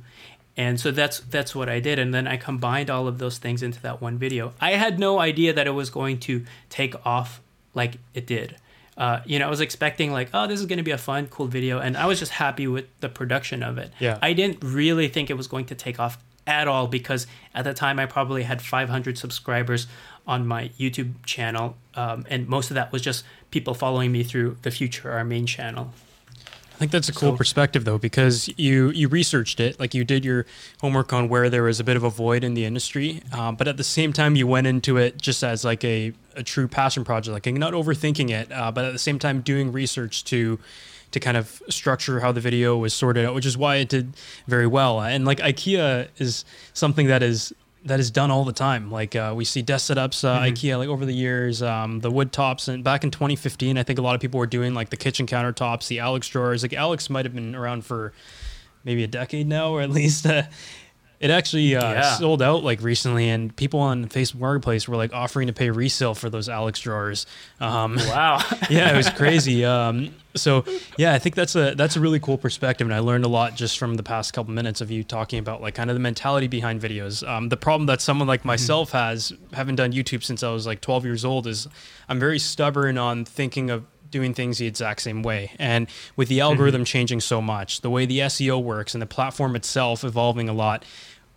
and 0.56 0.78
so 0.78 0.90
that's 0.90 1.20
that's 1.20 1.54
what 1.54 1.68
i 1.68 1.80
did 1.80 1.98
and 1.98 2.12
then 2.12 2.26
i 2.26 2.36
combined 2.36 2.90
all 2.90 3.08
of 3.08 3.18
those 3.18 3.38
things 3.38 3.62
into 3.62 3.80
that 3.80 4.00
one 4.00 4.18
video 4.18 4.52
i 4.60 4.72
had 4.72 4.98
no 4.98 5.18
idea 5.18 5.52
that 5.52 5.66
it 5.66 5.70
was 5.70 5.88
going 5.88 6.18
to 6.18 6.44
take 6.68 6.94
off 7.06 7.40
like 7.74 7.96
it 8.14 8.26
did 8.26 8.56
uh, 9.00 9.22
you 9.24 9.38
know, 9.38 9.46
I 9.46 9.48
was 9.48 9.62
expecting 9.62 10.12
like, 10.12 10.28
oh, 10.34 10.46
this 10.46 10.60
is 10.60 10.66
going 10.66 10.76
to 10.76 10.82
be 10.82 10.90
a 10.90 10.98
fun, 10.98 11.26
cool 11.28 11.46
video, 11.46 11.78
and 11.78 11.96
I 11.96 12.04
was 12.04 12.18
just 12.18 12.32
happy 12.32 12.66
with 12.66 12.84
the 13.00 13.08
production 13.08 13.62
of 13.62 13.78
it. 13.78 13.90
Yeah. 13.98 14.18
I 14.20 14.34
didn't 14.34 14.62
really 14.62 15.08
think 15.08 15.30
it 15.30 15.38
was 15.38 15.46
going 15.46 15.64
to 15.66 15.74
take 15.74 15.98
off 15.98 16.18
at 16.46 16.68
all 16.68 16.86
because 16.86 17.26
at 17.54 17.64
the 17.64 17.72
time 17.72 17.98
I 17.98 18.04
probably 18.04 18.42
had 18.42 18.60
500 18.60 19.16
subscribers 19.16 19.86
on 20.26 20.46
my 20.46 20.68
YouTube 20.78 21.14
channel, 21.24 21.76
um, 21.94 22.26
and 22.28 22.46
most 22.46 22.70
of 22.70 22.74
that 22.74 22.92
was 22.92 23.00
just 23.00 23.24
people 23.50 23.74
following 23.74 24.12
me 24.12 24.22
through 24.22 24.56
the 24.62 24.70
future, 24.70 25.10
our 25.10 25.24
main 25.24 25.46
channel. 25.46 25.92
I 26.74 26.78
think 26.80 26.92
that's 26.92 27.10
a 27.10 27.12
cool 27.12 27.32
So- 27.32 27.36
perspective 27.36 27.84
though, 27.84 27.98
because 27.98 28.48
you 28.56 28.88
you 28.90 29.06
researched 29.08 29.60
it, 29.60 29.78
like 29.78 29.92
you 29.92 30.02
did 30.02 30.24
your 30.24 30.46
homework 30.80 31.12
on 31.12 31.28
where 31.28 31.50
there 31.50 31.62
was 31.64 31.78
a 31.78 31.84
bit 31.84 31.94
of 31.96 32.04
a 32.04 32.08
void 32.10 32.42
in 32.42 32.54
the 32.54 32.64
industry, 32.64 33.20
um, 33.32 33.54
but 33.56 33.68
at 33.68 33.76
the 33.76 33.84
same 33.84 34.14
time 34.14 34.34
you 34.34 34.46
went 34.46 34.66
into 34.66 34.96
it 34.96 35.20
just 35.20 35.44
as 35.44 35.62
like 35.62 35.84
a, 35.84 36.14
a 36.36 36.42
true 36.42 36.66
passion 36.66 37.04
project, 37.04 37.34
like 37.34 37.46
not 37.54 37.74
overthinking 37.74 38.30
it, 38.30 38.50
uh, 38.50 38.72
but 38.72 38.86
at 38.86 38.92
the 38.94 38.98
same 38.98 39.18
time 39.18 39.42
doing 39.42 39.72
research 39.72 40.24
to 40.24 40.58
to 41.10 41.20
kind 41.20 41.36
of 41.36 41.60
structure 41.68 42.20
how 42.20 42.32
the 42.32 42.40
video 42.40 42.78
was 42.78 42.94
sorted 42.94 43.26
out, 43.26 43.34
which 43.34 43.44
is 43.44 43.58
why 43.58 43.76
it 43.76 43.88
did 43.90 44.14
very 44.46 44.66
well. 44.66 45.02
And 45.02 45.24
like 45.26 45.38
IKEA 45.40 46.08
is 46.18 46.44
something 46.72 47.08
that 47.08 47.20
is 47.22 47.52
that 47.84 48.00
is 48.00 48.10
done 48.10 48.30
all 48.30 48.44
the 48.44 48.52
time. 48.52 48.90
Like 48.90 49.16
uh, 49.16 49.32
we 49.36 49.44
see 49.44 49.62
desk 49.62 49.90
setups, 49.92 50.24
uh, 50.24 50.40
IKEA, 50.40 50.78
like 50.78 50.88
over 50.88 51.06
the 51.06 51.14
years, 51.14 51.62
um, 51.62 52.00
the 52.00 52.10
wood 52.10 52.32
tops, 52.32 52.68
and 52.68 52.84
back 52.84 53.04
in 53.04 53.10
2015, 53.10 53.78
I 53.78 53.82
think 53.82 53.98
a 53.98 54.02
lot 54.02 54.14
of 54.14 54.20
people 54.20 54.38
were 54.38 54.46
doing 54.46 54.74
like 54.74 54.90
the 54.90 54.96
kitchen 54.96 55.26
countertops, 55.26 55.88
the 55.88 56.00
Alex 56.00 56.28
drawers. 56.28 56.62
Like 56.62 56.74
Alex 56.74 57.08
might 57.08 57.24
have 57.24 57.34
been 57.34 57.54
around 57.54 57.84
for 57.84 58.12
maybe 58.84 59.04
a 59.04 59.08
decade 59.08 59.46
now, 59.46 59.70
or 59.72 59.80
at 59.80 59.90
least. 59.90 60.26
Uh, 60.26 60.42
it 61.20 61.30
actually 61.30 61.76
uh, 61.76 61.92
Yeah. 61.92 62.14
sold 62.16 62.40
out 62.42 62.64
like 62.64 62.82
recently, 62.82 63.28
and 63.28 63.54
people 63.54 63.78
on 63.80 64.06
Facebook 64.06 64.40
Marketplace 64.40 64.88
were 64.88 64.96
like 64.96 65.12
offering 65.12 65.46
to 65.48 65.52
pay 65.52 65.70
resale 65.70 66.14
for 66.14 66.30
those 66.30 66.48
Alex 66.48 66.80
drawers. 66.80 67.26
Um, 67.60 67.96
Wow. 68.08 68.40
yeah, 68.70 68.92
it 68.92 68.96
was 68.96 69.08
crazy. 69.16 69.64
Um, 69.64 70.14
so 70.34 70.64
yeah, 70.96 71.12
I 71.12 71.18
think 71.18 71.34
that's 71.34 71.54
a 71.56 71.74
that's 71.74 71.96
a 71.96 72.00
really 72.00 72.20
cool 72.20 72.38
perspective, 72.38 72.86
and 72.86 72.94
I 72.94 73.00
learned 73.00 73.24
a 73.24 73.28
lot 73.28 73.54
just 73.56 73.78
from 73.78 73.94
the 73.96 74.02
past 74.02 74.32
couple 74.32 74.52
minutes 74.54 74.80
of 74.80 74.90
you 74.90 75.02
talking 75.04 75.38
about 75.38 75.60
like 75.60 75.74
kind 75.74 75.90
of 75.90 75.94
the 75.94 76.00
mentality 76.00 76.46
behind 76.46 76.80
videos. 76.80 77.26
Um, 77.28 77.48
the 77.48 77.56
problem 77.56 77.86
that 77.86 78.00
someone 78.00 78.28
like 78.28 78.44
myself 78.44 78.92
has, 78.92 79.32
having 79.52 79.76
done 79.76 79.92
YouTube 79.92 80.22
since 80.24 80.42
I 80.42 80.50
was 80.50 80.66
like 80.66 80.80
12 80.80 81.04
years 81.04 81.24
old, 81.24 81.46
is 81.46 81.66
I'm 82.08 82.18
very 82.20 82.38
stubborn 82.38 82.96
on 82.96 83.24
thinking 83.24 83.70
of 83.70 83.84
doing 84.12 84.34
things 84.34 84.58
the 84.58 84.66
exact 84.66 85.00
same 85.02 85.22
way. 85.22 85.52
And 85.58 85.86
with 86.16 86.28
the 86.28 86.40
algorithm 86.40 86.84
changing 86.84 87.20
so 87.20 87.40
much, 87.40 87.80
the 87.80 87.90
way 87.90 88.06
the 88.06 88.18
SEO 88.20 88.60
works, 88.60 88.92
and 88.94 89.00
the 89.02 89.06
platform 89.06 89.54
itself 89.54 90.02
evolving 90.02 90.48
a 90.48 90.52
lot, 90.52 90.84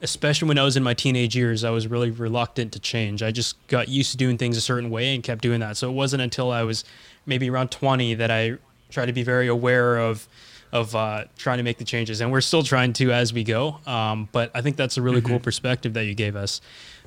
especially 0.03 0.49
when 0.49 0.59
I 0.59 0.63
was 0.63 0.75
in 0.75 0.83
my 0.83 0.93
teenage 0.93 1.35
years, 1.35 1.63
I 1.63 1.69
was 1.69 1.87
really 1.87 2.11
reluctant 2.11 2.73
to 2.73 2.79
change. 2.79 3.23
I 3.23 3.31
just 3.31 3.55
got 3.67 3.87
used 3.87 4.11
to 4.11 4.17
doing 4.17 4.37
things 4.37 4.57
a 4.57 4.61
certain 4.61 4.89
way 4.89 5.15
and 5.15 5.23
kept 5.23 5.41
doing 5.41 5.61
that. 5.61 5.77
So 5.77 5.89
it 5.89 5.93
wasn't 5.93 6.21
until 6.21 6.51
I 6.51 6.63
was 6.63 6.83
maybe 7.25 7.49
around 7.49 7.71
20 7.71 8.15
that 8.15 8.29
I 8.29 8.57
tried 8.89 9.07
to 9.07 9.13
be 9.13 9.23
very 9.23 9.47
aware 9.47 9.97
of 9.97 10.27
of 10.73 10.95
uh, 10.95 11.25
trying 11.37 11.57
to 11.57 11.63
make 11.63 11.77
the 11.77 11.85
changes. 11.85 12.19
And 12.19 12.31
we're 12.31 12.41
still 12.41 12.63
trying 12.63 12.93
to 12.93 13.11
as 13.11 13.31
we 13.31 13.43
go. 13.43 13.79
Um, 13.85 14.27
but 14.31 14.49
I 14.55 14.61
think 14.61 14.75
that's 14.75 14.97
a 14.97 15.03
really 15.03 15.21
cool 15.21 15.39
perspective 15.39 15.93
that 15.93 16.05
you 16.05 16.15
gave 16.15 16.35
us. 16.35 16.61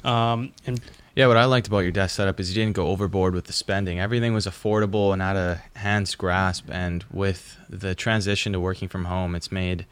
Um, 0.04 0.52
and 0.68 0.80
Yeah, 1.16 1.26
what 1.26 1.37
I 1.37 1.46
liked 1.46 1.66
about 1.66 1.80
your 1.80 1.90
desk 1.90 2.14
setup 2.14 2.38
is 2.38 2.56
you 2.56 2.62
didn't 2.62 2.76
go 2.76 2.87
overboard 2.87 3.35
with 3.35 3.46
the 3.46 3.52
spending. 3.52 3.98
Everything 3.98 4.35
was 4.35 4.46
affordable 4.46 5.12
and 5.12 5.20
at 5.20 5.35
a 5.35 5.62
hand's 5.74 6.14
grasp. 6.14 6.66
And 6.70 7.04
with 7.11 7.56
the 7.68 7.96
transition 7.96 8.52
to 8.52 8.61
working 8.61 8.87
from 8.87 9.06
home, 9.06 9.35
it's 9.35 9.50
made. 9.50 9.85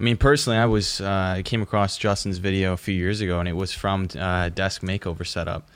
I 0.00 0.02
mean, 0.02 0.16
personally, 0.16 0.58
I 0.58 0.64
was 0.64 1.02
uh, 1.02 1.34
I 1.36 1.42
came 1.42 1.60
across 1.60 1.98
Justin's 1.98 2.38
video 2.38 2.72
a 2.72 2.78
few 2.78 2.94
years 2.94 3.20
ago, 3.20 3.38
and 3.38 3.46
it 3.46 3.52
was 3.52 3.74
from 3.74 4.08
uh, 4.18 4.48
desk 4.48 4.80
makeover 4.80 5.26
setup. 5.26 5.68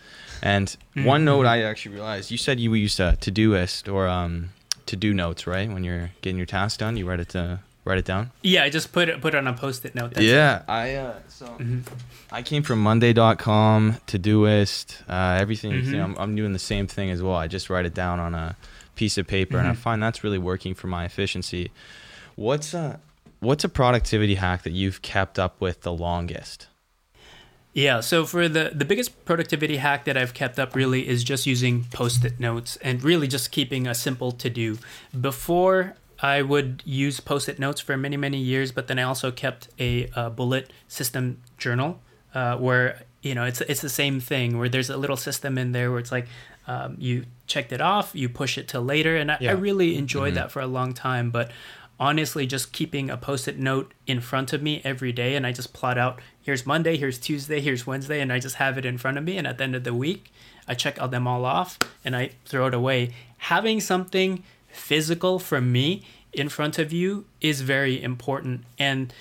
And 0.43 0.75
one 0.95 1.27
note 1.27 1.45
I 1.45 1.63
actually 1.63 1.95
realized 1.95 2.31
you 2.31 2.39
said 2.39 2.59
you 2.59 2.73
used 2.73 3.01
a 3.01 3.17
Todoist 3.21 3.93
or 3.93 4.09
um, 4.09 4.51
to 4.87 4.97
do 4.97 5.13
notes, 5.13 5.47
right? 5.47 5.71
When 5.71 5.85
you're 5.85 6.11
getting 6.23 6.39
your 6.39 6.47
task 6.47 6.81
done, 6.81 6.97
you 6.97 7.07
write 7.07 7.21
it 7.21 7.29
to 7.31 7.61
write 7.85 7.99
it 7.99 8.07
down. 8.07 8.31
Yeah, 8.43 8.65
I 8.65 8.71
just 8.71 8.93
put 8.93 9.11
it 9.11 9.21
put 9.21 9.35
it 9.35 9.37
on 9.37 9.47
a 9.47 9.53
post-it 9.53 9.95
note. 9.95 10.15
That's 10.15 10.25
yeah, 10.25 10.63
I 10.69 10.95
uh, 10.95 11.15
so 11.29 11.59
I 12.33 12.43
came 12.43 12.63
from 12.63 12.79
Monday.com, 12.83 13.99
Todoist, 14.07 15.03
uh, 15.07 15.39
everything. 15.39 15.73
You 15.73 15.99
know, 15.99 16.05
I'm, 16.05 16.17
I'm 16.19 16.37
doing 16.37 16.55
the 16.55 16.59
same 16.59 16.87
thing 16.87 17.11
as 17.11 17.23
well. 17.23 17.37
I 17.37 17.47
just 17.47 17.69
write 17.69 17.85
it 17.85 17.93
down 17.93 18.21
on 18.21 18.35
a 18.35 18.57
piece 18.97 19.19
of 19.19 19.27
paper, 19.27 19.59
and 19.59 19.69
I 19.69 19.75
find 19.75 20.03
that's 20.03 20.25
really 20.25 20.39
working 20.39 20.75
for 20.75 20.87
my 20.87 21.05
efficiency. 21.05 21.71
What's 22.37 22.73
a 22.73 23.01
what's 23.45 23.65
a 23.65 23.69
productivity 23.69 24.37
hack 24.37 24.63
that 24.63 24.73
you've 24.73 25.03
kept 25.03 25.39
up 25.39 25.61
with 25.61 25.83
the 25.83 25.93
longest? 25.93 26.69
Yeah, 27.73 28.01
so 28.01 28.25
for 28.25 28.49
the 28.49 28.71
the 28.75 28.85
biggest 28.85 29.25
productivity 29.25 29.79
hack 29.79 30.05
that 30.05 30.17
I've 30.17 30.33
kept 30.33 30.59
up 30.59 30.77
really 30.77 31.09
is 31.09 31.25
just 31.25 31.45
using 31.45 31.85
post-it 31.85 32.39
notes 32.39 32.77
and 32.83 33.03
really 33.03 33.27
just 33.27 33.51
keeping 33.51 33.87
a 33.89 33.95
simple 33.95 34.31
to-do. 34.31 34.79
Before 35.21 35.95
I 36.21 36.43
would 36.43 36.83
use 36.87 37.19
post-it 37.19 37.59
notes 37.59 37.81
for 37.81 37.97
many 37.97 38.17
many 38.17 38.39
years, 38.39 38.71
but 38.71 38.87
then 38.87 38.99
I 39.01 39.03
also 39.03 39.33
kept 39.33 39.69
a, 39.81 40.09
uh 40.15 40.31
bullet 40.31 40.73
system 40.87 41.43
journal 41.59 42.01
uh, 42.33 42.57
where 42.59 43.03
you 43.23 43.35
know 43.35 43.45
it's 43.45 43.61
it's 43.63 43.81
the 43.81 43.89
same 43.89 44.21
thing 44.21 44.57
where 44.59 44.69
there's 44.69 44.91
a 44.91 44.97
little 44.97 45.17
system 45.17 45.59
in 45.59 45.73
there 45.73 45.91
where 45.91 45.99
it's 45.99 46.13
like 46.13 46.29
um, 46.67 46.97
you 46.99 47.27
checked 47.47 47.73
it 47.73 47.81
off, 47.81 48.15
you 48.15 48.29
push 48.29 48.57
it 48.57 48.69
till 48.69 48.83
later, 48.83 49.17
and 49.17 49.31
I, 49.33 49.37
Yeah. 49.41 49.51
I 49.51 49.55
really 49.55 49.97
enjoyed 49.97 50.35
that 50.35 50.51
for 50.51 50.61
a 50.61 50.67
long 50.67 50.95
time. 50.95 51.31
But 51.31 51.51
honestly, 51.99 52.47
just 52.47 52.73
keeping 52.73 53.11
a 53.11 53.17
post-it 53.17 53.59
note 53.59 53.93
in 54.07 54.21
front 54.21 54.53
of 54.53 54.63
me 54.63 54.81
every 54.85 55.13
day, 55.13 55.37
and 55.37 55.47
I 55.47 55.53
just 55.53 55.73
plot 55.73 55.99
out 55.99 56.21
here's 56.43 56.67
Monday, 56.67 56.97
here's 56.97 57.19
Tuesday, 57.19 57.61
here's 57.61 57.87
Wednesday, 57.87 58.21
and 58.21 58.33
I 58.33 58.39
just 58.39 58.57
have 58.57 58.77
it 58.79 58.85
in 58.85 58.99
front 58.99 59.19
of 59.19 59.25
me. 59.25 59.39
And 59.39 59.47
at 59.47 59.59
the 59.59 59.65
end 59.65 59.75
of 59.75 59.85
the 59.85 59.95
week, 59.95 60.33
I 60.69 60.75
check 60.75 61.01
all 61.01 61.09
them 61.09 61.27
all 61.27 61.45
off 61.45 61.79
and 62.05 62.15
I 62.15 62.33
throw 62.45 62.67
it 62.67 62.75
away. 62.75 63.15
Having 63.39 63.81
something 63.81 64.43
physical 64.69 65.39
from 65.39 65.73
me 65.73 66.03
in 66.33 66.49
front 66.49 66.79
of 66.79 66.93
you 66.93 67.27
is 67.41 67.61
very 67.61 68.03
important, 68.03 68.65
and 68.79 69.13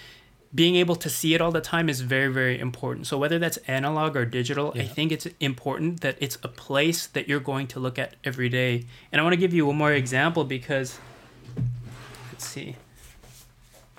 being 0.56 0.76
able 0.76 0.96
to 0.96 1.10
see 1.10 1.34
it 1.34 1.42
all 1.42 1.52
the 1.52 1.62
time 1.62 1.90
is 1.90 2.02
very 2.02 2.32
very 2.32 2.60
important 2.60 3.08
so 3.08 3.18
whether 3.18 3.40
that's 3.40 3.58
analog 3.68 4.16
or 4.16 4.24
digital 4.24 4.72
i 4.76 4.84
think 4.84 5.12
it's 5.12 5.26
important 5.40 6.02
that 6.02 6.16
it's 6.20 6.38
a 6.44 6.48
place 6.48 7.08
that 7.08 7.28
you're 7.28 7.40
going 7.40 7.66
to 7.66 7.80
look 7.80 7.98
at 7.98 8.16
every 8.24 8.50
day 8.50 8.84
and 9.12 9.20
i 9.20 9.24
want 9.24 9.34
to 9.34 9.40
give 9.40 9.52
you 9.52 9.66
one 9.66 9.76
more 9.76 9.94
example 9.94 10.44
because 10.44 11.00
let's 12.44 12.54
see 12.54 12.76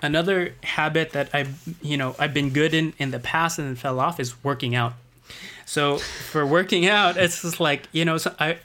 another 0.01 0.53
habit 0.63 1.11
that 1.11 1.29
i 1.33 1.47
you 1.81 1.97
know 1.97 2.15
i've 2.19 2.33
been 2.33 2.51
good 2.51 2.73
in 2.73 2.93
in 2.99 3.11
the 3.11 3.19
past 3.19 3.57
and 3.57 3.67
then 3.67 3.75
fell 3.75 3.99
off 3.99 4.19
is 4.19 4.43
working 4.43 4.75
out 4.75 4.93
so 5.65 5.97
for 5.97 6.45
working 6.45 6.85
out 6.87 7.17
it's 7.17 7.41
just 7.41 7.59
like 7.59 7.87
you 7.91 8.05
know 8.05 8.17
so 8.17 8.33
i 8.39 8.57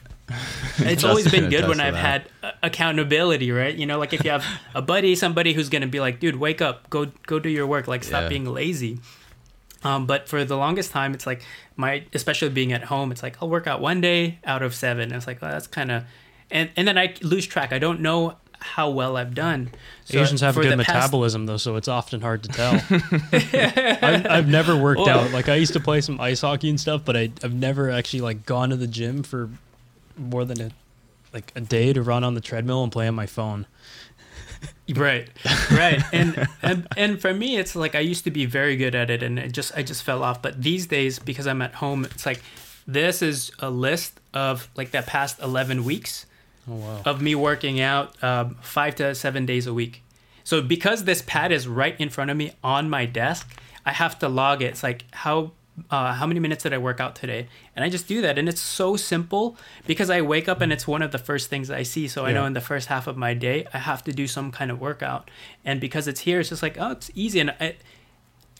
it's 0.77 1.03
always 1.03 1.29
been 1.29 1.49
good 1.49 1.67
when 1.67 1.81
I've 1.81 1.93
that. 1.95 2.27
had 2.41 2.53
accountability, 2.63 3.51
right? 3.51 3.75
You 3.75 3.85
know, 3.85 3.99
like 3.99 4.13
if 4.13 4.23
you 4.23 4.31
have 4.31 4.45
a 4.73 4.81
buddy, 4.81 5.13
somebody 5.15 5.51
who's 5.51 5.67
gonna 5.67 5.87
be 5.87 5.99
like, 5.99 6.21
"Dude, 6.21 6.37
wake 6.37 6.61
up, 6.61 6.89
go 6.89 7.07
go 7.27 7.37
do 7.37 7.49
your 7.49 7.67
work, 7.67 7.85
like 7.89 8.05
stop 8.05 8.21
Yeah. 8.23 8.29
being 8.29 8.45
lazy." 8.45 8.99
Um, 9.83 10.05
but 10.05 10.29
for 10.29 10.45
the 10.45 10.55
longest 10.55 10.91
time, 10.91 11.13
it's 11.13 11.27
like 11.27 11.41
my, 11.75 12.05
especially 12.13 12.47
being 12.47 12.71
at 12.71 12.83
home, 12.85 13.11
it's 13.11 13.21
like 13.21 13.35
I'll 13.41 13.49
work 13.49 13.67
out 13.67 13.81
one 13.81 13.99
day 13.99 14.39
out 14.45 14.61
of 14.61 14.73
seven. 14.73 15.03
And 15.03 15.13
it's 15.13 15.27
like 15.27 15.41
well, 15.41 15.51
that's 15.51 15.67
kind 15.67 15.91
of, 15.91 16.05
and 16.49 16.69
and 16.77 16.87
then 16.87 16.97
I 16.97 17.13
lose 17.21 17.45
track. 17.45 17.73
I 17.73 17.79
don't 17.79 17.99
know 17.99 18.37
how 18.61 18.89
well 18.89 19.17
I've 19.17 19.33
done. 19.33 19.71
So 20.05 20.19
Asians 20.21 20.41
have 20.41 20.55
a 20.57 20.61
good 20.61 20.77
metabolism 20.77 21.45
though, 21.45 21.57
so 21.57 21.75
it's 21.75 21.87
often 21.87 22.21
hard 22.21 22.43
to 22.43 22.49
tell. 22.49 22.73
I've, 23.33 24.25
I've 24.27 24.47
never 24.47 24.75
worked 24.77 25.01
Well- 25.01 25.21
out. 25.21 25.31
Like 25.31 25.49
I 25.49 25.55
used 25.55 25.73
to 25.73 25.79
play 25.79 26.01
some 26.01 26.19
ice 26.21 26.41
hockey 26.41 26.69
and 26.69 26.79
stuff, 26.79 27.01
but 27.03 27.17
I, 27.17 27.31
I've 27.43 27.53
never 27.53 27.89
actually 27.89 28.21
like 28.21 28.45
gone 28.45 28.69
to 28.69 28.75
the 28.75 28.87
gym 28.87 29.23
for 29.23 29.49
more 30.17 30.45
than 30.45 30.61
a 30.61 30.71
like 31.33 31.51
a 31.55 31.61
day 31.61 31.93
to 31.93 32.01
run 32.01 32.23
on 32.23 32.33
the 32.35 32.41
treadmill 32.41 32.83
and 32.83 32.91
play 32.91 33.07
on 33.07 33.15
my 33.15 33.25
phone. 33.25 33.65
right 34.95 35.27
right 35.71 36.03
and, 36.13 36.47
and 36.61 36.87
and 36.95 37.19
for 37.21 37.33
me 37.33 37.57
it's 37.57 37.75
like 37.75 37.95
i 37.95 37.99
used 37.99 38.25
to 38.25 38.29
be 38.29 38.45
very 38.45 38.75
good 38.75 38.93
at 38.93 39.09
it 39.09 39.23
and 39.23 39.39
it 39.39 39.51
just 39.53 39.75
i 39.75 39.81
just 39.81 40.03
fell 40.03 40.21
off 40.21 40.39
but 40.41 40.61
these 40.61 40.85
days 40.85 41.17
because 41.17 41.47
i'm 41.47 41.61
at 41.63 41.73
home 41.75 42.05
it's 42.05 42.25
like 42.27 42.43
this 42.85 43.23
is 43.23 43.51
a 43.59 43.69
list 43.71 44.19
of 44.35 44.69
like 44.75 44.91
that 44.91 45.07
past 45.07 45.39
11 45.41 45.83
weeks 45.83 46.25
Oh 46.71 46.75
wow. 46.75 47.01
of 47.05 47.21
me 47.21 47.35
working 47.35 47.81
out 47.81 48.21
um, 48.23 48.55
five 48.61 48.95
to 48.95 49.13
seven 49.15 49.45
days 49.45 49.67
a 49.67 49.73
week 49.73 50.03
so 50.43 50.61
because 50.61 51.03
this 51.03 51.21
pad 51.21 51.51
is 51.51 51.67
right 51.67 51.99
in 51.99 52.09
front 52.09 52.31
of 52.31 52.37
me 52.37 52.53
on 52.63 52.89
my 52.89 53.05
desk 53.05 53.59
i 53.85 53.91
have 53.91 54.17
to 54.19 54.29
log 54.29 54.61
it 54.61 54.67
it's 54.67 54.83
like 54.83 55.03
how 55.11 55.51
uh, 55.89 56.13
how 56.13 56.27
many 56.27 56.39
minutes 56.39 56.63
did 56.63 56.73
I 56.73 56.77
work 56.77 56.99
out 56.99 57.15
today? 57.15 57.47
And 57.75 57.83
I 57.83 57.89
just 57.89 58.07
do 58.07 58.21
that. 58.21 58.37
And 58.37 58.47
it's 58.49 58.61
so 58.61 58.95
simple 58.97 59.57
because 59.87 60.09
I 60.09 60.21
wake 60.21 60.47
up 60.49 60.61
and 60.61 60.71
it's 60.71 60.87
one 60.87 61.01
of 61.01 61.11
the 61.11 61.17
first 61.17 61.49
things 61.49 61.71
I 61.71 61.83
see. 61.83 62.07
So 62.07 62.25
I 62.25 62.33
know 62.33 62.45
in 62.45 62.53
the 62.53 62.61
first 62.61 62.87
half 62.87 63.07
of 63.07 63.17
my 63.17 63.33
day, 63.33 63.65
I 63.73 63.79
have 63.79 64.03
to 64.03 64.11
do 64.11 64.27
some 64.27 64.51
kind 64.51 64.69
of 64.69 64.79
workout. 64.79 65.31
And 65.63 65.79
because 65.79 66.07
it's 66.07 66.21
here, 66.21 66.39
it's 66.39 66.49
just 66.49 66.61
like, 66.61 66.77
oh, 66.79 66.91
it's 66.91 67.09
easy. 67.15 67.39
And 67.39 67.51
I, 67.51 67.75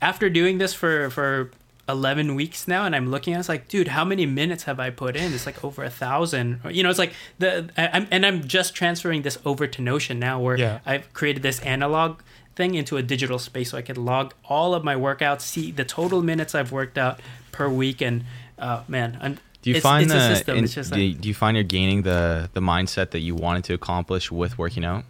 after 0.02 0.30
doing 0.30 0.58
this 0.58 0.74
for, 0.74 1.10
for 1.10 1.52
11 1.91 2.34
weeks 2.36 2.67
now, 2.67 2.86
and 2.86 2.95
I'm 2.95 3.12
looking 3.12 3.34
at 3.34 3.38
it, 3.38 3.39
it's 3.41 3.49
like, 3.49 3.67
dude, 3.67 3.89
how 3.89 4.04
many 4.06 4.25
minutes 4.25 4.63
have 4.63 4.80
I 4.80 4.89
put 4.89 5.15
in? 5.15 5.34
It's 5.34 5.45
like 5.45 5.63
over 5.63 5.84
a 5.84 5.89
thousand. 5.89 6.62
You 6.69 6.82
know, 6.84 6.89
it's 6.89 6.99
like 6.99 7.13
the, 7.39 7.69
I, 7.77 7.89
I'm, 7.93 8.08
and 8.10 8.25
I'm 8.25 8.47
just 8.47 8.73
transferring 8.73 9.21
this 9.21 9.38
over 9.45 9.67
to 9.67 9.82
Notion 9.82 10.17
now 10.19 10.39
where 10.39 10.58
Yeah. 10.58 10.80
I've 10.86 11.12
created 11.13 11.43
this 11.43 11.60
analog 11.60 12.21
thing 12.56 12.75
into 12.75 12.97
a 12.97 13.04
digital 13.04 13.39
space 13.39 13.71
so 13.71 13.77
I 13.77 13.82
could 13.82 13.97
log 13.97 14.34
all 14.49 14.73
of 14.73 14.84
my 14.84 14.95
workouts, 14.95 15.41
see 15.41 15.71
the 15.71 15.86
total 15.86 16.21
minutes 16.21 16.56
I've 16.56 16.71
worked 16.71 16.97
out 16.97 17.19
per 17.51 17.69
week, 17.69 18.01
and 18.01 18.23
uh, 18.58 18.84
man, 18.88 19.17
I'm. 19.21 19.38
Do 19.62 19.69
you 19.69 19.75
it's, 19.75 19.84
find 19.84 20.12
it's 20.12 20.43
the 20.43 20.56
in- 20.56 20.63
it's 20.63 20.73
just 20.73 20.91
do, 20.91 20.99
you, 20.99 21.12
like, 21.13 21.21
do 21.21 21.27
you 21.27 21.36
find 21.36 21.56
you're 21.56 21.63
gaining 21.63 22.01
the 22.01 22.49
the 22.54 22.62
mindset 22.62 23.12
that 23.12 23.19
you 23.19 23.36
wanted 23.36 23.63
to 23.65 23.73
accomplish 23.75 24.32
with 24.32 24.58
working 24.58 24.84
out? 24.84 25.06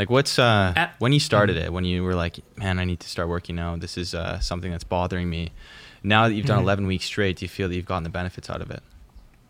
Like 0.00 0.08
what's 0.08 0.38
uh 0.38 0.72
At- 0.74 0.94
when 0.98 1.12
you 1.12 1.20
started 1.20 1.58
it 1.58 1.70
when 1.74 1.84
you 1.84 2.02
were 2.02 2.14
like, 2.14 2.38
man, 2.56 2.78
I 2.78 2.84
need 2.86 3.00
to 3.00 3.08
start 3.08 3.28
working 3.28 3.58
out. 3.58 3.80
This 3.80 3.98
is 3.98 4.14
uh, 4.14 4.40
something 4.40 4.70
that's 4.70 4.82
bothering 4.96 5.28
me. 5.28 5.50
Now 6.02 6.26
that 6.26 6.32
you've 6.34 6.46
done 6.46 6.60
Mhm. 6.60 6.62
11 6.62 6.86
weeks 6.86 7.04
straight, 7.04 7.36
do 7.36 7.44
you 7.44 7.50
feel 7.50 7.68
that 7.68 7.74
you've 7.76 7.84
gotten 7.84 8.04
the 8.04 8.08
benefits 8.20 8.48
out 8.48 8.62
of 8.62 8.70
it? 8.70 8.82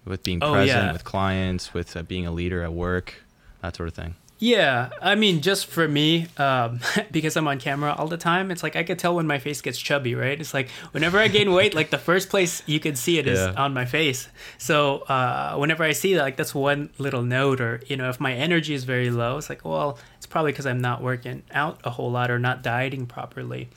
With 0.04 0.24
being 0.24 0.40
Oh, 0.42 0.50
present 0.52 0.86
yeah. 0.86 0.92
with 0.92 1.04
clients, 1.04 1.72
with 1.72 1.96
uh, 1.96 2.02
being 2.02 2.26
a 2.26 2.32
leader 2.32 2.64
at 2.64 2.72
work, 2.72 3.22
that 3.62 3.76
sort 3.76 3.88
of 3.90 3.94
thing. 3.94 4.16
Yeah, 4.42 4.88
I 5.02 5.16
mean, 5.16 5.42
just 5.42 5.66
for 5.66 5.86
me, 5.86 6.26
um, 6.38 6.80
because 7.12 7.36
I'm 7.36 7.46
on 7.46 7.58
camera 7.60 7.94
all 7.96 8.08
the 8.08 8.16
time, 8.16 8.50
it's 8.50 8.62
like 8.62 8.74
I 8.74 8.82
could 8.82 8.98
tell 8.98 9.14
when 9.14 9.26
my 9.26 9.38
face 9.38 9.60
gets 9.60 9.78
chubby, 9.78 10.14
right? 10.14 10.40
It's 10.40 10.54
like 10.54 10.68
whenever 10.92 11.18
I 11.18 11.28
gain 11.28 11.52
weight, 11.52 11.74
like 11.74 11.90
the 11.90 11.98
first 11.98 12.30
place 12.30 12.62
you 12.66 12.80
can 12.80 12.96
see 12.96 13.18
it 13.20 13.26
is 13.28 13.38
Yeah. 13.38 13.52
on 13.64 13.74
my 13.74 13.84
face. 13.84 14.28
So 14.58 15.00
uh, 15.16 15.56
whenever 15.56 15.84
I 15.84 15.92
see 15.92 16.14
that, 16.14 16.22
like 16.22 16.36
that's 16.36 16.54
one 16.54 16.88
little 16.98 17.22
note, 17.22 17.60
or 17.60 17.82
you 17.86 17.96
know, 17.98 18.08
if 18.08 18.18
my 18.18 18.32
energy 18.32 18.72
is 18.74 18.84
very 18.84 19.10
low, 19.10 19.36
it's 19.36 19.50
like, 19.50 19.62
well, 19.62 19.98
probably 20.30 20.52
because 20.52 20.64
I'm 20.64 20.80
not 20.80 21.02
working 21.02 21.42
out 21.52 21.80
a 21.84 21.90
whole 21.90 22.10
lot 22.10 22.30
or 22.30 22.38
not 22.38 22.62
dieting 22.62 23.06
properly. 23.06 23.68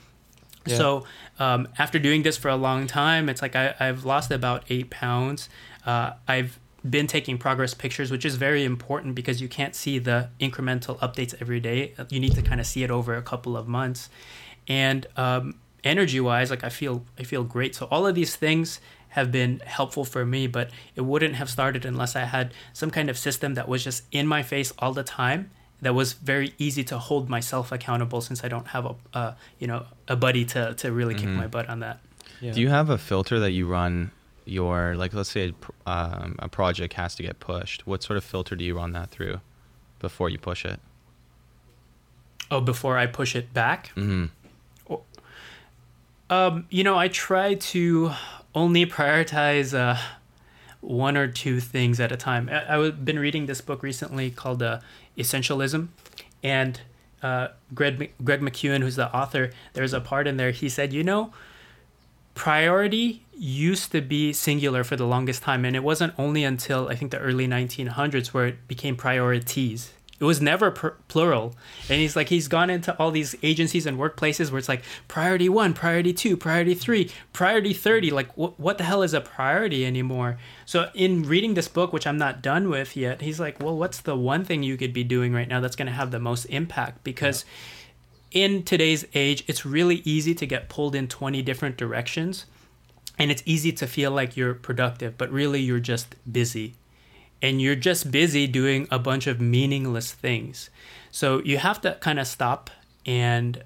Yeah. 0.64 0.76
So 0.76 1.04
um, 1.38 1.68
after 1.78 1.98
doing 1.98 2.22
this 2.22 2.38
for 2.38 2.48
a 2.48 2.56
long 2.56 2.86
time, 2.86 3.28
it's 3.28 3.42
like 3.42 3.54
I, 3.54 3.74
I've 3.78 4.06
lost 4.06 4.30
about 4.30 4.64
eight 4.70 4.88
pounds. 4.88 5.50
Uh, 5.84 6.12
I've 6.26 6.58
been 6.88 7.06
taking 7.06 7.36
progress 7.36 7.74
pictures, 7.74 8.10
which 8.10 8.24
is 8.24 8.36
very 8.36 8.64
important 8.64 9.14
because 9.14 9.42
you 9.42 9.48
can't 9.48 9.74
see 9.74 9.98
the 9.98 10.30
incremental 10.40 10.98
updates 11.00 11.34
every 11.40 11.60
day. 11.60 11.94
You 12.08 12.20
need 12.20 12.34
to 12.34 12.42
kind 12.42 12.60
of 12.60 12.66
see 12.66 12.82
it 12.82 12.90
over 12.90 13.14
a 13.14 13.22
couple 13.22 13.56
of 13.56 13.68
months. 13.68 14.08
And 14.66 15.06
um, 15.16 15.56
energy 15.82 16.20
wise, 16.20 16.50
like 16.50 16.64
I 16.64 16.70
feel, 16.70 17.04
I 17.18 17.24
feel 17.24 17.44
great. 17.44 17.74
So 17.74 17.86
all 17.90 18.06
of 18.06 18.14
these 18.14 18.36
things 18.36 18.80
have 19.08 19.30
been 19.30 19.60
helpful 19.64 20.04
for 20.04 20.24
me, 20.24 20.46
but 20.46 20.70
it 20.96 21.02
wouldn't 21.02 21.36
have 21.36 21.48
started 21.48 21.84
unless 21.84 22.16
I 22.16 22.24
had 22.24 22.52
some 22.72 22.90
kind 22.90 23.08
of 23.08 23.16
system 23.16 23.54
that 23.54 23.68
was 23.68 23.84
just 23.84 24.04
in 24.10 24.26
my 24.26 24.42
face 24.42 24.72
all 24.78 24.92
the 24.92 25.04
time. 25.04 25.50
That 25.84 25.94
was 25.94 26.14
very 26.14 26.54
easy 26.58 26.82
to 26.84 26.98
hold 26.98 27.28
myself 27.28 27.70
accountable 27.70 28.20
since 28.20 28.42
I 28.42 28.48
don't 28.48 28.68
have 28.68 28.84
a, 28.86 28.94
uh, 29.12 29.34
you 29.58 29.66
know, 29.66 29.84
a 30.08 30.16
buddy 30.16 30.44
to, 30.46 30.74
to 30.74 30.90
really 30.90 31.14
kick 31.14 31.28
my 31.28 31.46
butt 31.46 31.68
on 31.68 31.80
that. 31.80 32.00
Yeah. 32.40 32.52
Do 32.52 32.60
you 32.60 32.70
have 32.70 32.90
a 32.90 32.98
filter 32.98 33.38
that 33.38 33.52
you 33.52 33.66
run 33.66 34.10
your 34.44 34.96
like? 34.96 35.12
Let's 35.14 35.30
say 35.30 35.52
a, 35.86 35.90
um, 35.90 36.36
a 36.38 36.48
project 36.48 36.94
has 36.94 37.14
to 37.16 37.22
get 37.22 37.38
pushed. 37.38 37.86
What 37.86 38.02
sort 38.02 38.16
of 38.16 38.24
filter 38.24 38.56
do 38.56 38.64
you 38.64 38.76
run 38.76 38.92
that 38.92 39.10
through 39.10 39.40
before 40.00 40.28
you 40.28 40.38
push 40.38 40.64
it? 40.64 40.80
Oh, 42.50 42.60
before 42.60 42.98
I 42.98 43.06
push 43.06 43.36
it 43.36 43.52
back, 43.54 43.88
hmm 43.88 44.26
Um, 46.30 46.66
you 46.70 46.82
know, 46.84 46.96
I 46.96 47.08
try 47.08 47.54
to 47.54 48.10
only 48.54 48.86
prioritize 48.86 49.74
uh, 49.76 49.98
one 50.80 51.16
or 51.16 51.28
two 51.28 51.60
things 51.60 52.00
at 52.00 52.12
a 52.12 52.16
time. 52.16 52.48
I, 52.50 52.76
I've 52.76 53.04
been 53.04 53.18
reading 53.18 53.46
this 53.46 53.60
book 53.60 53.82
recently 53.82 54.30
called 54.30 54.62
uh, 54.62 54.80
Essentialism, 55.16 55.88
and 56.42 56.80
uh, 57.22 57.48
Greg 57.74 58.12
Greg 58.22 58.40
McKeown, 58.40 58.82
who's 58.82 58.96
the 58.96 59.14
author, 59.14 59.50
there's 59.72 59.94
a 59.94 60.00
part 60.00 60.26
in 60.26 60.36
there. 60.36 60.50
He 60.50 60.68
said, 60.68 60.92
you 60.92 61.02
know, 61.02 61.32
priority 62.34 63.24
used 63.32 63.92
to 63.92 64.02
be 64.02 64.32
singular 64.32 64.84
for 64.84 64.96
the 64.96 65.06
longest 65.06 65.42
time, 65.42 65.64
and 65.64 65.74
it 65.74 65.82
wasn't 65.82 66.12
only 66.18 66.44
until 66.44 66.88
I 66.88 66.96
think 66.96 67.10
the 67.10 67.18
early 67.18 67.48
1900s 67.48 68.28
where 68.28 68.46
it 68.48 68.68
became 68.68 68.94
priorities. 68.94 69.93
It 70.20 70.24
was 70.24 70.40
never 70.40 70.70
plural. 70.70 71.56
And 71.88 72.00
he's 72.00 72.14
like, 72.14 72.28
he's 72.28 72.46
gone 72.46 72.70
into 72.70 72.96
all 72.98 73.10
these 73.10 73.34
agencies 73.42 73.84
and 73.84 73.98
workplaces 73.98 74.50
where 74.50 74.60
it's 74.60 74.68
like 74.68 74.84
priority 75.08 75.48
one, 75.48 75.74
priority 75.74 76.12
two, 76.12 76.36
priority 76.36 76.74
three, 76.74 77.10
priority 77.32 77.72
30. 77.72 78.10
Like, 78.10 78.32
wh- 78.34 78.58
what 78.58 78.78
the 78.78 78.84
hell 78.84 79.02
is 79.02 79.12
a 79.12 79.20
priority 79.20 79.84
anymore? 79.84 80.38
So, 80.66 80.88
in 80.94 81.24
reading 81.24 81.54
this 81.54 81.66
book, 81.66 81.92
which 81.92 82.06
I'm 82.06 82.16
not 82.16 82.42
done 82.42 82.70
with 82.70 82.96
yet, 82.96 83.22
he's 83.22 83.40
like, 83.40 83.60
well, 83.60 83.76
what's 83.76 84.00
the 84.00 84.16
one 84.16 84.44
thing 84.44 84.62
you 84.62 84.76
could 84.76 84.92
be 84.92 85.02
doing 85.02 85.32
right 85.32 85.48
now 85.48 85.60
that's 85.60 85.76
going 85.76 85.86
to 85.86 85.92
have 85.92 86.12
the 86.12 86.20
most 86.20 86.44
impact? 86.44 87.02
Because 87.02 87.44
in 88.30 88.62
today's 88.62 89.04
age, 89.14 89.42
it's 89.48 89.66
really 89.66 89.96
easy 90.04 90.34
to 90.34 90.46
get 90.46 90.68
pulled 90.68 90.94
in 90.94 91.08
20 91.08 91.42
different 91.42 91.76
directions. 91.76 92.46
And 93.18 93.30
it's 93.30 93.42
easy 93.46 93.72
to 93.72 93.86
feel 93.86 94.10
like 94.12 94.36
you're 94.36 94.54
productive, 94.54 95.18
but 95.18 95.30
really 95.30 95.60
you're 95.60 95.80
just 95.80 96.14
busy. 96.30 96.74
And 97.44 97.60
you're 97.60 97.76
just 97.90 98.10
busy 98.10 98.46
doing 98.46 98.88
a 98.90 98.98
bunch 98.98 99.26
of 99.26 99.38
meaningless 99.38 100.12
things. 100.12 100.70
So 101.10 101.42
you 101.44 101.58
have 101.58 101.78
to 101.82 101.98
kind 102.00 102.18
of 102.18 102.26
stop 102.26 102.70
and 103.04 103.62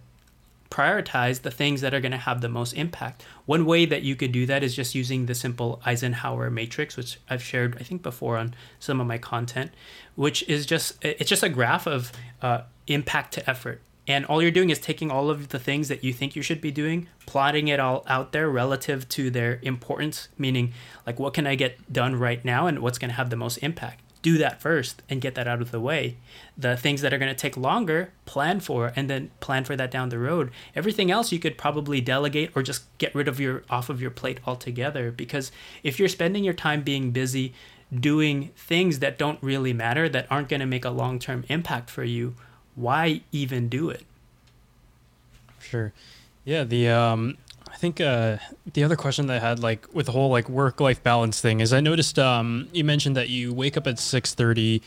prioritize 0.68 1.42
the 1.42 1.52
things 1.52 1.80
that 1.82 1.94
are 1.94 2.00
going 2.00 2.12
to 2.12 2.18
have 2.28 2.40
the 2.40 2.48
most 2.48 2.72
impact. 2.72 3.24
One 3.46 3.64
way 3.64 3.86
that 3.86 4.02
you 4.02 4.16
could 4.16 4.32
do 4.32 4.46
that 4.46 4.64
is 4.64 4.74
just 4.74 4.96
using 4.96 5.26
the 5.26 5.34
simple 5.34 5.80
Eisenhower 5.86 6.50
matrix, 6.50 6.96
which 6.96 7.20
I've 7.30 7.42
shared, 7.42 7.76
I 7.78 7.84
think, 7.84 8.02
before 8.02 8.36
on 8.36 8.54
some 8.80 9.00
of 9.00 9.06
my 9.06 9.16
content, 9.16 9.70
which 10.16 10.42
is 10.48 10.66
just 10.66 10.86
it's 11.04 11.30
just 11.30 11.44
a 11.44 11.48
graph 11.48 11.86
of 11.86 12.10
uh, 12.42 12.62
impact 12.88 13.34
to 13.34 13.48
effort. 13.48 13.80
And 14.08 14.24
all 14.24 14.40
you're 14.40 14.50
doing 14.50 14.70
is 14.70 14.78
taking 14.78 15.10
all 15.10 15.28
of 15.28 15.50
the 15.50 15.58
things 15.58 15.88
that 15.88 16.02
you 16.02 16.14
think 16.14 16.34
you 16.34 16.40
should 16.40 16.62
be 16.62 16.70
doing, 16.70 17.08
plotting 17.26 17.68
it 17.68 17.78
all 17.78 18.04
out 18.06 18.32
there 18.32 18.48
relative 18.48 19.06
to 19.10 19.30
their 19.30 19.58
importance, 19.60 20.28
meaning 20.38 20.72
like 21.06 21.18
what 21.20 21.34
can 21.34 21.46
I 21.46 21.54
get 21.54 21.92
done 21.92 22.16
right 22.16 22.42
now 22.42 22.66
and 22.66 22.78
what's 22.78 22.98
going 22.98 23.10
to 23.10 23.16
have 23.16 23.28
the 23.28 23.36
most 23.36 23.58
impact. 23.58 24.00
Do 24.22 24.38
that 24.38 24.60
first 24.60 25.02
and 25.08 25.20
get 25.20 25.34
that 25.36 25.46
out 25.46 25.60
of 25.60 25.70
the 25.70 25.78
way. 25.78 26.16
The 26.56 26.76
things 26.76 27.02
that 27.02 27.12
are 27.12 27.18
going 27.18 27.30
to 27.30 27.40
take 27.40 27.56
longer, 27.56 28.10
plan 28.24 28.60
for 28.60 28.92
and 28.96 29.08
then 29.08 29.30
plan 29.40 29.64
for 29.64 29.76
that 29.76 29.90
down 29.90 30.08
the 30.08 30.18
road. 30.18 30.50
Everything 30.74 31.10
else 31.10 31.30
you 31.30 31.38
could 31.38 31.58
probably 31.58 32.00
delegate 32.00 32.50
or 32.56 32.62
just 32.62 32.84
get 32.96 33.14
rid 33.14 33.28
of 33.28 33.38
your 33.38 33.62
off 33.68 33.90
of 33.90 34.00
your 34.00 34.10
plate 34.10 34.40
altogether 34.46 35.12
because 35.12 35.52
if 35.82 35.98
you're 35.98 36.08
spending 36.08 36.42
your 36.42 36.54
time 36.54 36.82
being 36.82 37.10
busy 37.10 37.52
doing 37.94 38.50
things 38.56 38.98
that 38.98 39.18
don't 39.18 39.42
really 39.42 39.72
matter 39.72 40.08
that 40.08 40.26
aren't 40.30 40.48
going 40.48 40.60
to 40.60 40.66
make 40.66 40.84
a 40.84 40.90
long-term 40.90 41.44
impact 41.48 41.88
for 41.88 42.04
you, 42.04 42.34
why 42.78 43.22
even 43.32 43.68
do 43.68 43.90
it? 43.90 44.04
Sure. 45.58 45.92
Yeah, 46.44 46.64
the 46.64 46.88
um 46.88 47.36
I 47.70 47.76
think 47.76 48.00
uh 48.00 48.38
the 48.72 48.84
other 48.84 48.96
question 48.96 49.26
that 49.26 49.42
I 49.42 49.46
had 49.46 49.58
like 49.58 49.86
with 49.92 50.06
the 50.06 50.12
whole 50.12 50.30
like 50.30 50.48
work 50.48 50.80
life 50.80 51.02
balance 51.02 51.40
thing 51.40 51.60
is 51.60 51.72
I 51.72 51.80
noticed 51.80 52.18
um 52.18 52.68
you 52.72 52.84
mentioned 52.84 53.16
that 53.16 53.28
you 53.28 53.52
wake 53.52 53.76
up 53.76 53.86
at 53.86 53.96
6:30 53.96 54.80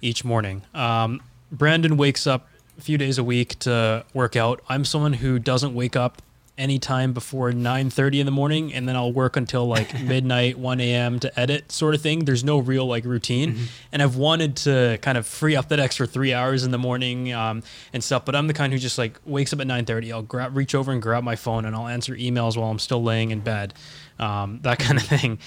each 0.00 0.24
morning. 0.24 0.62
Um 0.74 1.20
Brandon 1.52 1.96
wakes 1.96 2.26
up 2.26 2.48
a 2.78 2.80
few 2.80 2.98
days 2.98 3.18
a 3.18 3.24
week 3.24 3.58
to 3.60 4.04
work 4.12 4.34
out. 4.34 4.60
I'm 4.68 4.84
someone 4.84 5.14
who 5.14 5.38
doesn't 5.38 5.74
wake 5.74 5.94
up 5.94 6.20
anytime 6.56 7.12
before 7.12 7.50
9.30 7.50 8.20
in 8.20 8.26
the 8.26 8.32
morning 8.32 8.72
and 8.72 8.88
then 8.88 8.94
i'll 8.94 9.12
work 9.12 9.36
until 9.36 9.66
like 9.66 10.00
midnight 10.02 10.56
1 10.58 10.80
a.m 10.80 11.18
to 11.18 11.40
edit 11.40 11.72
sort 11.72 11.94
of 11.94 12.00
thing. 12.00 12.24
There's 12.24 12.44
no 12.44 12.58
real 12.58 12.86
like 12.86 13.04
routine. 13.04 13.56
And 13.90 14.02
i've 14.02 14.16
wanted 14.16 14.56
to 14.58 14.98
kind 15.02 15.18
of 15.18 15.26
free 15.26 15.56
up 15.56 15.68
that 15.70 15.80
extra 15.80 16.06
three 16.06 16.32
hours 16.32 16.64
in 16.64 16.70
the 16.70 16.78
morning 16.78 17.32
um, 17.32 17.62
and 17.92 18.02
stuff 18.04 18.24
but 18.24 18.34
i'm 18.34 18.46
the 18.46 18.54
kind 18.54 18.72
who 18.72 18.78
just 18.78 18.98
like 18.98 19.18
wakes 19.24 19.52
up 19.52 19.60
at 19.60 19.66
9.30 19.66 20.12
i'll 20.12 20.22
grab 20.22 20.56
reach 20.56 20.74
over 20.74 20.92
and 20.92 21.02
grab 21.02 21.24
my 21.24 21.36
phone 21.36 21.64
and 21.64 21.74
i'll 21.74 21.88
answer 21.88 22.14
emails 22.14 22.56
while 22.56 22.70
i'm 22.70 22.78
still 22.78 23.02
laying 23.02 23.30
in 23.30 23.40
bed 23.40 23.74
um, 24.18 24.60
that 24.62 24.78
kind 24.78 24.98
of 24.98 25.04
thing. 25.04 25.38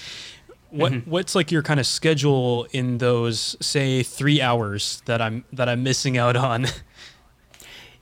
What 0.70 1.06
what's 1.06 1.34
like 1.34 1.50
your 1.50 1.62
kind 1.62 1.80
of 1.80 1.86
schedule 1.86 2.66
in 2.72 2.98
those 2.98 3.56
say 3.60 4.02
three 4.02 4.42
hours 4.42 5.00
that 5.06 5.22
i'm 5.22 5.44
that 5.54 5.68
i'm 5.68 5.82
missing 5.82 6.18
out 6.18 6.36
on? 6.36 6.66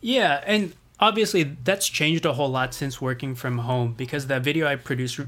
Yeah, 0.02 0.42
and 0.46 0.72
obviously 1.00 1.42
that's 1.64 1.88
changed 1.88 2.24
a 2.24 2.32
whole 2.34 2.48
lot 2.50 2.74
since 2.74 3.00
working 3.00 3.34
from 3.34 3.58
home 3.58 3.92
because 3.96 4.26
the 4.26 4.40
video 4.40 4.66
I 4.66 4.76
produced 4.76 5.20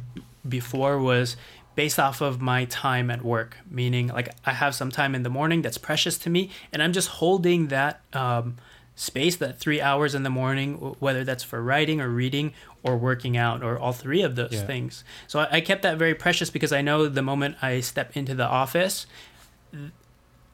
before 0.49 0.99
was 0.99 1.37
based 1.75 1.99
off 1.99 2.21
of 2.21 2.41
my 2.41 2.65
time 2.65 3.11
at 3.11 3.23
work, 3.23 3.57
meaning 3.71 4.09
like 4.09 4.31
I 4.45 4.53
have 4.53 4.75
some 4.75 4.91
time 4.91 5.15
in 5.15 5.23
the 5.23 5.31
morning 5.31 5.63
that's 5.63 5.79
precious 5.79 6.19
to 6.19 6.31
me, 6.31 6.51
and 6.73 6.83
I'm 6.83 6.93
just 6.93 7.09
holding 7.09 7.69
that 7.69 8.01
um, 8.13 8.57
space, 8.97 9.37
that 9.37 9.61
three 9.61 9.81
hours 9.81 10.15
in 10.15 10.25
the 10.25 10.31
morning, 10.31 10.75
whether 10.99 11.23
that's 11.23 11.45
for 11.45 11.63
writing 11.63 12.01
or 12.01 12.09
reading 12.09 12.53
or 12.83 12.97
working 12.97 13.37
out 13.37 13.63
or 13.63 13.79
all 13.79 13.93
three 13.93 14.23
of 14.23 14.35
those 14.35 14.53
Yeah. 14.53 14.67
things. 14.67 15.05
So 15.29 15.41
I, 15.41 15.49
I 15.57 15.61
kept 15.61 15.83
that 15.83 15.99
very 15.99 16.15
precious 16.17 16.51
because 16.51 16.73
I 16.73 16.81
know 16.83 17.09
the 17.09 17.23
moment 17.23 17.57
I 17.63 17.79
step 17.81 18.17
into 18.17 18.35
the 18.35 18.47
office, 18.47 19.07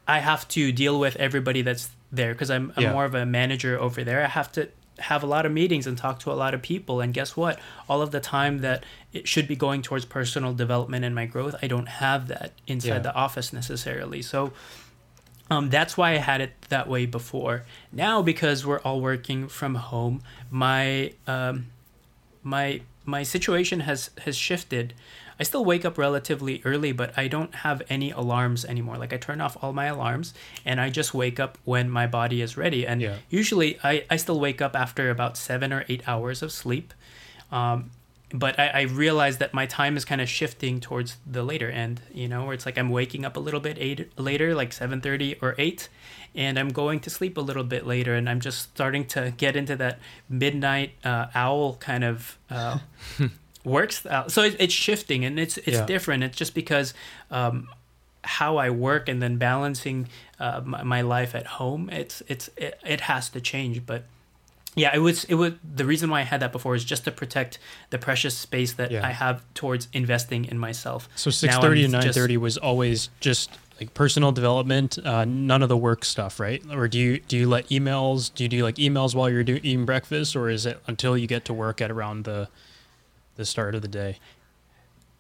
I 0.07 0.19
have 0.19 0.47
to 0.49 0.73
deal 0.73 0.99
with 1.01 1.17
everybody 1.17 1.63
that's 1.63 1.89
there 2.13 2.35
because 2.35 2.51
I'm, 2.51 2.73
I'm 2.77 2.83
Yeah. 2.83 2.93
more 2.93 3.05
of 3.07 3.15
a 3.15 3.25
manager 3.25 3.79
over 3.81 4.05
there. 4.05 4.23
I 4.23 4.29
have 4.29 4.53
to 4.53 4.69
have 4.99 5.23
a 5.23 5.27
lot 5.27 5.45
of 5.47 5.53
meetings 5.53 5.87
and 5.87 5.99
talk 5.99 6.21
to 6.21 6.31
a 6.31 6.35
lot 6.35 6.55
of 6.55 6.63
people. 6.63 7.01
And 7.01 7.13
guess 7.13 7.37
what? 7.37 7.59
All 7.89 8.01
of 8.03 8.11
the 8.13 8.21
time 8.21 8.59
that 8.59 8.85
it 9.13 9.27
should 9.27 9.49
be 9.49 9.57
going 9.57 9.83
towards 9.83 10.05
personal 10.05 10.53
development 10.55 11.05
and 11.05 11.15
my 11.15 11.27
growth, 11.27 11.55
I 11.63 11.67
don't 11.67 11.89
have 11.89 12.29
that 12.29 12.53
inside 12.67 12.89
Yeah. 12.89 12.99
the 13.01 13.15
office 13.15 13.53
necessarily. 13.53 14.23
So 14.23 14.53
um, 15.51 15.69
that's 15.69 15.97
why 15.97 16.13
I 16.13 16.17
had 16.19 16.41
it 16.41 16.53
that 16.69 16.89
way 16.89 17.07
before. 17.07 17.65
Now, 17.93 18.23
because 18.23 18.65
we're 18.65 18.81
all 18.81 19.01
working 19.01 19.49
from 19.49 19.75
home, 19.75 20.23
my 20.51 21.13
um, 21.27 21.67
my 22.43 22.81
my 23.05 23.23
situation 23.23 23.81
has 23.81 24.11
has 24.25 24.37
shifted. 24.37 24.95
I 25.39 25.43
still 25.43 25.65
wake 25.65 25.85
up 25.85 25.99
relatively 25.99 26.63
early, 26.65 26.93
but 26.93 27.17
I 27.19 27.29
don't 27.29 27.55
have 27.57 27.83
any 27.89 28.11
alarms 28.11 28.65
anymore. 28.65 28.99
Like 28.99 29.13
I 29.13 29.17
turn 29.17 29.41
off 29.41 29.57
all 29.63 29.73
my 29.73 29.87
alarms 29.87 30.35
and 30.65 30.81
I 30.81 30.91
just 30.91 31.13
wake 31.15 31.39
up 31.41 31.59
when 31.65 31.91
my 31.91 32.07
body 32.07 32.41
is 32.41 32.57
ready. 32.57 32.87
And 32.87 33.01
Yeah. 33.01 33.17
usually 33.31 33.79
I, 33.83 34.05
I 34.11 34.17
still 34.17 34.39
wake 34.41 34.63
up 34.63 34.77
after 34.77 35.11
about 35.11 35.37
seven 35.37 35.73
or 35.73 35.85
eight 35.89 36.03
hours 36.09 36.43
of 36.43 36.53
sleep. 36.53 36.95
Um, 37.51 37.91
but 38.33 38.59
I, 38.59 38.67
I 38.69 38.81
realize 38.83 39.39
that 39.39 39.55
my 39.55 39.65
time 39.67 39.97
is 39.97 40.05
kind 40.05 40.21
of 40.21 40.29
shifting 40.29 40.81
towards 40.81 41.19
the 41.25 41.45
later 41.45 41.71
end, 41.71 42.01
you 42.13 42.27
know, 42.27 42.45
where 42.45 42.55
it's 42.55 42.67
like 42.67 42.77
I'm 42.77 42.89
waking 42.91 43.25
up 43.25 43.37
a 43.37 43.41
little 43.41 43.61
bit 43.61 43.77
eight, 43.79 44.11
later, 44.19 44.55
like 44.57 44.71
7.30 44.71 45.41
or 45.41 45.55
8, 45.57 45.89
and 46.35 46.59
I'm 46.59 46.71
going 46.71 46.99
to 47.01 47.11
sleep 47.11 47.37
a 47.37 47.41
little 47.41 47.63
bit 47.63 47.87
later, 47.87 48.15
and 48.17 48.29
I'm 48.29 48.41
just 48.41 48.59
starting 48.71 49.05
to 49.09 49.33
get 49.37 49.55
into 49.55 49.77
that 49.77 50.01
midnight 50.29 50.95
uh, 51.05 51.27
owl 51.33 51.75
kind 51.77 52.03
of 52.03 52.37
uh, 52.51 52.79
works. 53.65 54.05
Out. 54.07 54.31
So 54.31 54.43
it, 54.43 54.57
it's 54.59 54.75
shifting, 54.75 55.25
and 55.25 55.39
it's 55.39 55.57
it's 55.59 55.79
Yeah. 55.79 55.87
different. 55.87 56.23
It's 56.25 56.37
just 56.37 56.55
because 56.55 56.95
um, 57.31 57.69
how 58.23 58.57
I 58.57 58.71
work 58.71 59.09
and 59.09 59.21
then 59.23 59.37
balancing 59.37 60.09
uh, 60.41 60.63
my, 60.65 60.83
my 60.83 61.01
life 61.03 61.35
at 61.35 61.47
home, 61.47 61.91
it's 61.91 62.23
it's 62.29 62.49
it, 62.57 62.79
it 62.85 63.01
has 63.03 63.29
to 63.31 63.41
change. 63.41 63.85
But 63.87 64.05
yeah, 64.77 64.95
it 64.95 64.99
was 64.99 65.25
it 65.25 65.35
was 65.35 65.53
the 65.63 65.85
reason 65.85 66.11
why 66.11 66.21
I 66.21 66.25
had 66.25 66.41
that 66.41 66.53
before 66.53 66.75
is 66.75 66.85
just 66.85 67.05
to 67.05 67.11
protect 67.11 67.59
the 67.91 67.99
precious 67.99 68.37
space 68.37 68.73
that 68.75 68.91
Yeah. 68.91 69.07
I 69.07 69.11
have 69.13 69.43
towards 69.55 69.89
investing 69.93 70.45
in 70.45 70.59
myself. 70.59 71.09
So 71.15 71.31
six 71.31 71.57
thirty 71.59 71.85
and 71.85 71.93
nine 71.93 72.13
thirty 72.13 72.37
was 72.37 72.57
always 72.57 73.09
just 73.21 73.51
like 73.81 73.93
personal 73.93 74.31
development, 74.31 74.99
uh, 75.05 75.25
none 75.25 75.61
of 75.61 75.69
the 75.69 75.77
work 75.77 76.05
stuff, 76.05 76.39
right? 76.39 76.63
Or 76.71 76.87
do 76.89 76.99
you 76.99 77.19
do 77.21 77.37
you 77.37 77.49
let 77.49 77.69
emails? 77.69 78.33
Do 78.33 78.45
you 78.45 78.49
do 78.49 78.63
like 78.63 78.77
emails 78.77 79.15
while 79.15 79.29
you're 79.31 79.43
do, 79.45 79.57
eating 79.57 79.85
breakfast, 79.85 80.37
or 80.37 80.49
is 80.49 80.65
it 80.67 80.81
until 80.87 81.17
you 81.19 81.27
get 81.27 81.45
to 81.47 81.53
work 81.55 81.81
at 81.81 81.91
around 81.91 82.25
the 82.25 82.49
the 83.37 83.45
start 83.45 83.75
of 83.75 83.83
the 83.83 83.89
day? 83.89 84.19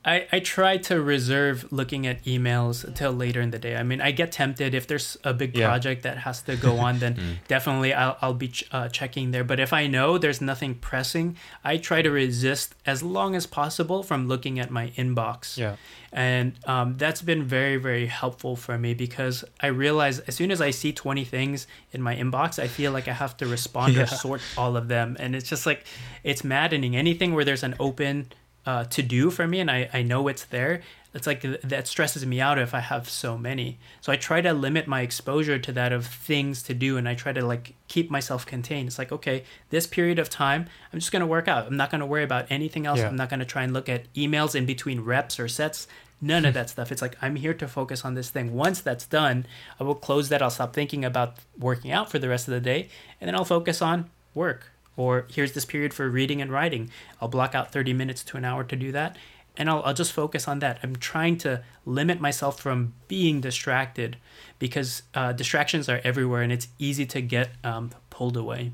I, 0.04 0.26
I 0.32 0.40
try 0.40 0.76
to 0.76 1.00
reserve 1.00 1.72
looking 1.72 2.06
at 2.06 2.22
emails 2.24 2.84
until 2.84 3.10
later 3.12 3.40
in 3.40 3.50
the 3.52 3.58
day. 3.58 3.76
I 3.76 3.82
mean, 3.82 4.00
I 4.02 4.10
get 4.10 4.32
tempted 4.32 4.74
if 4.74 4.86
there's 4.86 5.16
a 5.24 5.32
big 5.32 5.56
Yeah. 5.56 5.66
project 5.68 6.02
that 6.02 6.18
has 6.18 6.42
to 6.42 6.56
go 6.56 6.78
on, 6.78 6.98
then 6.98 7.38
definitely 7.48 7.94
I'll, 7.94 8.16
I'll 8.20 8.34
be 8.34 8.48
ch- 8.48 8.64
uh, 8.70 8.88
checking 8.88 9.30
there. 9.30 9.44
But 9.44 9.60
if 9.60 9.72
I 9.72 9.86
know 9.86 10.18
there's 10.18 10.40
nothing 10.42 10.74
pressing, 10.74 11.36
I 11.64 11.78
try 11.78 12.02
to 12.02 12.10
resist 12.10 12.74
as 12.84 13.02
long 13.02 13.34
as 13.34 13.46
possible 13.46 14.02
from 14.02 14.28
looking 14.28 14.58
at 14.58 14.70
my 14.70 14.88
inbox. 14.90 15.56
Yeah. 15.56 15.76
And 16.12 16.52
um, 16.66 16.96
that's 16.98 17.22
been 17.22 17.42
very, 17.42 17.76
very 17.76 18.06
helpful 18.06 18.56
for 18.56 18.78
me 18.78 18.94
because 18.94 19.42
I 19.60 19.68
realize 19.68 20.20
as 20.20 20.34
soon 20.36 20.50
as 20.50 20.60
I 20.60 20.70
see 20.70 20.92
20 20.92 21.24
things 21.24 21.66
in 21.92 22.02
my 22.02 22.14
inbox, 22.14 22.62
I 22.62 22.68
feel 22.68 22.92
like 22.92 23.08
I 23.08 23.12
have 23.14 23.36
to 23.38 23.46
respond 23.46 23.94
Yeah. 23.96 24.02
or 24.02 24.06
sort 24.06 24.40
all 24.56 24.76
of 24.76 24.88
them. 24.88 25.16
And 25.18 25.34
it's 25.34 25.48
just 25.48 25.64
like, 25.66 25.84
it's 26.22 26.44
maddening. 26.44 26.94
Anything 26.94 27.34
where 27.34 27.44
there's 27.44 27.62
an 27.64 27.74
open 27.80 28.28
uh, 28.66 28.84
to 28.84 29.02
do 29.02 29.30
for 29.30 29.46
me 29.46 29.60
and 29.60 29.70
I, 29.70 29.88
I 29.92 30.02
know 30.02 30.28
it's 30.28 30.44
there, 30.44 30.82
it's 31.14 31.28
like 31.28 31.42
th- 31.42 31.60
that 31.62 31.86
stresses 31.86 32.26
me 32.26 32.40
out 32.40 32.58
if 32.58 32.74
I 32.74 32.80
have 32.80 33.08
so 33.08 33.38
many. 33.38 33.78
So 34.00 34.12
I 34.12 34.16
try 34.16 34.40
to 34.40 34.52
limit 34.52 34.88
my 34.88 35.02
exposure 35.02 35.58
to 35.60 35.72
that 35.72 35.92
of 35.92 36.06
things 36.06 36.62
to 36.64 36.74
do 36.74 36.96
and 36.96 37.08
I 37.08 37.14
try 37.14 37.32
to 37.32 37.44
like 37.44 37.74
keep 37.86 38.10
myself 38.10 38.44
contained. 38.44 38.88
It's 38.88 38.98
like, 38.98 39.12
okay, 39.12 39.44
this 39.70 39.86
period 39.86 40.18
of 40.18 40.28
time, 40.28 40.66
I'm 40.92 40.98
just 40.98 41.12
going 41.12 41.20
to 41.20 41.26
work 41.26 41.46
out. 41.46 41.66
I'm 41.66 41.76
not 41.76 41.90
going 41.90 42.00
to 42.00 42.06
worry 42.06 42.24
about 42.24 42.46
anything 42.50 42.84
else. 42.84 42.98
Yeah. 42.98 43.08
I'm 43.08 43.16
not 43.16 43.30
going 43.30 43.40
to 43.40 43.46
try 43.46 43.62
and 43.62 43.72
look 43.72 43.88
at 43.88 44.12
emails 44.14 44.56
in 44.56 44.66
between 44.66 45.02
reps 45.02 45.38
or 45.38 45.46
sets. 45.46 45.86
None 46.20 46.44
of 46.46 46.54
that 46.54 46.70
stuff. 46.70 46.90
It's 46.90 47.02
like 47.02 47.16
I'm 47.20 47.36
here 47.36 47.54
to 47.54 47.68
focus 47.68 48.04
on 48.04 48.14
this 48.14 48.30
thing. 48.30 48.54
Once 48.54 48.80
that's 48.80 49.06
done, 49.06 49.46
I 49.78 49.84
will 49.84 49.94
close 49.94 50.30
that. 50.30 50.42
I'll 50.42 50.50
stop 50.50 50.72
thinking 50.72 51.04
about 51.04 51.36
working 51.58 51.92
out 51.92 52.10
for 52.10 52.18
the 52.18 52.28
rest 52.28 52.48
of 52.48 52.54
the 52.54 52.60
day, 52.60 52.88
and 53.20 53.28
then 53.28 53.34
I'll 53.34 53.44
focus 53.44 53.82
on 53.82 54.08
work. 54.32 54.70
Or 54.96 55.26
here's 55.30 55.52
this 55.52 55.64
period 55.64 55.92
for 55.92 56.08
reading 56.08 56.40
and 56.40 56.50
writing. 56.50 56.90
I'll 57.20 57.28
block 57.28 57.54
out 57.54 57.72
30 57.72 57.92
minutes 57.92 58.22
to 58.24 58.36
an 58.36 58.44
hour 58.44 58.64
to 58.64 58.76
do 58.76 58.92
that, 58.92 59.16
and 59.56 59.68
I'll, 59.68 59.82
I'll 59.82 59.94
just 59.94 60.12
focus 60.12 60.46
on 60.46 60.60
that. 60.60 60.78
I'm 60.82 60.96
trying 60.96 61.38
to 61.38 61.62
limit 61.84 62.20
myself 62.20 62.60
from 62.60 62.94
being 63.08 63.40
distracted 63.40 64.16
because 64.58 65.02
uh, 65.14 65.32
distractions 65.32 65.88
are 65.88 66.00
everywhere, 66.04 66.42
and 66.42 66.52
it's 66.52 66.68
easy 66.78 67.06
to 67.06 67.20
get 67.20 67.50
um, 67.64 67.90
pulled 68.10 68.36
away. 68.36 68.72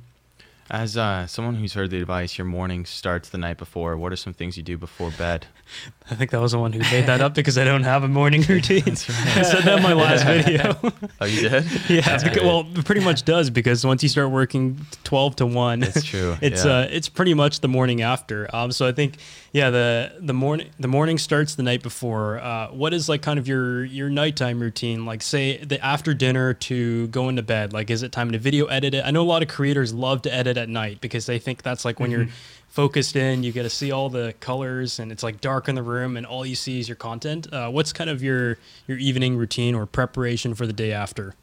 As 0.70 0.96
uh, 0.96 1.26
someone 1.26 1.56
who's 1.56 1.72
heard 1.74 1.90
the 1.90 2.00
advice, 2.00 2.38
your 2.38 2.44
morning 2.44 2.84
starts 2.86 3.28
the 3.30 3.38
night 3.38 3.58
before. 3.58 3.96
What 3.96 4.12
are 4.12 4.16
some 4.16 4.32
things 4.32 4.56
you 4.56 4.62
do 4.62 4.78
before 4.78 5.10
bed? 5.10 5.46
I 6.10 6.14
think 6.14 6.30
that 6.30 6.40
was 6.40 6.52
the 6.52 6.60
one 6.60 6.72
who 6.72 6.78
made 6.78 7.06
that 7.06 7.20
up 7.20 7.34
because 7.34 7.58
I 7.58 7.64
don't 7.64 7.82
have 7.82 8.04
a 8.04 8.08
morning 8.08 8.42
routine. 8.42 8.82
I 8.86 8.94
said 8.94 9.62
that 9.64 9.78
in 9.78 9.82
my 9.82 9.94
last 9.94 10.24
video. 10.26 10.78
Oh, 11.20 11.24
you 11.26 11.48
did? 11.48 11.64
yeah, 11.88 12.18
because, 12.22 12.42
well, 12.42 12.66
it 12.72 12.84
pretty 12.84 13.00
much 13.00 13.24
does 13.24 13.50
because 13.50 13.84
once 13.84 14.02
you 14.04 14.08
start 14.08 14.30
working 14.30 14.86
twelve 15.02 15.34
to 15.36 15.46
one, 15.46 15.82
It's 15.82 16.04
true, 16.04 16.36
it's 16.40 16.64
yeah. 16.64 16.78
uh, 16.78 16.88
it's 16.90 17.08
pretty 17.08 17.34
much 17.34 17.60
the 17.60 17.68
morning 17.68 18.02
after. 18.02 18.48
Um, 18.54 18.70
so 18.72 18.86
I 18.86 18.92
think 18.92 19.16
yeah, 19.52 19.70
the 19.70 20.12
the 20.20 20.34
morning 20.34 20.70
the 20.78 20.88
morning 20.88 21.18
starts 21.18 21.54
the 21.56 21.62
night 21.64 21.82
before. 21.82 22.38
Uh, 22.40 22.68
what 22.68 22.94
is 22.94 23.08
like 23.08 23.22
kind 23.22 23.38
of 23.38 23.46
your 23.48 23.84
your 23.84 24.08
nighttime 24.08 24.60
routine? 24.60 25.04
Like 25.04 25.22
say 25.22 25.58
the 25.64 25.84
after 25.84 26.14
dinner 26.14 26.54
to 26.54 27.08
going 27.08 27.36
to 27.36 27.42
bed. 27.42 27.72
Like 27.72 27.90
is 27.90 28.02
it 28.02 28.10
time 28.12 28.30
to 28.32 28.38
video 28.38 28.66
edit 28.66 28.94
it? 28.94 29.04
I 29.04 29.10
know 29.10 29.22
a 29.22 29.24
lot 29.30 29.42
of 29.42 29.48
creators 29.48 29.92
love 29.92 30.22
to 30.22 30.34
edit 30.34 30.56
at 30.60 30.68
night 30.68 31.00
because 31.00 31.26
they 31.26 31.38
think 31.38 31.62
that's 31.62 31.84
like 31.84 31.98
when 31.98 32.10
you're 32.10 32.28
focused 32.68 33.16
in, 33.16 33.42
you 33.42 33.52
get 33.52 33.64
to 33.64 33.70
see 33.70 33.90
all 33.90 34.08
the 34.08 34.34
colors 34.40 34.98
and 34.98 35.10
it's 35.10 35.22
like 35.22 35.40
dark 35.40 35.68
in 35.68 35.74
the 35.74 35.82
room 35.82 36.16
and 36.16 36.24
all 36.24 36.46
you 36.46 36.54
see 36.54 36.78
is 36.78 36.88
your 36.88 36.96
content. 36.96 37.52
Uh, 37.52 37.68
what's 37.68 37.92
kind 37.92 38.08
of 38.08 38.22
your 38.22 38.58
your 38.86 38.98
evening 38.98 39.36
routine 39.36 39.74
or 39.74 39.86
preparation 39.86 40.54
for 40.54 40.66
the 40.66 40.72
day 40.72 40.92
after? 40.92 41.34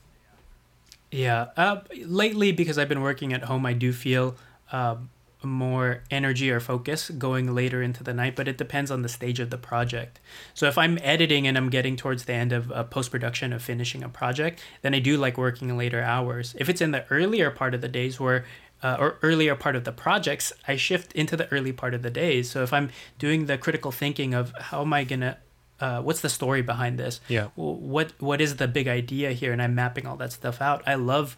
Yeah. 1.11 1.47
Uh, 1.55 1.81
lately, 2.05 2.51
because 2.51 2.77
I've 2.77 2.89
been 2.89 3.01
working 3.01 3.33
at 3.33 3.43
home, 3.43 3.65
I 3.65 3.73
do 3.73 3.93
feel 3.93 4.35
uh, 4.71 4.97
more 5.43 6.03
energy 6.09 6.51
or 6.51 6.59
focus 6.59 7.09
going 7.09 7.53
later 7.53 7.81
into 7.81 8.03
the 8.03 8.13
night, 8.13 8.35
but 8.35 8.47
it 8.47 8.57
depends 8.57 8.89
on 8.91 9.01
the 9.03 9.09
stage 9.09 9.39
of 9.39 9.49
the 9.49 9.57
project. 9.57 10.19
So 10.53 10.67
if 10.67 10.77
I'm 10.77 10.97
editing 11.01 11.47
and 11.47 11.57
I'm 11.57 11.69
getting 11.69 11.95
towards 11.95 12.25
the 12.25 12.33
end 12.33 12.51
of 12.51 12.71
uh, 12.71 12.83
post 12.83 13.11
production 13.11 13.53
of 13.53 13.61
finishing 13.61 14.03
a 14.03 14.09
project, 14.09 14.61
then 14.81 14.93
I 14.93 14.99
do 14.99 15.17
like 15.17 15.37
working 15.37 15.77
later 15.77 16.01
hours. 16.01 16.55
If 16.59 16.69
it's 16.69 16.81
in 16.81 16.91
the 16.91 17.05
earlier 17.09 17.51
part 17.51 17.73
of 17.73 17.81
the 17.81 17.87
days 17.87 18.19
where 18.19 18.45
uh, 18.83 18.97
or 18.99 19.17
earlier 19.21 19.55
part 19.55 19.75
of 19.75 19.83
the 19.83 19.91
projects, 19.91 20.53
I 20.67 20.75
shift 20.75 21.13
into 21.13 21.35
the 21.35 21.51
early 21.51 21.71
part 21.71 21.93
of 21.93 22.03
the 22.03 22.09
day. 22.09 22.43
So 22.43 22.63
if 22.63 22.71
I'm 22.71 22.89
doing 23.17 23.45
the 23.45 23.57
critical 23.57 23.91
thinking 23.91 24.33
of 24.33 24.53
how 24.59 24.81
am 24.81 24.93
I 24.93 25.03
gonna, 25.03 25.37
uh, 25.79 26.01
what's 26.01 26.21
the 26.21 26.29
story 26.29 26.61
behind 26.61 26.97
this? 26.99 27.19
Yeah. 27.27 27.47
What 27.55 28.13
what 28.19 28.41
is 28.41 28.57
the 28.57 28.67
big 28.67 28.87
idea 28.87 29.31
here? 29.31 29.51
And 29.51 29.61
I'm 29.61 29.75
mapping 29.75 30.05
all 30.05 30.17
that 30.17 30.31
stuff 30.31 30.61
out. 30.61 30.83
I 30.85 30.95
love 30.95 31.37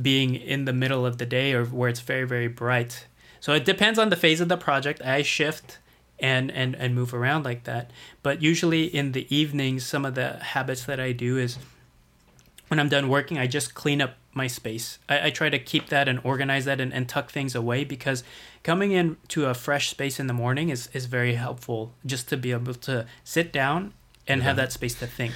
being 0.00 0.34
in 0.34 0.64
the 0.64 0.72
middle 0.72 1.04
of 1.04 1.18
the 1.18 1.26
day 1.26 1.52
or 1.52 1.64
where 1.64 1.88
it's 1.88 2.00
very 2.00 2.26
very 2.26 2.48
bright. 2.48 3.06
So 3.40 3.52
it 3.54 3.64
depends 3.64 3.98
on 3.98 4.10
the 4.10 4.16
phase 4.16 4.40
of 4.40 4.48
the 4.48 4.56
project. 4.56 5.02
I 5.02 5.22
shift 5.22 5.78
and 6.20 6.50
and 6.52 6.76
and 6.76 6.94
move 6.94 7.12
around 7.12 7.44
like 7.44 7.64
that. 7.64 7.90
But 8.22 8.42
usually 8.42 8.84
in 8.84 9.12
the 9.12 9.26
evenings, 9.34 9.84
some 9.84 10.04
of 10.04 10.14
the 10.14 10.34
habits 10.34 10.84
that 10.84 11.00
I 11.00 11.12
do 11.12 11.36
is 11.36 11.58
when 12.68 12.78
I'm 12.78 12.88
done 12.88 13.08
working, 13.08 13.38
I 13.38 13.48
just 13.48 13.74
clean 13.74 14.00
up 14.00 14.14
my 14.32 14.46
space. 14.46 14.98
I, 15.08 15.26
I 15.26 15.30
try 15.30 15.48
to 15.48 15.58
keep 15.58 15.88
that 15.88 16.08
and 16.08 16.20
organize 16.22 16.64
that 16.64 16.80
and, 16.80 16.92
and 16.92 17.08
tuck 17.08 17.30
things 17.30 17.54
away 17.54 17.84
because 17.84 18.22
coming 18.62 18.92
into 18.92 19.46
a 19.46 19.54
fresh 19.54 19.90
space 19.90 20.20
in 20.20 20.26
the 20.26 20.34
morning 20.34 20.68
is, 20.68 20.88
is 20.92 21.06
very 21.06 21.34
helpful 21.34 21.94
just 22.06 22.28
to 22.28 22.36
be 22.36 22.52
able 22.52 22.74
to 22.74 23.06
sit 23.24 23.52
down 23.52 23.94
and 24.28 24.42
have 24.42 24.56
that 24.56 24.70
space 24.72 24.94
to 24.96 25.06
think. 25.06 25.32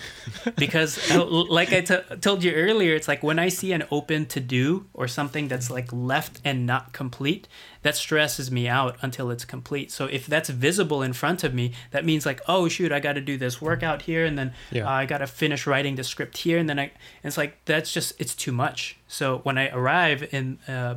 Because, 0.57 0.99
like 1.16 1.72
I 1.72 1.80
t- 1.80 2.16
told 2.20 2.45
you 2.45 2.53
earlier, 2.53 2.95
it's 2.95 3.09
like 3.09 3.22
when 3.22 3.39
I 3.39 3.49
see 3.49 3.72
an 3.72 3.85
open 3.91 4.26
to 4.26 4.41
do 4.41 4.87
or 4.95 5.09
something 5.09 5.49
that's 5.49 5.70
like 5.70 5.93
left 5.93 6.41
and 6.45 6.64
not 6.66 6.93
complete, 6.93 7.49
that 7.82 7.97
stresses 7.97 8.51
me 8.51 8.68
out 8.68 8.97
until 9.03 9.30
it's 9.30 9.45
complete. 9.45 9.91
So 9.91 10.07
if 10.07 10.26
that's 10.26 10.49
visible 10.49 11.03
in 11.03 11.12
front 11.12 11.43
of 11.45 11.53
me, 11.55 11.72
that 11.91 12.05
means 12.05 12.24
like, 12.24 12.41
oh 12.47 12.68
shoot, 12.68 12.93
I 12.93 13.01
got 13.01 13.14
to 13.14 13.20
do 13.20 13.37
this 13.37 13.61
workout 13.61 14.03
here, 14.03 14.24
and 14.24 14.39
then 14.39 14.53
Yeah. 14.70 14.87
uh, 14.87 14.91
I 14.93 15.07
got 15.07 15.18
to 15.18 15.26
finish 15.26 15.66
writing 15.66 15.97
the 15.97 16.05
script 16.05 16.39
here, 16.39 16.59
and 16.59 16.68
then 16.68 16.78
I. 16.78 16.85
And 16.85 16.93
it's 17.24 17.37
like 17.39 17.59
that's 17.64 17.93
just 17.93 18.12
it's 18.20 18.35
too 18.35 18.53
much. 18.53 18.97
So 19.09 19.39
when 19.39 19.59
I 19.59 19.68
arrive 19.70 20.28
in. 20.32 20.59
Uh, 20.68 20.97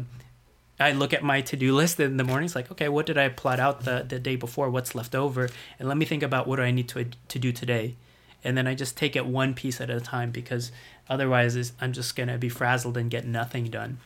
I 0.79 0.91
look 0.91 1.13
at 1.13 1.23
my 1.23 1.41
to-do 1.41 1.73
list 1.73 1.99
in 1.99 2.17
the 2.17 2.23
morning. 2.23 2.45
It's 2.45 2.55
like, 2.55 2.71
okay, 2.71 2.87
what 2.87 3.05
did 3.05 3.17
I 3.17 3.29
plot 3.29 3.59
out 3.59 3.83
the, 3.83 4.05
the 4.07 4.19
day 4.19 4.35
before? 4.35 4.69
What's 4.69 4.93
left 4.93 5.15
over? 5.15 5.49
And 5.79 5.87
let 5.87 5.97
me 5.97 6.05
think 6.05 6.21
about 6.23 6.47
what 6.47 6.57
do 6.57 6.61
I 6.61 6.71
need 6.71 6.87
to 6.89 7.05
to 7.05 7.39
do 7.39 7.51
today, 7.51 7.95
and 8.43 8.57
then 8.57 8.67
I 8.67 8.75
just 8.75 8.95
take 8.95 9.15
it 9.15 9.25
one 9.25 9.53
piece 9.53 9.81
at 9.81 9.89
a 9.89 9.99
time 9.99 10.31
because 10.31 10.71
otherwise 11.09 11.73
I'm 11.81 11.93
just 11.93 12.15
gonna 12.15 12.37
be 12.37 12.49
frazzled 12.49 12.97
and 12.97 13.09
get 13.09 13.25
nothing 13.25 13.65
done. 13.65 13.97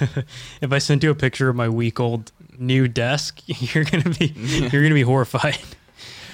If 0.60 0.72
I 0.72 0.78
sent 0.78 1.02
you 1.02 1.10
a 1.10 1.14
picture 1.14 1.48
of 1.48 1.56
my 1.56 1.68
week 1.68 2.00
old 2.00 2.32
new 2.58 2.88
desk, 2.88 3.40
you're 3.46 3.84
gonna 3.84 4.10
be 4.10 4.26
you're 4.36 4.82
gonna 4.82 4.94
be 4.94 5.02
horrified. 5.02 5.58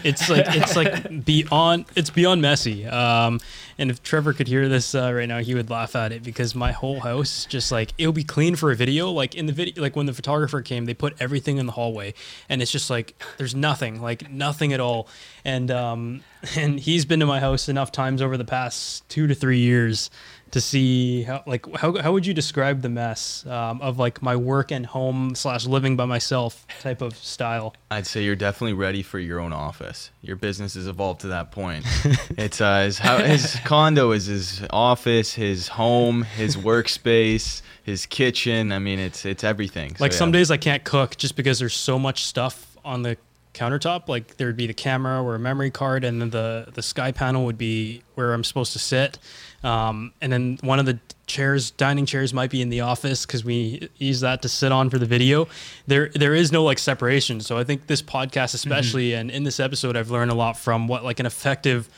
It's 0.07 0.31
like 0.31 0.47
it's 0.49 0.77
like 0.77 1.25
beyond 1.25 1.87
it's 1.97 2.11
beyond 2.11 2.41
messy. 2.43 2.87
Um, 2.87 3.41
and 3.79 3.91
if 3.91 4.03
Trevor 4.03 4.33
could 4.33 4.49
hear 4.49 4.69
this 4.69 4.95
uh, 4.95 5.13
right 5.13 5.29
now, 5.29 5.39
he 5.39 5.55
would 5.55 5.69
laugh 5.69 5.97
at 5.97 6.13
it 6.13 6.23
because 6.23 6.55
my 6.55 6.73
whole 6.73 7.01
house 7.01 7.41
is 7.41 7.47
just 7.47 7.73
like 7.73 7.93
it'll 7.99 8.13
be 8.13 8.25
clean 8.25 8.57
for 8.57 8.71
a 8.71 8.77
video. 8.77 9.11
Like 9.11 9.35
in 9.35 9.47
the 9.47 9.53
video, 9.53 9.83
like 9.83 9.97
when 9.97 10.07
the 10.07 10.15
photographer 10.15 10.63
came, 10.63 10.85
they 10.85 10.95
put 10.95 11.15
everything 11.21 11.59
in 11.59 11.67
the 11.67 11.73
hallway, 11.73 12.15
and 12.49 12.63
it's 12.63 12.71
just 12.71 12.89
like 12.89 13.21
there's 13.37 13.55
nothing, 13.55 14.01
like 14.01 14.31
nothing 14.31 14.73
at 14.73 14.81
all. 14.81 15.09
And 15.45 15.71
um, 15.71 16.23
and 16.57 16.79
he's 16.79 17.05
been 17.05 17.21
to 17.21 17.27
my 17.27 17.41
house 17.41 17.69
enough 17.69 17.93
times 17.93 18.23
over 18.23 18.37
the 18.37 18.45
past 18.45 19.09
two 19.09 19.27
to 19.27 19.35
three 19.35 19.59
years 19.59 20.11
to 20.53 20.61
see 20.61 21.23
how 21.23 21.43
like 21.47 21.67
how, 21.77 22.01
how 22.01 22.13
would 22.13 22.25
you 22.25 22.33
describe 22.33 22.83
the 22.83 22.89
mess 22.89 23.45
um, 23.47 23.81
of 23.81 23.99
like 23.99 24.23
my 24.23 24.37
work 24.37 24.71
and 24.71 24.87
home 24.87 25.35
slash 25.35 25.67
living 25.67 25.97
by 25.97 26.05
myself 26.05 26.67
type 26.81 27.03
of 27.03 27.17
style 27.17 27.75
I'd 27.91 28.07
say 28.07 28.23
you're 28.23 28.37
definitely 28.37 28.75
ready 28.75 29.03
for 29.03 29.19
your 29.19 29.41
own 29.41 29.53
office. 29.53 30.11
Your 30.23 30.37
business 30.37 30.75
has 30.75 30.87
evolved 30.87 31.21
to 31.21 31.29
that 31.29 31.53
point. 31.53 31.85
it's 32.31 32.61
uh, 32.61 32.83
his, 32.83 32.99
how, 32.99 33.19
his 33.19 33.57
condo 33.65 34.11
is 34.11 34.27
his 34.27 34.67
office, 34.71 35.35
his 35.35 35.69
home, 35.69 36.23
his 36.23 36.57
workspace, 36.57 37.63
his 37.85 38.07
kitchen. 38.07 38.73
I 38.73 38.79
mean, 38.79 38.99
it's 38.99 39.25
it's 39.25 39.45
everything. 39.45 39.97
So, 39.97 40.05
like 40.05 40.13
yeah. 40.13 40.19
some 40.19 40.33
days 40.33 40.51
i 40.51 40.57
can't 40.57 40.85
cook 40.85 41.17
just 41.17 41.37
because 41.37 41.59
there's 41.59 41.75
so 41.75 41.99
much 41.99 42.25
stuff 42.25 42.77
on 42.85 43.03
the 43.03 43.17
countertop 43.55 44.09
like 44.09 44.37
there'd 44.37 44.57
be 44.57 44.67
the 44.67 44.75
camera 44.75 45.23
or 45.23 45.35
a 45.35 45.39
memory 45.39 45.71
card 45.71 46.05
and 46.05 46.21
then 46.21 46.31
the 46.31 46.69
the 46.75 46.83
sky 46.83 47.11
panel 47.11 47.47
would 47.47 47.57
be 47.57 48.03
where 48.15 48.35
i'm 48.35 48.45
supposed 48.45 48.75
to 48.75 48.79
sit 48.79 49.19
um, 49.67 50.13
and 50.21 50.33
then 50.33 50.59
one 50.63 50.79
of 50.79 50.87
the 50.87 50.99
chairs 51.27 51.73
dining 51.73 52.07
chairs 52.07 52.33
might 52.33 52.51
be 52.51 52.63
in 52.63 52.69
the 52.69 52.81
office 52.81 53.27
because 53.27 53.45
we 53.45 53.89
use 53.97 54.21
that 54.21 54.43
to 54.43 54.49
sit 54.49 54.71
on 54.71 54.89
for 54.89 54.99
the 54.99 55.07
video 55.07 55.49
there 55.89 56.09
there 56.15 56.35
is 56.35 56.53
no 56.53 56.63
like 56.63 56.79
separation 56.79 57.41
so 57.41 57.59
i 57.59 57.65
think 57.65 57.89
this 57.89 58.01
podcast 58.01 58.55
especially 58.55 59.13
and 59.13 59.29
in 59.31 59.43
this 59.43 59.59
episode 59.59 59.97
i've 59.97 60.11
learned 60.11 60.31
a 60.31 60.35
lot 60.35 60.57
from 60.57 60.87
what 60.87 61.03
like 61.03 61.19
an 61.19 61.27
effective 61.27 61.89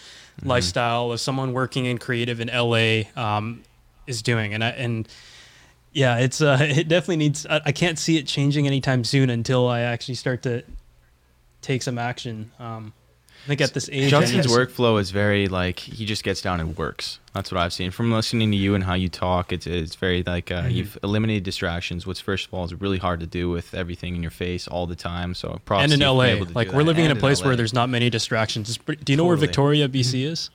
lifestyle 0.44 1.12
of 1.12 1.20
someone 1.20 1.52
working 1.52 1.86
in 1.86 1.98
creative 1.98 2.40
in 2.40 2.48
LA 2.48 3.02
um, 3.16 3.62
is 4.06 4.22
doing, 4.22 4.54
and 4.54 4.62
I, 4.62 4.70
and 4.70 5.08
yeah, 5.92 6.18
it's 6.18 6.40
uh, 6.40 6.58
it 6.60 6.88
definitely 6.88 7.16
needs. 7.16 7.46
I, 7.46 7.60
I 7.66 7.72
can't 7.72 7.98
see 7.98 8.16
it 8.16 8.26
changing 8.26 8.66
anytime 8.66 9.04
soon 9.04 9.30
until 9.30 9.68
I 9.68 9.80
actually 9.80 10.14
start 10.14 10.42
to 10.42 10.62
take 11.62 11.82
some 11.82 11.98
action. 11.98 12.50
Um, 12.58 12.92
think 13.46 13.60
at 13.60 13.72
this 13.74 13.88
age, 13.92 14.10
Johnson's 14.10 14.46
workflow 14.46 15.00
is 15.00 15.10
very 15.10 15.48
like 15.48 15.78
he 15.78 16.04
just 16.04 16.24
gets 16.24 16.42
down 16.42 16.60
and 16.60 16.76
works. 16.76 17.18
That's 17.34 17.52
what 17.52 17.60
I've 17.60 17.72
seen 17.72 17.90
from 17.92 18.10
listening 18.10 18.50
to 18.50 18.56
you 18.56 18.74
and 18.74 18.82
how 18.84 18.94
you 18.94 19.08
talk. 19.08 19.52
It's 19.52 19.66
it's 19.66 19.94
very 19.94 20.22
like 20.24 20.50
uh, 20.50 20.62
Mm-hmm. 20.62 20.70
you've 20.70 20.98
eliminated 21.02 21.44
distractions, 21.44 22.06
which 22.06 22.20
first 22.22 22.46
of 22.48 22.54
all 22.54 22.64
is 22.64 22.74
really 22.74 22.98
hard 22.98 23.20
to 23.20 23.26
do 23.26 23.48
with 23.48 23.74
everything 23.74 24.16
in 24.16 24.22
your 24.22 24.30
face 24.32 24.66
all 24.66 24.86
the 24.86 24.96
time. 24.96 25.34
So 25.34 25.60
props 25.64 25.84
and 25.84 25.92
in 25.92 26.00
LA, 26.00 26.22
able 26.24 26.46
to 26.46 26.52
like 26.52 26.72
we're 26.72 26.82
living 26.82 27.04
in 27.04 27.10
a 27.10 27.14
And 27.14 27.20
place 27.20 27.42
where 27.44 27.54
there's 27.56 27.72
not 27.72 27.88
many 27.88 28.10
distractions. 28.10 28.76
Pretty, 28.76 29.04
do 29.04 29.12
you 29.12 29.16
know 29.16 29.24
where 29.24 29.36
Victoria, 29.36 29.88
BC 29.88 30.24
is? 30.26 30.50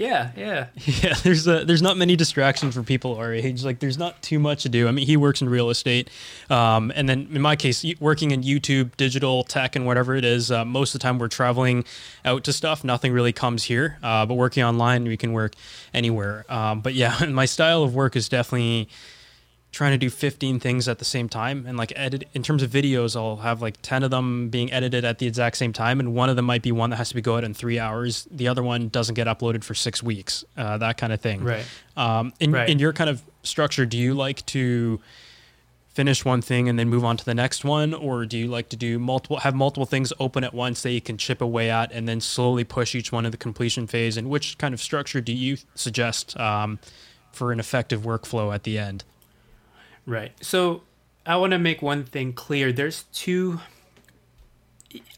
Yeah, 0.00 0.30
yeah. 0.34 0.66
Yeah, 1.02 1.14
there's 1.22 1.46
a, 1.46 1.64
there's 1.66 1.82
not 1.82 1.98
many 1.98 2.16
distractions 2.16 2.74
for 2.74 2.82
people 2.82 3.16
our 3.16 3.34
age. 3.34 3.62
Like 3.62 3.80
there's 3.80 3.98
not 3.98 4.22
too 4.22 4.38
much 4.38 4.62
to 4.62 4.70
do. 4.70 4.88
I 4.88 4.92
mean, 4.92 5.06
he 5.06 5.18
works 5.18 5.42
in 5.42 5.48
real 5.48 5.68
estate, 5.68 6.08
um, 6.48 6.90
and 6.94 7.06
then 7.06 7.28
in 7.32 7.42
my 7.42 7.54
case, 7.54 7.84
working 8.00 8.30
in 8.30 8.42
YouTube, 8.42 8.96
digital 8.96 9.44
tech, 9.44 9.76
and 9.76 9.84
whatever 9.84 10.14
it 10.16 10.24
is. 10.24 10.50
Uh, 10.50 10.64
most 10.64 10.94
of 10.94 11.00
the 11.00 11.02
time, 11.02 11.18
we're 11.18 11.28
traveling 11.28 11.84
out 12.24 12.44
to 12.44 12.52
stuff. 12.52 12.82
Nothing 12.82 13.12
really 13.12 13.32
comes 13.34 13.64
here. 13.64 13.98
Uh, 14.02 14.24
but 14.24 14.34
working 14.34 14.62
online, 14.62 15.04
we 15.04 15.18
can 15.18 15.32
work 15.34 15.52
anywhere. 15.92 16.46
Um, 16.48 16.80
but 16.80 16.94
yeah, 16.94 17.22
my 17.28 17.44
style 17.44 17.82
of 17.82 17.94
work 17.94 18.16
is 18.16 18.28
definitely 18.30 18.88
trying 19.72 19.92
to 19.92 19.98
do 19.98 20.10
15 20.10 20.58
things 20.58 20.88
at 20.88 20.98
the 20.98 21.04
same 21.04 21.28
time 21.28 21.64
and 21.66 21.78
like 21.78 21.92
edit 21.94 22.24
in 22.34 22.42
terms 22.42 22.62
of 22.62 22.70
videos 22.70 23.14
i'll 23.14 23.36
have 23.36 23.62
like 23.62 23.76
10 23.82 24.02
of 24.02 24.10
them 24.10 24.48
being 24.48 24.72
edited 24.72 25.04
at 25.04 25.18
the 25.20 25.26
exact 25.26 25.56
same 25.56 25.72
time 25.72 26.00
and 26.00 26.12
one 26.14 26.28
of 26.28 26.34
them 26.36 26.44
might 26.44 26.62
be 26.62 26.72
one 26.72 26.90
that 26.90 26.96
has 26.96 27.08
to 27.10 27.14
be 27.14 27.20
go 27.20 27.36
out 27.36 27.44
in 27.44 27.54
three 27.54 27.78
hours 27.78 28.26
the 28.32 28.48
other 28.48 28.62
one 28.64 28.88
doesn't 28.88 29.14
get 29.14 29.26
uploaded 29.28 29.62
for 29.62 29.74
six 29.74 30.02
weeks 30.02 30.44
uh, 30.56 30.76
that 30.78 30.96
kind 30.96 31.12
of 31.12 31.20
thing 31.20 31.44
Right. 31.44 31.64
um, 31.96 32.32
in, 32.40 32.50
Right. 32.52 32.68
in 32.68 32.78
your 32.80 32.92
kind 32.92 33.08
of 33.08 33.22
structure 33.44 33.86
do 33.86 33.96
you 33.96 34.12
like 34.14 34.44
to 34.46 35.00
finish 35.94 36.24
one 36.24 36.40
thing 36.40 36.68
and 36.68 36.78
then 36.78 36.88
move 36.88 37.04
on 37.04 37.16
to 37.16 37.24
the 37.24 37.34
next 37.34 37.64
one 37.64 37.92
or 37.94 38.24
do 38.24 38.38
you 38.38 38.46
like 38.46 38.68
to 38.70 38.76
do 38.76 38.98
multiple 38.98 39.38
have 39.38 39.54
multiple 39.54 39.86
things 39.86 40.12
open 40.20 40.44
at 40.44 40.54
once 40.54 40.82
that 40.82 40.92
you 40.92 41.00
can 41.00 41.16
chip 41.16 41.40
away 41.40 41.68
at 41.70 41.90
and 41.92 42.08
then 42.08 42.20
slowly 42.20 42.62
push 42.64 42.94
each 42.94 43.10
one 43.12 43.24
to 43.24 43.30
the 43.30 43.36
completion 43.36 43.86
phase 43.86 44.16
and 44.16 44.28
which 44.30 44.56
kind 44.58 44.72
of 44.72 44.80
structure 44.80 45.20
do 45.20 45.32
you 45.32 45.56
suggest 45.74 46.38
um, 46.38 46.78
for 47.32 47.50
an 47.52 47.58
effective 47.60 48.02
workflow 48.02 48.54
at 48.54 48.62
the 48.62 48.78
end 48.78 49.02
Right. 50.10 50.32
So 50.40 50.82
I 51.24 51.36
want 51.36 51.52
to 51.52 51.58
make 51.58 51.82
one 51.82 52.02
thing 52.02 52.32
clear. 52.32 52.72
There's 52.72 53.04
two. 53.12 53.60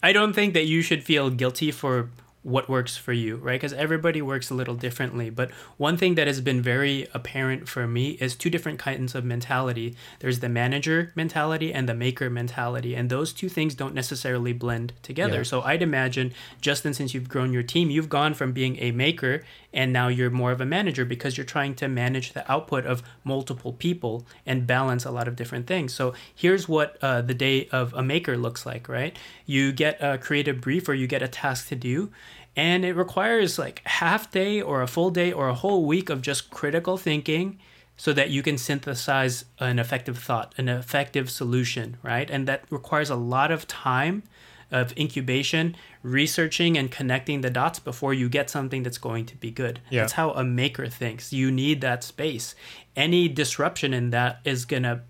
I 0.02 0.12
don't 0.12 0.34
think 0.34 0.52
that 0.52 0.66
you 0.66 0.82
should 0.82 1.02
feel 1.02 1.30
guilty 1.30 1.70
for 1.70 2.10
what 2.42 2.68
works 2.68 2.96
for 2.96 3.12
you, 3.12 3.36
right? 3.36 3.60
Because 3.60 3.72
everybody 3.72 4.20
works 4.20 4.50
a 4.50 4.54
little 4.54 4.74
differently. 4.74 5.30
But 5.30 5.50
one 5.76 5.96
thing 5.96 6.16
that 6.16 6.26
has 6.26 6.40
been 6.40 6.60
very 6.60 7.06
apparent 7.14 7.68
for 7.68 7.86
me 7.86 8.10
is 8.12 8.34
two 8.34 8.50
different 8.50 8.78
kinds 8.78 9.14
of 9.14 9.24
mentality. 9.24 9.94
There's 10.18 10.40
the 10.40 10.48
manager 10.48 11.12
mentality 11.14 11.72
and 11.72 11.88
the 11.88 11.94
maker 11.94 12.28
mentality. 12.28 12.94
And 12.94 13.10
those 13.10 13.32
two 13.32 13.48
things 13.48 13.74
don't 13.74 13.94
necessarily 13.94 14.52
blend 14.52 14.92
together. 15.02 15.38
Yeah. 15.38 15.42
So 15.44 15.62
I'd 15.62 15.82
imagine, 15.82 16.32
Justin, 16.60 16.94
since 16.94 17.14
you've 17.14 17.28
grown 17.28 17.52
your 17.52 17.62
team, 17.62 17.90
you've 17.90 18.08
gone 18.08 18.34
from 18.34 18.52
being 18.52 18.76
a 18.78 18.90
maker 18.90 19.42
and 19.72 19.92
now 19.92 20.08
you're 20.08 20.30
more 20.30 20.52
of 20.52 20.60
a 20.60 20.66
manager 20.66 21.04
because 21.04 21.36
you're 21.36 21.46
trying 21.46 21.74
to 21.76 21.88
manage 21.88 22.32
the 22.32 22.50
output 22.50 22.84
of 22.84 23.02
multiple 23.24 23.72
people 23.72 24.26
and 24.44 24.66
balance 24.66 25.04
a 25.04 25.10
lot 25.10 25.28
of 25.28 25.36
different 25.36 25.66
things. 25.66 25.94
So 25.94 26.14
here's 26.34 26.68
what 26.68 26.98
uh, 27.00 27.22
the 27.22 27.34
day 27.34 27.68
of 27.68 27.94
a 27.94 28.02
maker 28.02 28.36
looks 28.36 28.66
like, 28.66 28.88
right? 28.88 29.16
You 29.46 29.72
get 29.72 30.02
a 30.02 30.18
creative 30.18 30.60
brief 30.60 30.88
or 30.88 30.94
you 30.94 31.06
get 31.06 31.22
a 31.22 31.28
task 31.28 31.68
to 31.68 31.76
do. 31.76 32.10
And 32.54 32.84
it 32.84 32.94
requires 32.94 33.58
like 33.58 33.80
half 33.86 34.30
day 34.30 34.60
or 34.60 34.82
a 34.82 34.86
full 34.86 35.10
day 35.10 35.32
or 35.32 35.48
a 35.48 35.54
whole 35.54 35.84
week 35.86 36.10
of 36.10 36.20
just 36.20 36.50
critical 36.50 36.96
thinking 36.96 37.58
so 37.96 38.12
that 38.12 38.30
you 38.30 38.42
can 38.42 38.58
synthesize 38.58 39.44
an 39.58 39.78
effective 39.78 40.18
thought, 40.18 40.54
an 40.58 40.68
effective 40.68 41.30
solution, 41.30 41.96
right? 42.02 42.28
And 42.30 42.46
that 42.48 42.64
requires 42.70 43.10
a 43.10 43.16
lot 43.16 43.50
of 43.50 43.66
time 43.68 44.22
of 44.70 44.96
incubation, 44.96 45.76
researching 46.02 46.78
and 46.78 46.90
connecting 46.90 47.42
the 47.42 47.50
dots 47.50 47.78
before 47.78 48.14
you 48.14 48.28
get 48.28 48.48
something 48.48 48.82
that's 48.82 48.98
going 48.98 49.26
to 49.26 49.36
be 49.36 49.50
good. 49.50 49.80
Yeah. 49.90 50.00
That's 50.00 50.14
how 50.14 50.30
a 50.30 50.42
maker 50.42 50.88
thinks. 50.88 51.32
You 51.32 51.50
need 51.50 51.82
that 51.82 52.02
space. 52.02 52.54
Any 52.96 53.28
disruption 53.28 53.92
in 53.92 54.10
that 54.10 54.40
is 54.44 54.64
gonna 54.64 55.02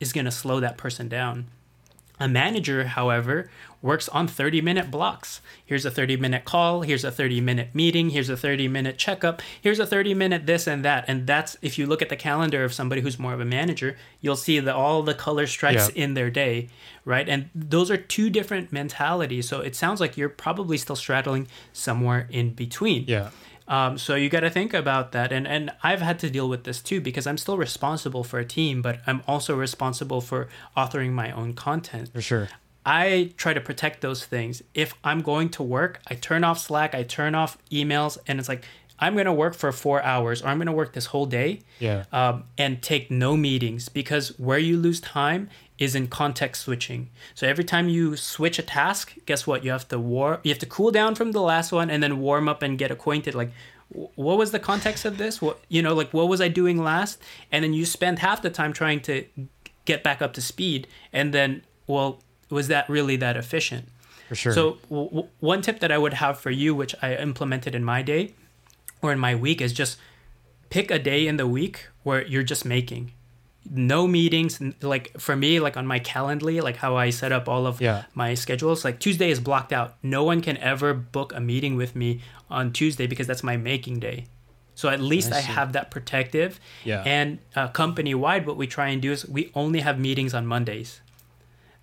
is 0.00 0.12
gonna 0.12 0.30
slow 0.30 0.60
that 0.60 0.78
person 0.78 1.08
down. 1.08 1.46
A 2.20 2.28
manager, 2.28 2.84
however, 2.84 3.50
works 3.82 4.06
on 4.10 4.28
30 4.28 4.60
minute 4.60 4.90
blocks. 4.90 5.40
Here's 5.64 5.86
a 5.86 5.90
30 5.90 6.18
minute 6.18 6.44
call, 6.44 6.82
here's 6.82 7.02
a 7.02 7.10
30 7.10 7.40
minute 7.40 7.68
meeting, 7.74 8.10
here's 8.10 8.28
a 8.28 8.36
30 8.36 8.68
minute 8.68 8.98
checkup, 8.98 9.40
here's 9.60 9.78
a 9.80 9.86
30 9.86 10.12
minute 10.12 10.44
this 10.44 10.66
and 10.66 10.84
that. 10.84 11.06
And 11.08 11.26
that's 11.26 11.56
if 11.62 11.78
you 11.78 11.86
look 11.86 12.02
at 12.02 12.10
the 12.10 12.16
calendar 12.16 12.62
of 12.62 12.74
somebody 12.74 13.00
who's 13.00 13.18
more 13.18 13.32
of 13.32 13.40
a 13.40 13.44
manager, 13.46 13.96
you'll 14.20 14.36
see 14.36 14.60
that 14.60 14.74
all 14.74 15.02
the 15.02 15.14
color 15.14 15.46
stripes 15.46 15.88
Yeah. 15.94 16.02
in 16.04 16.12
their 16.14 16.30
day, 16.30 16.68
right? 17.06 17.26
And 17.26 17.48
those 17.54 17.90
are 17.90 17.96
two 17.96 18.28
different 18.28 18.70
mentalities. 18.70 19.48
So 19.48 19.60
it 19.60 19.74
sounds 19.74 19.98
like 19.98 20.18
you're 20.18 20.28
probably 20.28 20.76
still 20.76 20.96
straddling 20.96 21.48
somewhere 21.72 22.28
in 22.30 22.50
between. 22.50 23.04
yeah 23.08 23.30
Um, 23.70 23.98
so 23.98 24.16
you 24.16 24.28
got 24.28 24.40
to 24.40 24.50
think 24.50 24.74
about 24.74 25.12
that, 25.12 25.30
and 25.30 25.46
and 25.46 25.70
I've 25.82 26.00
had 26.00 26.18
to 26.18 26.28
deal 26.28 26.48
with 26.48 26.64
this 26.64 26.82
too 26.82 27.00
because 27.00 27.26
I'm 27.26 27.38
still 27.38 27.56
responsible 27.56 28.24
for 28.24 28.40
a 28.40 28.44
team, 28.44 28.82
but 28.82 29.00
I'm 29.06 29.22
also 29.28 29.56
responsible 29.56 30.20
for 30.20 30.48
authoring 30.76 31.12
my 31.12 31.30
own 31.30 31.54
content. 31.54 32.12
for 32.12 32.20
sure 32.20 32.48
I 32.84 33.32
try 33.36 33.52
to 33.54 33.60
protect 33.60 34.00
those 34.00 34.24
things. 34.24 34.62
If 34.74 34.94
I'm 35.04 35.20
going 35.20 35.50
to 35.50 35.62
work, 35.62 36.00
I 36.08 36.14
turn 36.14 36.44
off 36.44 36.58
Slack, 36.58 36.94
I 36.94 37.02
turn 37.04 37.34
off 37.34 37.58
emails, 37.70 38.18
and 38.26 38.40
it's 38.40 38.48
like 38.48 38.64
I'm 38.98 39.14
going 39.14 39.26
to 39.26 39.32
work 39.32 39.54
for 39.54 39.72
four 39.72 40.02
hours 40.02 40.42
or 40.42 40.48
I'm 40.48 40.58
going 40.58 40.66
to 40.66 40.72
work 40.72 40.92
this 40.92 41.06
whole 41.06 41.26
day 41.26 41.60
yeah 41.78 42.04
um, 42.12 42.44
and 42.58 42.82
take 42.82 43.10
no 43.10 43.36
meetings 43.36 43.88
because 43.88 44.38
where 44.38 44.58
you 44.58 44.76
lose 44.76 45.00
time 45.00 45.48
is 45.80 45.94
in 45.94 46.06
context 46.06 46.62
switching. 46.62 47.08
So 47.34 47.48
every 47.48 47.64
time 47.64 47.88
you 47.88 48.14
switch 48.14 48.58
a 48.58 48.62
task, 48.62 49.16
guess 49.26 49.46
what? 49.46 49.64
You 49.64 49.72
have 49.72 49.88
to 49.88 49.98
war. 49.98 50.38
You 50.44 50.50
have 50.50 50.58
to 50.58 50.66
cool 50.66 50.92
down 50.92 51.14
from 51.14 51.32
the 51.32 51.40
last 51.40 51.72
one 51.72 51.90
and 51.90 52.02
then 52.02 52.20
warm 52.20 52.48
up 52.48 52.62
and 52.62 52.78
get 52.78 52.90
acquainted. 52.90 53.34
Like, 53.34 53.50
what 53.88 54.38
was 54.38 54.52
the 54.52 54.60
context 54.60 55.04
of 55.06 55.16
this? 55.16 55.40
What 55.42 55.58
you 55.68 55.82
know, 55.82 55.94
like 55.94 56.12
what 56.12 56.28
was 56.28 56.40
I 56.40 56.48
doing 56.48 56.76
last? 56.80 57.20
And 57.50 57.64
then 57.64 57.72
you 57.72 57.86
spend 57.86 58.20
half 58.20 58.42
the 58.42 58.50
time 58.50 58.72
trying 58.72 59.00
to 59.00 59.24
get 59.86 60.04
back 60.04 60.22
up 60.22 60.34
to 60.34 60.42
speed, 60.42 60.86
and 61.12 61.34
then 61.34 61.62
well, 61.86 62.22
was 62.50 62.68
that 62.68 62.88
really 62.88 63.16
that 63.16 63.36
efficient? 63.36 63.88
for 64.28 64.36
sure 64.36 64.52
So 64.52 64.78
w- 64.88 65.26
one 65.40 65.60
tip 65.60 65.80
that 65.80 65.90
I 65.90 65.98
would 65.98 66.14
have 66.14 66.38
for 66.38 66.52
you, 66.52 66.72
which 66.72 66.94
I 67.02 67.16
implemented 67.16 67.74
in 67.74 67.82
my 67.82 68.00
day 68.02 68.32
or 69.02 69.10
in 69.10 69.18
my 69.18 69.34
week, 69.34 69.60
is 69.60 69.72
just 69.72 69.98
pick 70.68 70.90
a 70.92 71.00
day 71.00 71.26
in 71.26 71.36
the 71.36 71.48
week 71.48 71.88
where 72.04 72.24
you're 72.24 72.44
just 72.44 72.64
making 72.64 73.12
no 73.68 74.06
meetings. 74.06 74.60
Like 74.82 75.18
for 75.18 75.36
me, 75.36 75.60
like 75.60 75.76
on 75.76 75.86
my 75.86 76.00
Calendly, 76.00 76.62
like 76.62 76.76
how 76.76 76.96
I 76.96 77.10
set 77.10 77.32
up 77.32 77.48
all 77.48 77.66
of 77.66 77.80
Yeah. 77.80 78.04
my 78.14 78.34
schedules, 78.34 78.84
like 78.84 78.98
Tuesday 79.00 79.30
is 79.30 79.40
blocked 79.40 79.72
out. 79.72 79.96
No 80.02 80.24
one 80.24 80.40
can 80.40 80.56
ever 80.58 80.94
book 80.94 81.32
a 81.34 81.40
meeting 81.40 81.76
with 81.76 81.94
me 81.94 82.20
on 82.50 82.72
Tuesday 82.72 83.06
because 83.06 83.26
that's 83.26 83.42
my 83.42 83.56
making 83.56 84.00
day. 84.00 84.26
So 84.74 84.88
at 84.88 85.00
least 85.00 85.32
I 85.32 85.38
I, 85.38 85.40
have 85.40 85.72
that 85.74 85.90
protective. 85.90 86.58
Yeah. 86.84 87.02
And 87.04 87.38
uh, 87.54 87.68
company 87.68 88.14
wide, 88.14 88.46
what 88.46 88.56
we 88.56 88.66
try 88.66 88.88
and 88.88 89.02
do 89.02 89.12
is 89.12 89.28
we 89.28 89.50
only 89.54 89.80
have 89.80 89.98
meetings 89.98 90.32
on 90.32 90.46
Mondays. 90.46 91.00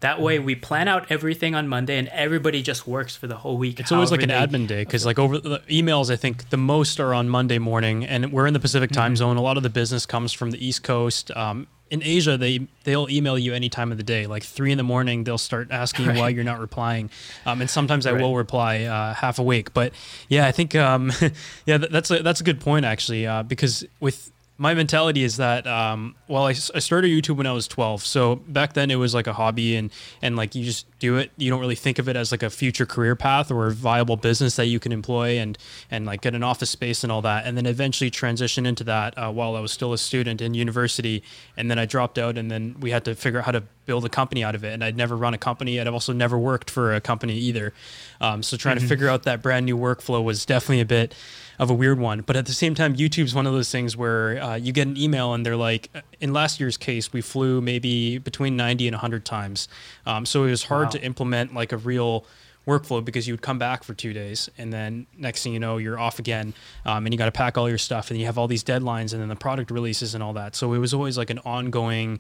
That 0.02 0.22
way, 0.22 0.38
we 0.38 0.54
plan 0.54 0.88
out 0.88 1.12
everything 1.12 1.56
on 1.56 1.68
Monday, 1.68 1.98
and 1.98 2.08
everybody 2.10 2.62
just 2.62 2.86
works 2.88 3.16
for 3.16 3.26
the 3.26 3.36
whole 3.38 3.58
week. 3.58 3.80
It's 3.80 3.92
always 3.92 4.12
like 4.12 4.22
an 4.22 4.30
admin 4.30 4.68
day 4.68 4.84
because, 4.84 5.08
like, 5.08 5.18
over 5.18 5.40
the 5.40 5.58
emails, 5.70 6.12
I 6.12 6.16
think 6.16 6.50
the 6.52 6.58
most 6.58 7.00
are 7.00 7.16
on 7.16 7.28
Monday 7.30 7.58
morning, 7.58 8.06
and 8.06 8.32
we're 8.32 8.46
in 8.46 8.54
the 8.54 8.60
Pacific 8.60 8.92
time 8.92 9.14
Mm-hmm. 9.14 9.16
zone. 9.18 9.38
A 9.38 9.42
lot 9.42 9.58
of 9.58 9.64
the 9.64 9.72
business 9.72 10.06
comes 10.06 10.34
from 10.34 10.52
the 10.52 10.64
East 10.64 10.84
Coast. 10.84 11.32
Um, 11.36 11.66
in 11.90 12.04
Asia, 12.04 12.38
they 12.38 12.68
they'll 12.84 13.10
email 13.10 13.40
you 13.40 13.54
any 13.56 13.70
time 13.70 13.92
of 13.92 13.98
the 13.98 14.04
day. 14.04 14.28
Like 14.28 14.44
three 14.44 14.72
in 14.72 14.78
the 14.78 14.84
morning, 14.84 15.24
they'll 15.24 15.38
start 15.40 15.70
asking 15.72 16.06
you 16.06 16.12
why 16.20 16.30
you're 16.30 16.44
not 16.44 16.60
replying, 16.60 17.10
um, 17.48 17.62
and 17.62 17.70
sometimes 17.70 18.06
I 18.06 18.12
Right. 18.12 18.22
will 18.22 18.36
reply 18.36 18.84
uh, 18.84 19.14
half 19.16 19.40
awake. 19.40 19.74
But 19.74 19.94
yeah, 20.28 20.46
I 20.46 20.52
think 20.52 20.76
um, 20.76 21.12
yeah, 21.66 21.78
that's 21.78 22.12
a 22.12 22.22
that's 22.22 22.42
a 22.42 22.44
good 22.44 22.60
point 22.60 22.86
actually 22.86 23.26
uh, 23.26 23.42
because 23.44 23.84
with 24.02 24.32
my 24.58 24.74
mentality 24.74 25.24
is 25.24 25.38
that 25.38 25.68
um, 25.68 26.16
well 26.28 26.46
I 26.46 26.54
started 26.54 27.10
youtube 27.10 27.38
when 27.38 27.48
i 27.48 27.52
was 27.52 27.68
12 27.68 28.06
so 28.06 28.36
back 28.36 28.74
then 28.74 28.92
it 28.92 28.96
was 28.96 29.14
like 29.14 29.28
a 29.28 29.34
hobby 29.34 29.76
and 29.76 29.92
and 30.22 30.36
like 30.36 30.56
you 30.56 30.64
just 30.64 30.86
do 31.00 31.18
it. 31.18 31.32
You 31.38 31.50
don't 31.50 31.60
really 31.60 31.76
think 31.76 32.00
of 32.00 32.10
it 32.10 32.16
as 32.16 32.32
like 32.32 32.44
a 32.44 32.50
future 32.50 32.86
career 32.86 33.16
path 33.16 33.52
or 33.52 33.68
a 33.68 33.72
viable 33.72 34.18
business 34.18 34.56
that 34.56 34.66
you 34.66 34.80
can 34.80 34.92
employ 34.92 35.38
and 35.38 35.58
and 35.92 36.06
like 36.06 36.22
get 36.22 36.34
an 36.34 36.44
office 36.44 36.70
space 36.70 37.04
and 37.04 37.12
all 37.12 37.22
that. 37.22 37.46
And 37.46 37.56
then 37.56 37.66
eventually 37.66 38.10
transition 38.10 38.66
into 38.66 38.84
that 38.86 39.18
uh, 39.18 39.32
while 39.32 39.56
i 39.56 39.60
was 39.60 39.72
still 39.72 39.94
a 39.94 39.98
student 39.98 40.42
in 40.42 40.54
university. 40.54 41.24
And 41.56 41.70
then 41.70 41.78
i 41.78 41.86
dropped 41.86 42.18
out 42.18 42.38
and 42.38 42.50
then 42.50 42.76
we 42.80 42.92
had 42.92 43.06
to 43.06 43.16
figure 43.16 43.40
out 43.40 43.46
how 43.46 43.52
to 43.52 43.64
build 43.86 44.06
a 44.06 44.10
company 44.10 44.44
out 44.44 44.56
of 44.56 44.64
it. 44.64 44.74
And 44.74 44.84
i'd 44.84 44.98
never 44.98 45.16
run 45.16 45.34
a 45.34 45.38
company. 45.38 45.80
I'd 45.80 45.88
also 45.88 46.14
never 46.14 46.38
worked 46.38 46.70
for 46.70 46.94
a 46.94 47.02
company 47.02 47.36
either. 47.36 47.74
Um, 48.20 48.42
so 48.42 48.58
trying 48.58 48.80
to 48.80 48.86
figure 48.88 49.10
out 49.10 49.24
that 49.24 49.42
brand 49.42 49.66
new 49.66 49.78
workflow 49.78 50.24
was 50.24 50.46
definitely 50.46 50.82
a 50.82 50.86
bit 50.86 51.14
of 51.60 51.70
a 51.70 51.74
weird 51.74 52.00
one. 52.00 52.22
But 52.22 52.36
at 52.36 52.46
the 52.46 52.54
same 52.54 52.76
time, 52.76 52.96
YouTube's 52.96 53.34
one 53.34 53.48
of 53.48 53.54
those 53.54 53.72
things 53.72 53.98
where 53.98 54.42
uh, 54.42 54.56
you 54.56 54.72
get 54.72 54.88
an 54.88 54.96
email 54.98 55.34
and 55.34 55.46
they're 55.46 55.56
like, 55.56 55.90
in 56.20 56.32
last 56.34 56.60
year's 56.60 56.78
case, 56.78 57.12
we 57.12 57.22
flew 57.22 57.62
maybe 57.62 58.18
between 58.20 58.56
90 58.56 58.88
and 58.88 58.94
100 58.96 59.26
times. 59.26 59.68
Um, 60.06 60.26
so 60.26 60.44
it 60.44 60.52
was 60.52 60.64
hard 60.66 60.86
Wow. 60.86 60.92
to 60.92 61.02
implement 61.04 61.54
like 61.54 61.72
a 61.72 61.78
real 61.78 62.26
workflow 62.68 63.04
because 63.04 63.28
you 63.28 63.34
would 63.34 63.42
come 63.42 63.58
back 63.58 63.82
for 63.82 63.94
two 63.94 64.12
days 64.12 64.50
and 64.58 64.74
then 64.74 65.08
next 65.18 65.42
thing 65.42 65.54
you 65.54 65.60
know 65.60 65.78
you're 65.78 65.98
off 65.98 66.20
again 66.20 66.54
um, 66.86 67.06
and 67.06 67.14
you 67.14 67.18
got 67.18 67.24
to 67.28 67.32
pack 67.32 67.58
all 67.58 67.70
your 67.70 67.78
stuff 67.78 68.12
and 68.12 68.20
you 68.20 68.26
have 68.26 68.38
all 68.38 68.46
these 68.46 68.62
deadlines 68.62 69.14
and 69.14 69.22
then 69.22 69.30
the 69.30 69.38
product 69.38 69.72
releases 69.72 70.14
and 70.14 70.22
all 70.22 70.34
that 70.34 70.54
so 70.54 70.74
it 70.74 70.78
was 70.78 70.94
always 70.94 71.18
like 71.18 71.30
an 71.30 71.40
ongoing 71.46 72.20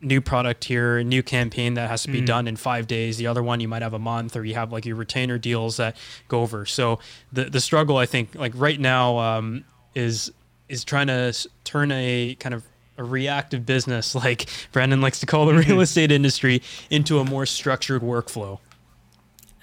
new 0.00 0.20
product 0.20 0.64
here, 0.64 1.02
new 1.02 1.22
campaign 1.22 1.74
that 1.74 1.88
has 1.88 2.02
to 2.02 2.10
be 2.10 2.20
mm. 2.20 2.26
done 2.26 2.48
in 2.48 2.56
five 2.56 2.86
days. 2.86 3.16
The 3.16 3.26
other 3.26 3.42
one 3.42 3.60
you 3.60 3.68
might 3.68 3.82
have 3.82 3.94
a 3.94 3.98
month, 3.98 4.36
or 4.36 4.44
you 4.44 4.54
have 4.54 4.72
like 4.72 4.84
your 4.84 4.96
retainer 4.96 5.38
deals 5.38 5.76
that 5.78 5.96
go 6.28 6.42
over. 6.42 6.66
So 6.66 6.98
the 7.32 7.44
the 7.44 7.60
struggle, 7.60 7.96
I 7.96 8.06
think, 8.06 8.34
like 8.34 8.52
right 8.54 8.78
now, 8.78 9.18
um, 9.18 9.64
is 9.94 10.32
is 10.68 10.84
trying 10.84 11.06
to 11.06 11.32
turn 11.64 11.92
a 11.92 12.36
kind 12.38 12.54
of 12.54 12.64
a 12.98 13.04
reactive 13.04 13.66
business, 13.66 14.14
like 14.26 14.48
Brandon 14.72 15.00
likes 15.00 15.20
to 15.20 15.26
call 15.26 15.46
the 15.46 15.54
real 15.54 15.80
estate 15.80 16.12
industry, 16.12 16.62
into 16.90 17.18
a 17.18 17.24
more 17.24 17.46
structured 17.46 18.02
workflow. 18.02 18.58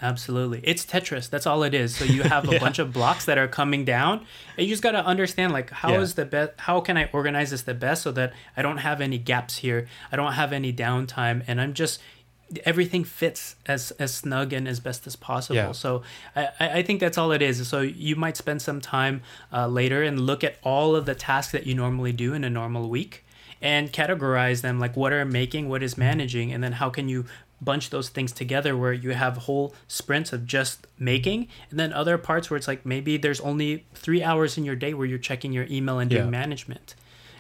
Absolutely. 0.04 0.60
It's 0.64 0.86
Tetris. 0.86 1.30
That's 1.30 1.48
all 1.48 1.64
it 1.64 1.74
is. 1.74 1.96
So 1.96 2.04
you 2.04 2.24
have 2.24 2.48
a 2.50 2.54
yeah. 2.54 2.60
bunch 2.60 2.78
of 2.78 2.92
blocks 2.92 3.26
that 3.26 3.38
are 3.38 3.48
coming 3.48 3.86
down 3.86 4.26
and 4.58 4.68
you 4.68 4.74
just 4.74 4.84
got 4.84 4.92
to 4.92 5.06
understand 5.06 5.54
like 5.54 5.70
how 5.70 5.94
yeah. 5.94 6.02
is 6.02 6.16
the 6.16 6.26
best 6.26 6.52
how 6.58 6.82
can 6.82 6.98
I 6.98 7.10
organize 7.14 7.52
this 7.52 7.62
the 7.62 7.74
best 7.74 8.04
so 8.04 8.12
that 8.12 8.34
I 8.58 8.62
don't 8.62 8.80
have 8.80 9.00
any 9.00 9.18
gaps 9.18 9.58
here. 9.58 9.88
I 10.12 10.18
don't 10.18 10.34
have 10.34 10.52
any 10.52 10.74
downtime 10.74 11.44
and 11.48 11.62
I'm 11.62 11.74
just 11.74 12.02
everything 12.66 13.04
fits 13.04 13.56
as 13.66 13.92
as 13.92 14.14
snug 14.14 14.52
and 14.52 14.68
as 14.68 14.82
best 14.82 15.08
as 15.08 15.16
possible. 15.16 15.56
Yeah. 15.56 15.72
So 15.72 16.04
I, 16.36 16.50
I 16.60 16.84
think 16.84 17.00
that's 17.00 17.18
all 17.18 17.32
it 17.32 17.42
is. 17.42 17.66
So 17.68 17.80
you 17.80 18.18
might 18.18 18.36
spend 18.36 18.62
some 18.62 18.82
time 18.82 19.22
uh, 19.54 19.68
later 19.68 20.04
and 20.04 20.20
look 20.20 20.44
at 20.44 20.58
all 20.64 20.96
of 20.98 21.06
the 21.06 21.16
tasks 21.16 21.54
that 21.54 21.66
you 21.66 21.74
normally 21.74 22.12
do 22.12 22.34
in 22.34 22.44
a 22.44 22.50
normal 22.50 22.90
week 22.90 23.24
and 23.62 23.94
categorize 23.94 24.62
them 24.62 24.78
like 24.78 24.98
what 24.98 25.14
are 25.14 25.24
making, 25.24 25.70
what 25.70 25.82
is 25.82 25.98
managing, 25.98 26.52
and 26.52 26.62
then 26.62 26.74
how 26.74 26.90
can 26.90 27.08
you 27.08 27.26
bunch 27.64 27.90
those 27.90 28.10
things 28.10 28.32
together 28.32 28.76
where 28.78 28.94
you 28.94 29.12
have 29.12 29.38
whole 29.38 29.74
sprints 29.88 30.34
of 30.34 30.46
just 30.46 30.88
making. 31.00 31.48
And 31.70 31.80
then 31.80 31.94
other 31.94 32.18
parts 32.18 32.50
where 32.50 32.58
it's 32.58 32.68
like 32.68 32.86
maybe 32.86 33.18
there's 33.18 33.42
only 33.42 33.86
three 33.94 34.24
hours 34.24 34.58
in 34.58 34.66
your 34.66 34.76
day 34.76 34.94
where 34.94 35.06
you're 35.06 35.18
checking 35.18 35.54
your 35.54 35.66
email 35.70 36.00
and 36.00 36.10
doing 36.10 36.26
yeah. 36.26 36.30
management. 36.30 36.96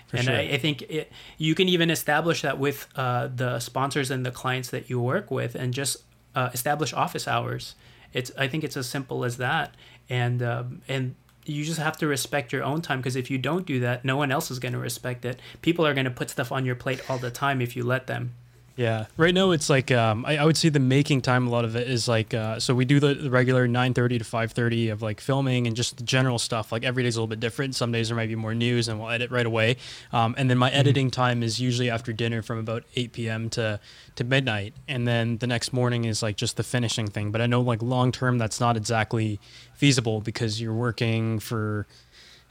For 0.08 0.18
and 0.18 0.26
sure. 0.26 0.36
I, 0.36 0.42
I, 0.42 0.58
think 0.58 0.84
it, 0.84 1.12
you 1.38 1.56
can 1.56 1.68
even 1.70 1.90
establish 1.90 2.42
that 2.44 2.60
with 2.60 2.88
uh, 2.96 3.30
the 3.36 3.60
sponsors 3.60 4.12
and 4.12 4.26
the 4.26 4.32
clients 4.32 4.70
that 4.70 4.90
you 4.90 5.00
work 5.00 5.32
with 5.32 5.56
and 5.56 5.74
just 5.74 6.04
uh, 6.36 6.50
establish 6.54 6.94
office 6.94 7.28
hours. 7.28 7.76
It's 8.12 8.32
i 8.38 8.48
think 8.48 8.64
it's 8.64 8.78
as 8.78 8.88
simple 8.88 9.26
as 9.26 9.38
that. 9.38 9.76
And 10.10 10.44
um, 10.44 10.82
and 10.88 11.16
you 11.46 11.66
just 11.66 11.80
have 11.80 11.98
to 11.98 12.08
respect 12.08 12.54
your 12.54 12.64
own 12.64 12.82
time 12.82 13.00
because 13.00 13.16
if 13.16 13.30
you 13.30 13.38
don't 13.38 13.66
do 13.66 13.82
that 13.82 14.06
no 14.06 14.16
one 14.16 14.32
else 14.32 14.50
is 14.50 14.60
going 14.60 14.74
to 14.74 14.80
respect 14.80 15.26
it. 15.26 15.40
People 15.62 15.86
are 15.86 15.94
going 15.94 16.06
to 16.06 16.12
put 16.12 16.30
stuff 16.30 16.52
on 16.52 16.66
your 16.66 16.76
plate 16.76 17.02
all 17.10 17.18
the 17.18 17.32
time 17.32 17.60
if 17.62 17.76
you 17.76 17.84
let 17.84 18.08
them 18.08 18.34
yeah, 18.76 19.06
right 19.18 19.34
now 19.34 19.52
it's 19.52 19.70
like 19.70 19.92
um, 19.92 20.26
I, 20.26 20.38
I, 20.38 20.46
would 20.46 20.58
say 20.58 20.70
the 20.70 20.80
making 20.80 21.22
time. 21.22 21.46
A 21.46 21.50
lot 21.52 21.64
of 21.64 21.76
it 21.76 21.88
is 21.88 22.08
like 22.08 22.34
uh, 22.34 22.60
so 22.60 22.74
we 22.74 22.86
do 22.86 23.00
the, 23.00 23.14
the 23.14 23.30
regular 23.30 23.68
nine 23.68 23.94
thirty 23.94 24.18
to 24.18 24.24
five 24.24 24.52
thirty 24.52 24.90
of 24.90 25.04
like 25.04 25.22
filming 25.22 25.68
and 25.68 25.76
just 25.76 25.98
the 25.98 26.04
general 26.04 26.40
stuff. 26.40 26.72
Like 26.72 26.84
every 26.84 27.04
day's 27.04 27.16
a 27.16 27.20
little 27.20 27.28
bit 27.28 27.40
different. 27.40 27.76
Some 27.76 27.92
days 27.92 28.10
there 28.10 28.16
might 28.16 28.30
be 28.30 28.36
more 28.36 28.56
news 28.56 28.88
and 28.88 29.00
we'll 29.00 29.12
edit 29.12 29.30
right 29.30 29.46
away. 29.46 29.78
Um, 30.12 30.34
and 30.40 30.50
then 30.50 30.58
my 30.58 30.70
mm-hmm. 30.70 30.80
editing 30.80 31.12
time 31.12 31.44
is 31.44 31.62
usually 31.62 31.92
after 31.92 32.12
dinner 32.14 32.42
from 32.42 32.58
about 32.58 32.84
eight 32.96 33.14
p.m. 33.14 33.48
to 33.52 33.80
to 34.16 34.24
midnight. 34.24 34.74
And 34.88 35.08
then 35.08 35.38
the 35.38 35.48
next 35.48 35.72
morning 35.72 36.06
is 36.06 36.24
like 36.24 36.36
just 36.36 36.58
the 36.58 36.64
finishing 36.64 37.08
thing. 37.08 37.32
But 37.32 37.42
I 37.42 37.46
know 37.46 37.62
like 37.62 37.84
long 37.84 38.12
term 38.12 38.40
that's 38.40 38.60
not 38.60 38.76
exactly 38.76 39.40
feasible 39.76 40.20
because 40.20 40.60
you're 40.60 40.74
working 40.74 41.38
for 41.38 41.86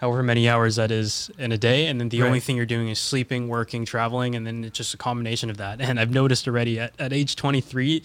however 0.03 0.25
many 0.25 0.49
hours 0.49 0.75
that 0.77 0.91
is 0.91 1.31
in 1.39 1.53
a 1.53 1.57
day 1.57 1.87
and 1.87 2.01
then 2.01 2.09
the 2.09 2.21
right. 2.21 2.27
only 2.27 2.41
thing 2.41 2.57
you're 2.57 2.67
doing 2.67 2.89
is 2.89 2.99
sleeping 2.99 3.47
working 3.47 3.85
traveling 3.85 4.35
and 4.35 4.45
then 4.45 4.65
it's 4.65 4.77
just 4.77 4.93
a 4.93 4.97
combination 4.97 5.49
of 5.49 5.59
that 5.59 5.81
and 5.81 6.01
i've 6.01 6.11
noticed 6.11 6.49
already 6.49 6.79
at, 6.81 6.93
at 6.99 7.13
age 7.13 7.37
23 7.37 8.03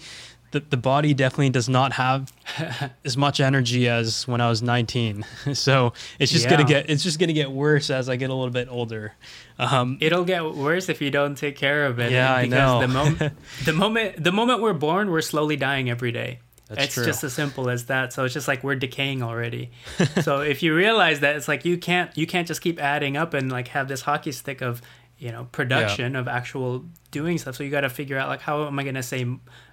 the, 0.52 0.60
the 0.60 0.76
body 0.76 1.12
definitely 1.12 1.50
does 1.50 1.68
not 1.68 1.92
have 1.92 2.32
as 3.04 3.16
much 3.16 3.40
energy 3.40 3.88
as 3.88 4.28
when 4.28 4.40
i 4.40 4.48
was 4.48 4.62
19 4.62 5.24
so 5.54 5.92
it's 6.20 6.30
just 6.30 6.44
yeah. 6.44 6.50
gonna 6.52 6.64
get 6.64 6.88
it's 6.88 7.02
just 7.02 7.18
gonna 7.18 7.32
get 7.32 7.50
worse 7.50 7.90
as 7.90 8.08
i 8.08 8.14
get 8.14 8.30
a 8.30 8.34
little 8.34 8.52
bit 8.52 8.68
older 8.70 9.12
um, 9.58 9.98
it'll 10.00 10.24
get 10.24 10.54
worse 10.54 10.88
if 10.88 11.02
you 11.02 11.10
don't 11.10 11.34
take 11.34 11.56
care 11.56 11.84
of 11.86 11.98
it 11.98 12.12
yeah 12.12 12.40
because 12.40 12.54
I 12.54 12.64
know. 12.64 12.80
the 12.80 12.88
moment 12.88 13.32
the 13.64 13.72
moment 13.72 14.22
the 14.22 14.30
moment 14.30 14.62
we're 14.62 14.72
born 14.72 15.10
we're 15.10 15.20
slowly 15.20 15.56
dying 15.56 15.90
every 15.90 16.12
day 16.12 16.38
that's 16.68 16.84
it's 16.84 16.94
true. 16.94 17.04
just 17.06 17.24
as 17.24 17.32
simple 17.32 17.70
as 17.70 17.86
that. 17.86 18.12
So 18.12 18.24
it's 18.24 18.34
just 18.34 18.46
like 18.46 18.62
we're 18.62 18.76
decaying 18.76 19.22
already. 19.22 19.70
so 20.22 20.40
if 20.40 20.62
you 20.62 20.74
realize 20.74 21.20
that, 21.20 21.34
it's 21.36 21.48
like 21.48 21.64
you 21.64 21.78
can't 21.78 22.16
you 22.16 22.26
can't 22.26 22.46
just 22.46 22.60
keep 22.60 22.78
adding 22.78 23.16
up 23.16 23.32
and 23.34 23.50
like 23.50 23.68
have 23.68 23.88
this 23.88 24.02
hockey 24.02 24.32
stick 24.32 24.60
of 24.60 24.82
you 25.18 25.32
know 25.32 25.48
production 25.50 26.12
yeah. 26.12 26.20
of 26.20 26.28
actual 26.28 26.84
doing 27.10 27.38
stuff. 27.38 27.56
So 27.56 27.64
you 27.64 27.70
got 27.70 27.80
to 27.80 27.90
figure 27.90 28.18
out 28.18 28.28
like 28.28 28.42
how 28.42 28.66
am 28.66 28.78
I 28.78 28.82
going 28.82 28.96
to 28.96 29.02
say 29.02 29.26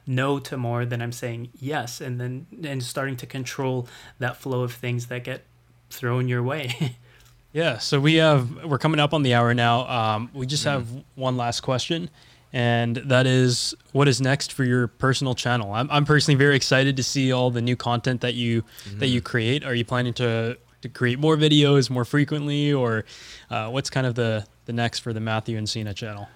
no 0.07 0.39
to 0.39 0.57
more 0.57 0.85
than 0.85 1.01
I'm 1.01 1.11
saying 1.11 1.49
yes, 1.59 1.99
and 1.99 2.19
then 2.19 2.47
and 2.63 2.81
starting 2.81 3.17
to 3.17 3.25
control 3.25 3.87
that 4.19 4.37
flow 4.37 4.63
of 4.63 4.71
things 4.71 5.07
that 5.07 5.25
get 5.25 5.43
thrown 5.89 6.29
your 6.29 6.43
way. 6.43 6.95
yeah. 7.51 7.77
So 7.77 7.99
we 7.99 8.15
have 8.15 8.63
we're 8.63 8.77
coming 8.77 9.01
up 9.01 9.13
on 9.13 9.23
the 9.23 9.33
hour 9.33 9.53
now. 9.53 9.85
Um, 9.87 10.29
we 10.33 10.45
just 10.45 10.65
mm-hmm. 10.65 10.93
have 10.93 11.03
one 11.15 11.35
last 11.35 11.59
question 11.59 12.09
and 12.55 12.95
that 12.95 13.27
is 13.27 13.75
what 13.91 14.07
is 14.07 14.21
next 14.21 14.53
for 14.53 14.63
your 14.63 14.87
personal 14.87 15.35
channel. 15.35 15.73
I'm, 15.73 15.91
I'm 15.91 16.05
personally 16.05 16.37
very 16.37 16.55
excited 16.55 16.95
to 16.95 17.03
see 17.03 17.33
all 17.33 17.51
the 17.51 17.61
new 17.61 17.75
content 17.75 18.21
that 18.21 18.33
you 18.33 18.61
mm-hmm. 18.61 18.99
that 18.99 19.07
you 19.07 19.21
create. 19.21 19.65
Are 19.65 19.75
you 19.75 19.83
planning 19.83 20.13
to 20.15 20.57
to 20.81 20.89
create 20.89 21.19
more 21.19 21.35
videos 21.35 21.89
more 21.89 22.05
frequently, 22.05 22.71
or 22.71 23.03
uh, 23.49 23.69
what's 23.69 23.89
kind 23.89 24.07
of 24.07 24.15
the 24.15 24.47
the 24.65 24.73
next 24.73 24.99
for 24.99 25.11
the 25.11 25.19
Matthew 25.19 25.59
Encina 25.59 25.93
channel? 25.93 26.29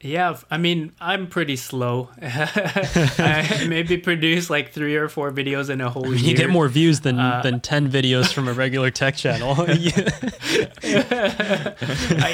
Yeah, 0.00 0.36
I 0.50 0.58
mean, 0.58 0.92
I'm 1.00 1.26
pretty 1.26 1.56
slow. 1.56 2.10
I 2.22 3.66
maybe 3.68 3.96
produce 3.96 4.50
like 4.50 4.72
three 4.72 4.94
or 4.94 5.08
four 5.08 5.32
videos 5.32 5.70
in 5.70 5.80
a 5.80 5.88
whole 5.88 6.14
year. 6.14 6.16
You 6.26 6.36
get 6.36 6.50
more 6.50 6.68
views 6.68 7.00
than 7.00 7.18
uh, 7.18 7.40
than 7.42 7.60
ten 7.60 7.90
videos 7.90 8.32
from 8.32 8.46
a 8.46 8.52
regular 8.52 8.90
tech 8.90 9.16
channel. 9.16 9.54
I, 9.58 9.64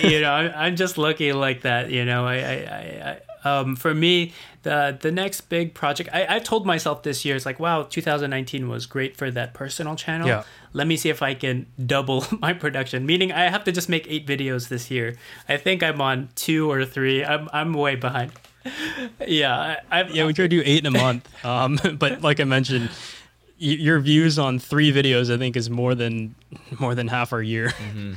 you 0.02 0.20
know, 0.20 0.32
I'm 0.32 0.74
just 0.76 0.98
lucky 0.98 1.32
like 1.32 1.62
that. 1.62 1.90
You 1.90 2.04
know, 2.04 2.26
I, 2.26 2.34
I, 2.34 3.10
I 3.10 3.20
um, 3.44 3.76
for 3.76 3.94
me, 3.94 4.32
the 4.62 4.96
the 5.00 5.10
next 5.10 5.42
big 5.42 5.74
project, 5.74 6.10
I, 6.12 6.36
I 6.36 6.38
told 6.38 6.66
myself 6.66 7.02
this 7.02 7.24
year, 7.24 7.36
it's 7.36 7.46
like, 7.46 7.60
wow, 7.60 7.82
2019 7.82 8.68
was 8.68 8.86
great 8.86 9.16
for 9.16 9.30
that 9.30 9.54
personal 9.54 9.96
channel. 9.96 10.28
Yeah 10.28 10.44
let 10.72 10.86
me 10.86 10.96
see 10.96 11.10
if 11.10 11.22
I 11.22 11.34
can 11.34 11.66
double 11.84 12.24
my 12.40 12.52
production. 12.52 13.06
Meaning 13.06 13.32
I 13.32 13.48
have 13.48 13.64
to 13.64 13.72
just 13.72 13.88
make 13.88 14.06
eight 14.08 14.26
videos 14.26 14.68
this 14.68 14.90
year. 14.90 15.16
I 15.48 15.56
think 15.56 15.82
I'm 15.82 16.00
on 16.00 16.30
two 16.34 16.70
or 16.70 16.84
three. 16.84 17.24
I'm 17.24 17.48
I'm 17.52 17.72
way 17.72 17.96
behind. 17.96 18.32
yeah, 19.26 19.80
I, 19.90 20.02
yeah. 20.04 20.24
We 20.24 20.32
try 20.32 20.44
to 20.44 20.48
do 20.48 20.62
eight 20.64 20.86
in 20.86 20.94
a 20.94 20.98
month. 20.98 21.44
Um, 21.44 21.78
but 21.98 22.22
like 22.22 22.40
I 22.40 22.44
mentioned, 22.44 22.90
your 23.58 24.00
views 24.00 24.38
on 24.38 24.58
three 24.58 24.92
videos, 24.92 25.32
I 25.32 25.38
think, 25.38 25.56
is 25.56 25.68
more 25.68 25.94
than 25.94 26.34
more 26.78 26.94
than 26.94 27.08
half 27.08 27.32
our 27.32 27.42
year. 27.42 27.68
Mm-hmm. 27.68 28.12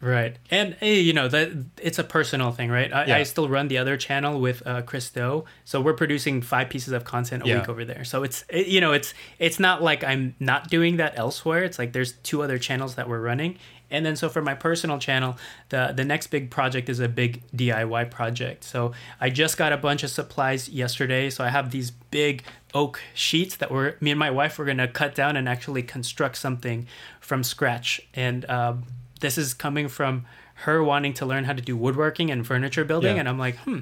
Right, 0.00 0.36
and 0.48 0.76
you 0.80 1.12
know 1.12 1.26
that 1.26 1.50
it's 1.82 1.98
a 1.98 2.04
personal 2.04 2.52
thing, 2.52 2.70
right? 2.70 2.92
I, 2.92 3.06
yeah. 3.06 3.16
I 3.16 3.24
still 3.24 3.48
run 3.48 3.66
the 3.66 3.78
other 3.78 3.96
channel 3.96 4.40
with 4.40 4.64
uh, 4.64 4.82
Chris 4.82 5.10
Do, 5.10 5.44
so 5.64 5.80
we're 5.80 5.94
producing 5.94 6.40
five 6.40 6.68
pieces 6.68 6.92
of 6.92 7.02
content 7.02 7.42
a 7.42 7.48
yeah. 7.48 7.58
week 7.58 7.68
over 7.68 7.84
there. 7.84 8.04
So 8.04 8.22
it's 8.22 8.44
it, 8.48 8.68
you 8.68 8.80
know 8.80 8.92
it's 8.92 9.12
it's 9.40 9.58
not 9.58 9.82
like 9.82 10.04
I'm 10.04 10.36
not 10.38 10.70
doing 10.70 10.98
that 10.98 11.18
elsewhere. 11.18 11.64
It's 11.64 11.80
like 11.80 11.92
there's 11.94 12.12
two 12.12 12.42
other 12.44 12.58
channels 12.58 12.94
that 12.94 13.08
we're 13.08 13.20
running, 13.20 13.58
and 13.90 14.06
then 14.06 14.14
so 14.14 14.28
for 14.28 14.40
my 14.40 14.54
personal 14.54 14.98
channel, 14.98 15.36
the 15.70 15.92
the 15.96 16.04
next 16.04 16.28
big 16.28 16.48
project 16.48 16.88
is 16.88 17.00
a 17.00 17.08
big 17.08 17.42
DIY 17.56 18.08
project. 18.08 18.62
So 18.62 18.92
I 19.20 19.30
just 19.30 19.56
got 19.56 19.72
a 19.72 19.76
bunch 19.76 20.04
of 20.04 20.10
supplies 20.10 20.68
yesterday. 20.68 21.28
So 21.28 21.42
I 21.42 21.48
have 21.48 21.72
these 21.72 21.90
big 21.90 22.44
oak 22.72 23.00
sheets 23.14 23.56
that 23.56 23.72
we're 23.72 23.94
me 24.00 24.12
and 24.12 24.18
my 24.18 24.30
wife 24.30 24.58
were 24.58 24.64
gonna 24.64 24.86
cut 24.86 25.16
down 25.16 25.36
and 25.36 25.48
actually 25.48 25.82
construct 25.82 26.36
something 26.36 26.86
from 27.20 27.42
scratch 27.42 28.00
and. 28.14 28.48
Um, 28.48 28.84
this 29.20 29.38
is 29.38 29.54
coming 29.54 29.88
from 29.88 30.24
her 30.54 30.82
wanting 30.82 31.14
to 31.14 31.26
learn 31.26 31.44
how 31.44 31.52
to 31.52 31.62
do 31.62 31.76
woodworking 31.76 32.30
and 32.30 32.46
furniture 32.46 32.84
building 32.84 33.14
yeah. 33.14 33.20
and 33.20 33.28
i'm 33.28 33.38
like 33.38 33.56
hmm 33.58 33.80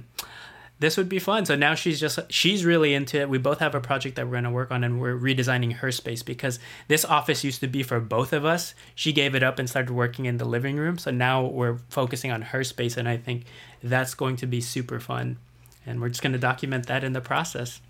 this 0.78 0.97
would 0.97 1.09
be 1.09 1.18
fun. 1.18 1.47
So 1.47 1.57
now 1.57 1.74
she's 1.74 1.99
just 1.99 2.18
she's 2.30 2.64
really 2.64 2.95
into 2.95 3.18
it. 3.18 3.28
We 3.28 3.39
both 3.39 3.61
have 3.61 3.74
a 3.74 3.80
project 3.80 4.16
that 4.16 4.26
we're 4.26 4.32
going 4.32 4.45
to 4.45 4.51
work 4.51 4.70
on 4.70 4.84
and 4.84 5.01
we're 5.01 5.16
redesigning 5.16 5.74
her 5.74 5.91
space 5.91 6.22
because 6.22 6.59
this 6.89 7.05
office 7.05 7.45
used 7.45 7.61
to 7.61 7.66
be 7.66 7.82
for 7.82 7.99
both 7.99 8.32
of 8.32 8.45
us. 8.45 8.74
She 8.95 9.12
gave 9.12 9.34
it 9.34 9.43
up 9.43 9.59
and 9.59 9.68
started 9.68 9.93
working 9.93 10.26
in 10.26 10.37
the 10.37 10.45
living 10.45 10.76
room. 10.76 10.99
So 10.99 11.11
now 11.11 11.47
we're 11.47 11.78
focusing 11.89 12.30
on 12.30 12.43
her 12.43 12.62
space 12.64 12.97
and 12.97 13.09
i 13.09 13.16
think 13.16 13.45
that's 13.82 14.14
going 14.14 14.37
to 14.37 14.47
be 14.47 14.61
super 14.61 15.01
fun. 15.01 15.39
And 15.87 16.01
we're 16.01 16.09
just 16.09 16.22
going 16.22 16.32
to 16.32 16.39
document 16.39 16.87
that 16.87 17.05
in 17.05 17.12
the 17.12 17.20
process. 17.20 17.80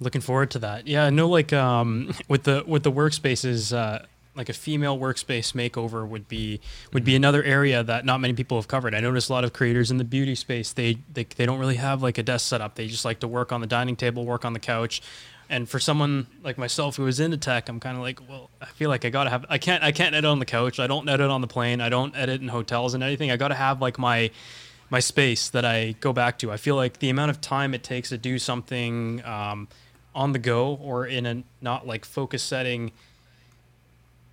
Looking 0.00 0.20
forward 0.20 0.50
to 0.50 0.58
that. 0.58 0.86
Yeah 0.86 1.08
no 1.08 1.28
like 1.28 1.52
um 1.52 2.12
with 2.28 2.42
the 2.42 2.64
with 2.66 2.82
the 2.82 2.92
workspaces 2.92 3.74
uh 3.74 4.04
like 4.36 4.48
a 4.48 4.52
female 4.52 4.98
workspace 4.98 5.52
makeover 5.52 6.06
would 6.06 6.28
be 6.28 6.60
would 6.92 7.04
be 7.04 7.16
another 7.16 7.42
area 7.42 7.82
that 7.82 8.04
not 8.04 8.20
many 8.20 8.34
people 8.34 8.58
have 8.58 8.68
covered. 8.68 8.94
I 8.94 9.00
notice 9.00 9.28
a 9.28 9.32
lot 9.32 9.44
of 9.44 9.52
creators 9.52 9.90
in 9.90 9.96
the 9.96 10.04
beauty 10.04 10.34
space 10.34 10.72
they, 10.72 10.98
they 11.12 11.24
they 11.24 11.46
don't 11.46 11.58
really 11.58 11.76
have 11.76 12.02
like 12.02 12.18
a 12.18 12.22
desk 12.22 12.46
setup. 12.48 12.74
They 12.74 12.86
just 12.86 13.04
like 13.04 13.20
to 13.20 13.28
work 13.28 13.52
on 13.52 13.60
the 13.60 13.66
dining 13.66 13.96
table, 13.96 14.24
work 14.24 14.44
on 14.44 14.52
the 14.52 14.60
couch. 14.60 15.02
And 15.48 15.68
for 15.68 15.78
someone 15.78 16.26
like 16.42 16.58
myself 16.58 16.96
who 16.96 17.06
is 17.06 17.20
into 17.20 17.36
tech, 17.36 17.68
I'm 17.68 17.78
kind 17.78 17.96
of 17.96 18.02
like, 18.02 18.20
well, 18.28 18.50
I 18.60 18.66
feel 18.66 18.90
like 18.90 19.04
I 19.04 19.10
gotta 19.10 19.30
have. 19.30 19.46
I 19.48 19.58
can't. 19.58 19.82
I 19.82 19.92
can't 19.92 20.14
edit 20.14 20.28
on 20.28 20.40
the 20.40 20.44
couch. 20.44 20.80
I 20.80 20.88
don't 20.88 21.08
edit 21.08 21.30
on 21.30 21.40
the 21.40 21.46
plane. 21.46 21.80
I 21.80 21.88
don't 21.88 22.16
edit 22.16 22.40
in 22.40 22.48
hotels 22.48 22.94
and 22.94 23.02
anything. 23.02 23.30
I 23.30 23.36
gotta 23.36 23.54
have 23.54 23.80
like 23.80 23.98
my 23.98 24.30
my 24.90 25.00
space 25.00 25.48
that 25.50 25.64
I 25.64 25.92
go 26.00 26.12
back 26.12 26.38
to. 26.40 26.52
I 26.52 26.56
feel 26.56 26.76
like 26.76 26.98
the 26.98 27.10
amount 27.10 27.30
of 27.30 27.40
time 27.40 27.74
it 27.74 27.82
takes 27.82 28.10
to 28.10 28.18
do 28.18 28.38
something 28.38 29.24
um, 29.24 29.68
on 30.14 30.32
the 30.32 30.38
go 30.38 30.74
or 30.80 31.06
in 31.06 31.26
a 31.26 31.42
not 31.60 31.86
like 31.86 32.04
focus 32.04 32.42
setting, 32.42 32.92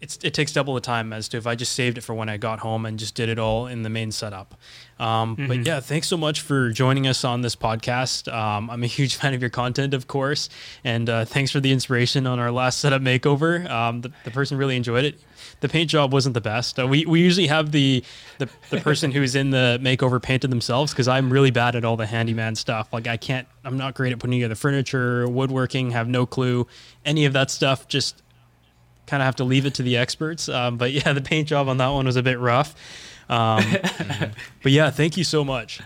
it 0.03 0.33
takes 0.33 0.51
double 0.51 0.73
the 0.73 0.81
time 0.81 1.13
as 1.13 1.29
to 1.29 1.37
if 1.37 1.47
I 1.47 1.55
just 1.55 1.71
saved 1.73 1.97
it 1.97 2.01
for 2.01 2.13
when 2.13 2.27
I 2.27 2.37
got 2.37 2.59
home 2.59 2.85
and 2.85 2.99
just 2.99 3.15
did 3.15 3.29
it 3.29 3.39
all 3.39 3.67
in 3.67 3.83
the 3.83 3.89
main 3.89 4.11
setup. 4.11 4.55
Um, 4.99 5.35
mm-hmm. 5.35 5.47
But 5.47 5.65
yeah, 5.65 5.79
thanks 5.79 6.07
so 6.07 6.17
much 6.17 6.41
for 6.41 6.69
joining 6.71 7.07
us 7.07 7.23
on 7.23 7.41
this 7.41 7.55
podcast. 7.55 8.31
Um, 8.31 8.69
I'm 8.69 8.83
a 8.83 8.87
huge 8.87 9.15
fan 9.19 9.33
of 9.33 9.41
your 9.41 9.49
content, 9.49 9.93
of 9.93 10.07
course, 10.07 10.49
and 10.83 11.09
uh, 11.09 11.25
thanks 11.25 11.51
for 11.51 11.59
the 11.59 11.71
inspiration 11.71 12.27
on 12.27 12.39
our 12.39 12.51
last 12.51 12.79
setup 12.79 13.01
makeover. 13.01 13.69
Um, 13.69 14.01
the, 14.01 14.11
the, 14.23 14.31
person 14.31 14.57
really 14.57 14.75
enjoyed 14.75 15.05
it. 15.05 15.19
The 15.59 15.69
paint 15.69 15.89
job 15.89 16.11
wasn't 16.11 16.33
the 16.33 16.41
best. 16.41 16.79
Uh, 16.79 16.87
we, 16.87 17.05
we 17.05 17.21
usually 17.21 17.47
have 17.47 17.71
the, 17.71 18.03
the, 18.39 18.49
the 18.71 18.81
person 18.81 19.11
who's 19.11 19.35
in 19.35 19.51
the 19.51 19.79
makeover 19.81 20.21
painted 20.21 20.49
themselves 20.49 20.91
because 20.91 21.07
I'm 21.07 21.31
really 21.31 21.51
bad 21.51 21.75
at 21.75 21.85
all 21.85 21.97
the 21.97 22.07
handyman 22.07 22.55
stuff. 22.55 22.91
Like 22.91 23.07
I 23.07 23.17
can't, 23.17 23.47
I'm 23.63 23.77
not 23.77 23.93
great 23.93 24.11
at 24.11 24.19
putting 24.19 24.39
together 24.39 24.55
furniture, 24.55 25.27
woodworking, 25.27 25.91
have 25.91 26.07
no 26.07 26.25
clue, 26.25 26.67
any 27.05 27.25
of 27.25 27.33
that 27.33 27.51
stuff. 27.51 27.87
Just 27.87 28.22
kind 29.07 29.21
of 29.21 29.25
have 29.25 29.35
to 29.37 29.43
leave 29.43 29.65
it 29.65 29.75
to 29.75 29.83
the 29.83 29.97
experts. 29.97 30.49
Um, 30.49 30.77
but 30.77 30.91
yeah, 30.91 31.13
the 31.13 31.21
paint 31.21 31.47
job 31.47 31.67
on 31.67 31.77
that 31.77 31.89
one 31.89 32.05
was 32.05 32.15
a 32.15 32.23
bit 32.23 32.39
rough. 32.39 32.75
Um, 33.29 33.63
but 34.63 34.71
yeah, 34.71 34.89
thank 34.89 35.17
you 35.17 35.23
so 35.23 35.43
much. 35.43 35.81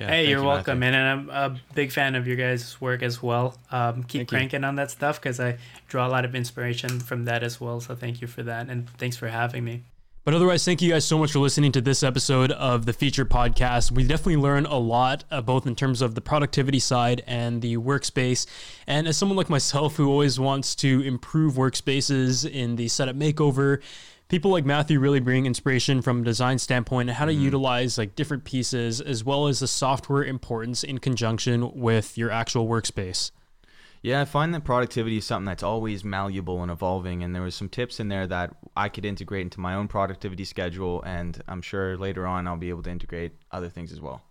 Yeah, 0.00 0.08
hey, 0.08 0.28
you're 0.28 0.40
you, 0.40 0.46
welcome, 0.46 0.78
man. 0.78 0.94
And 0.94 1.30
I'm 1.30 1.30
a 1.30 1.60
big 1.74 1.92
fan 1.92 2.14
of 2.14 2.26
your 2.26 2.36
guys' 2.36 2.80
work 2.80 3.02
as 3.02 3.22
well. 3.22 3.58
Um, 3.70 4.02
keep 4.02 4.20
thank 4.20 4.28
cranking 4.30 4.62
you. 4.62 4.68
on 4.68 4.76
that 4.76 4.90
stuff 4.90 5.20
because 5.20 5.38
I 5.38 5.58
draw 5.88 6.06
a 6.06 6.08
lot 6.08 6.24
of 6.24 6.34
inspiration 6.34 7.00
from 7.00 7.26
that 7.26 7.42
as 7.42 7.60
well. 7.60 7.80
So 7.80 7.94
thank 7.94 8.22
you 8.22 8.26
for 8.26 8.42
that. 8.44 8.68
And 8.70 8.88
thanks 8.96 9.16
for 9.16 9.28
having 9.28 9.62
me. 9.62 9.84
But 10.22 10.34
otherwise, 10.34 10.66
thank 10.66 10.82
you 10.82 10.90
guys 10.90 11.06
so 11.06 11.16
much 11.16 11.32
for 11.32 11.38
listening 11.38 11.72
to 11.72 11.80
this 11.80 12.02
episode 12.02 12.52
of 12.52 12.84
the 12.84 12.92
Feature 12.92 13.24
Podcast. 13.24 13.90
We 13.90 14.02
definitely 14.02 14.36
learn 14.36 14.66
a 14.66 14.76
lot, 14.76 15.24
uh, 15.30 15.40
both 15.40 15.66
in 15.66 15.74
terms 15.74 16.02
of 16.02 16.14
the 16.14 16.20
productivity 16.20 16.78
side 16.78 17.22
and 17.26 17.62
the 17.62 17.78
workspace. 17.78 18.44
And 18.86 19.08
as 19.08 19.16
someone 19.16 19.38
like 19.38 19.48
myself 19.48 19.96
who 19.96 20.10
always 20.10 20.38
wants 20.38 20.74
to 20.76 21.00
improve 21.00 21.54
workspaces 21.54 22.48
in 22.48 22.76
the 22.76 22.88
setup 22.88 23.16
makeover, 23.16 23.80
people 24.28 24.50
like 24.50 24.66
Matthew 24.66 25.00
really 25.00 25.20
bring 25.20 25.46
inspiration 25.46 26.02
from 26.02 26.20
a 26.20 26.24
design 26.24 26.58
standpoint 26.58 27.08
and 27.08 27.16
how 27.16 27.24
to 27.24 27.32
mm-hmm. 27.32 27.42
utilize 27.42 27.96
like 27.96 28.14
different 28.14 28.44
pieces 28.44 29.00
as 29.00 29.24
well 29.24 29.46
as 29.46 29.60
the 29.60 29.68
software 29.68 30.22
importance 30.22 30.84
in 30.84 30.98
conjunction 30.98 31.72
with 31.80 32.18
your 32.18 32.30
actual 32.30 32.68
workspace. 32.68 33.30
Yeah, 34.02 34.22
I 34.22 34.24
find 34.24 34.54
that 34.54 34.64
productivity 34.64 35.18
is 35.18 35.26
something 35.26 35.44
that's 35.44 35.62
always 35.62 36.04
malleable 36.04 36.62
and 36.62 36.70
evolving. 36.70 37.22
And 37.22 37.34
there 37.34 37.42
was 37.42 37.54
some 37.54 37.68
tips 37.68 38.00
in 38.00 38.08
there 38.08 38.26
that 38.26 38.56
I 38.74 38.88
could 38.88 39.04
integrate 39.04 39.42
into 39.42 39.60
my 39.60 39.74
own 39.74 39.88
productivity 39.88 40.44
schedule. 40.44 41.02
And 41.02 41.42
I'm 41.46 41.60
sure 41.60 41.98
later 41.98 42.26
on 42.26 42.46
I'll 42.46 42.56
be 42.56 42.70
able 42.70 42.82
to 42.84 42.90
integrate 42.90 43.32
other 43.50 43.68
things 43.68 43.92
as 43.92 44.00
well. 44.00 44.22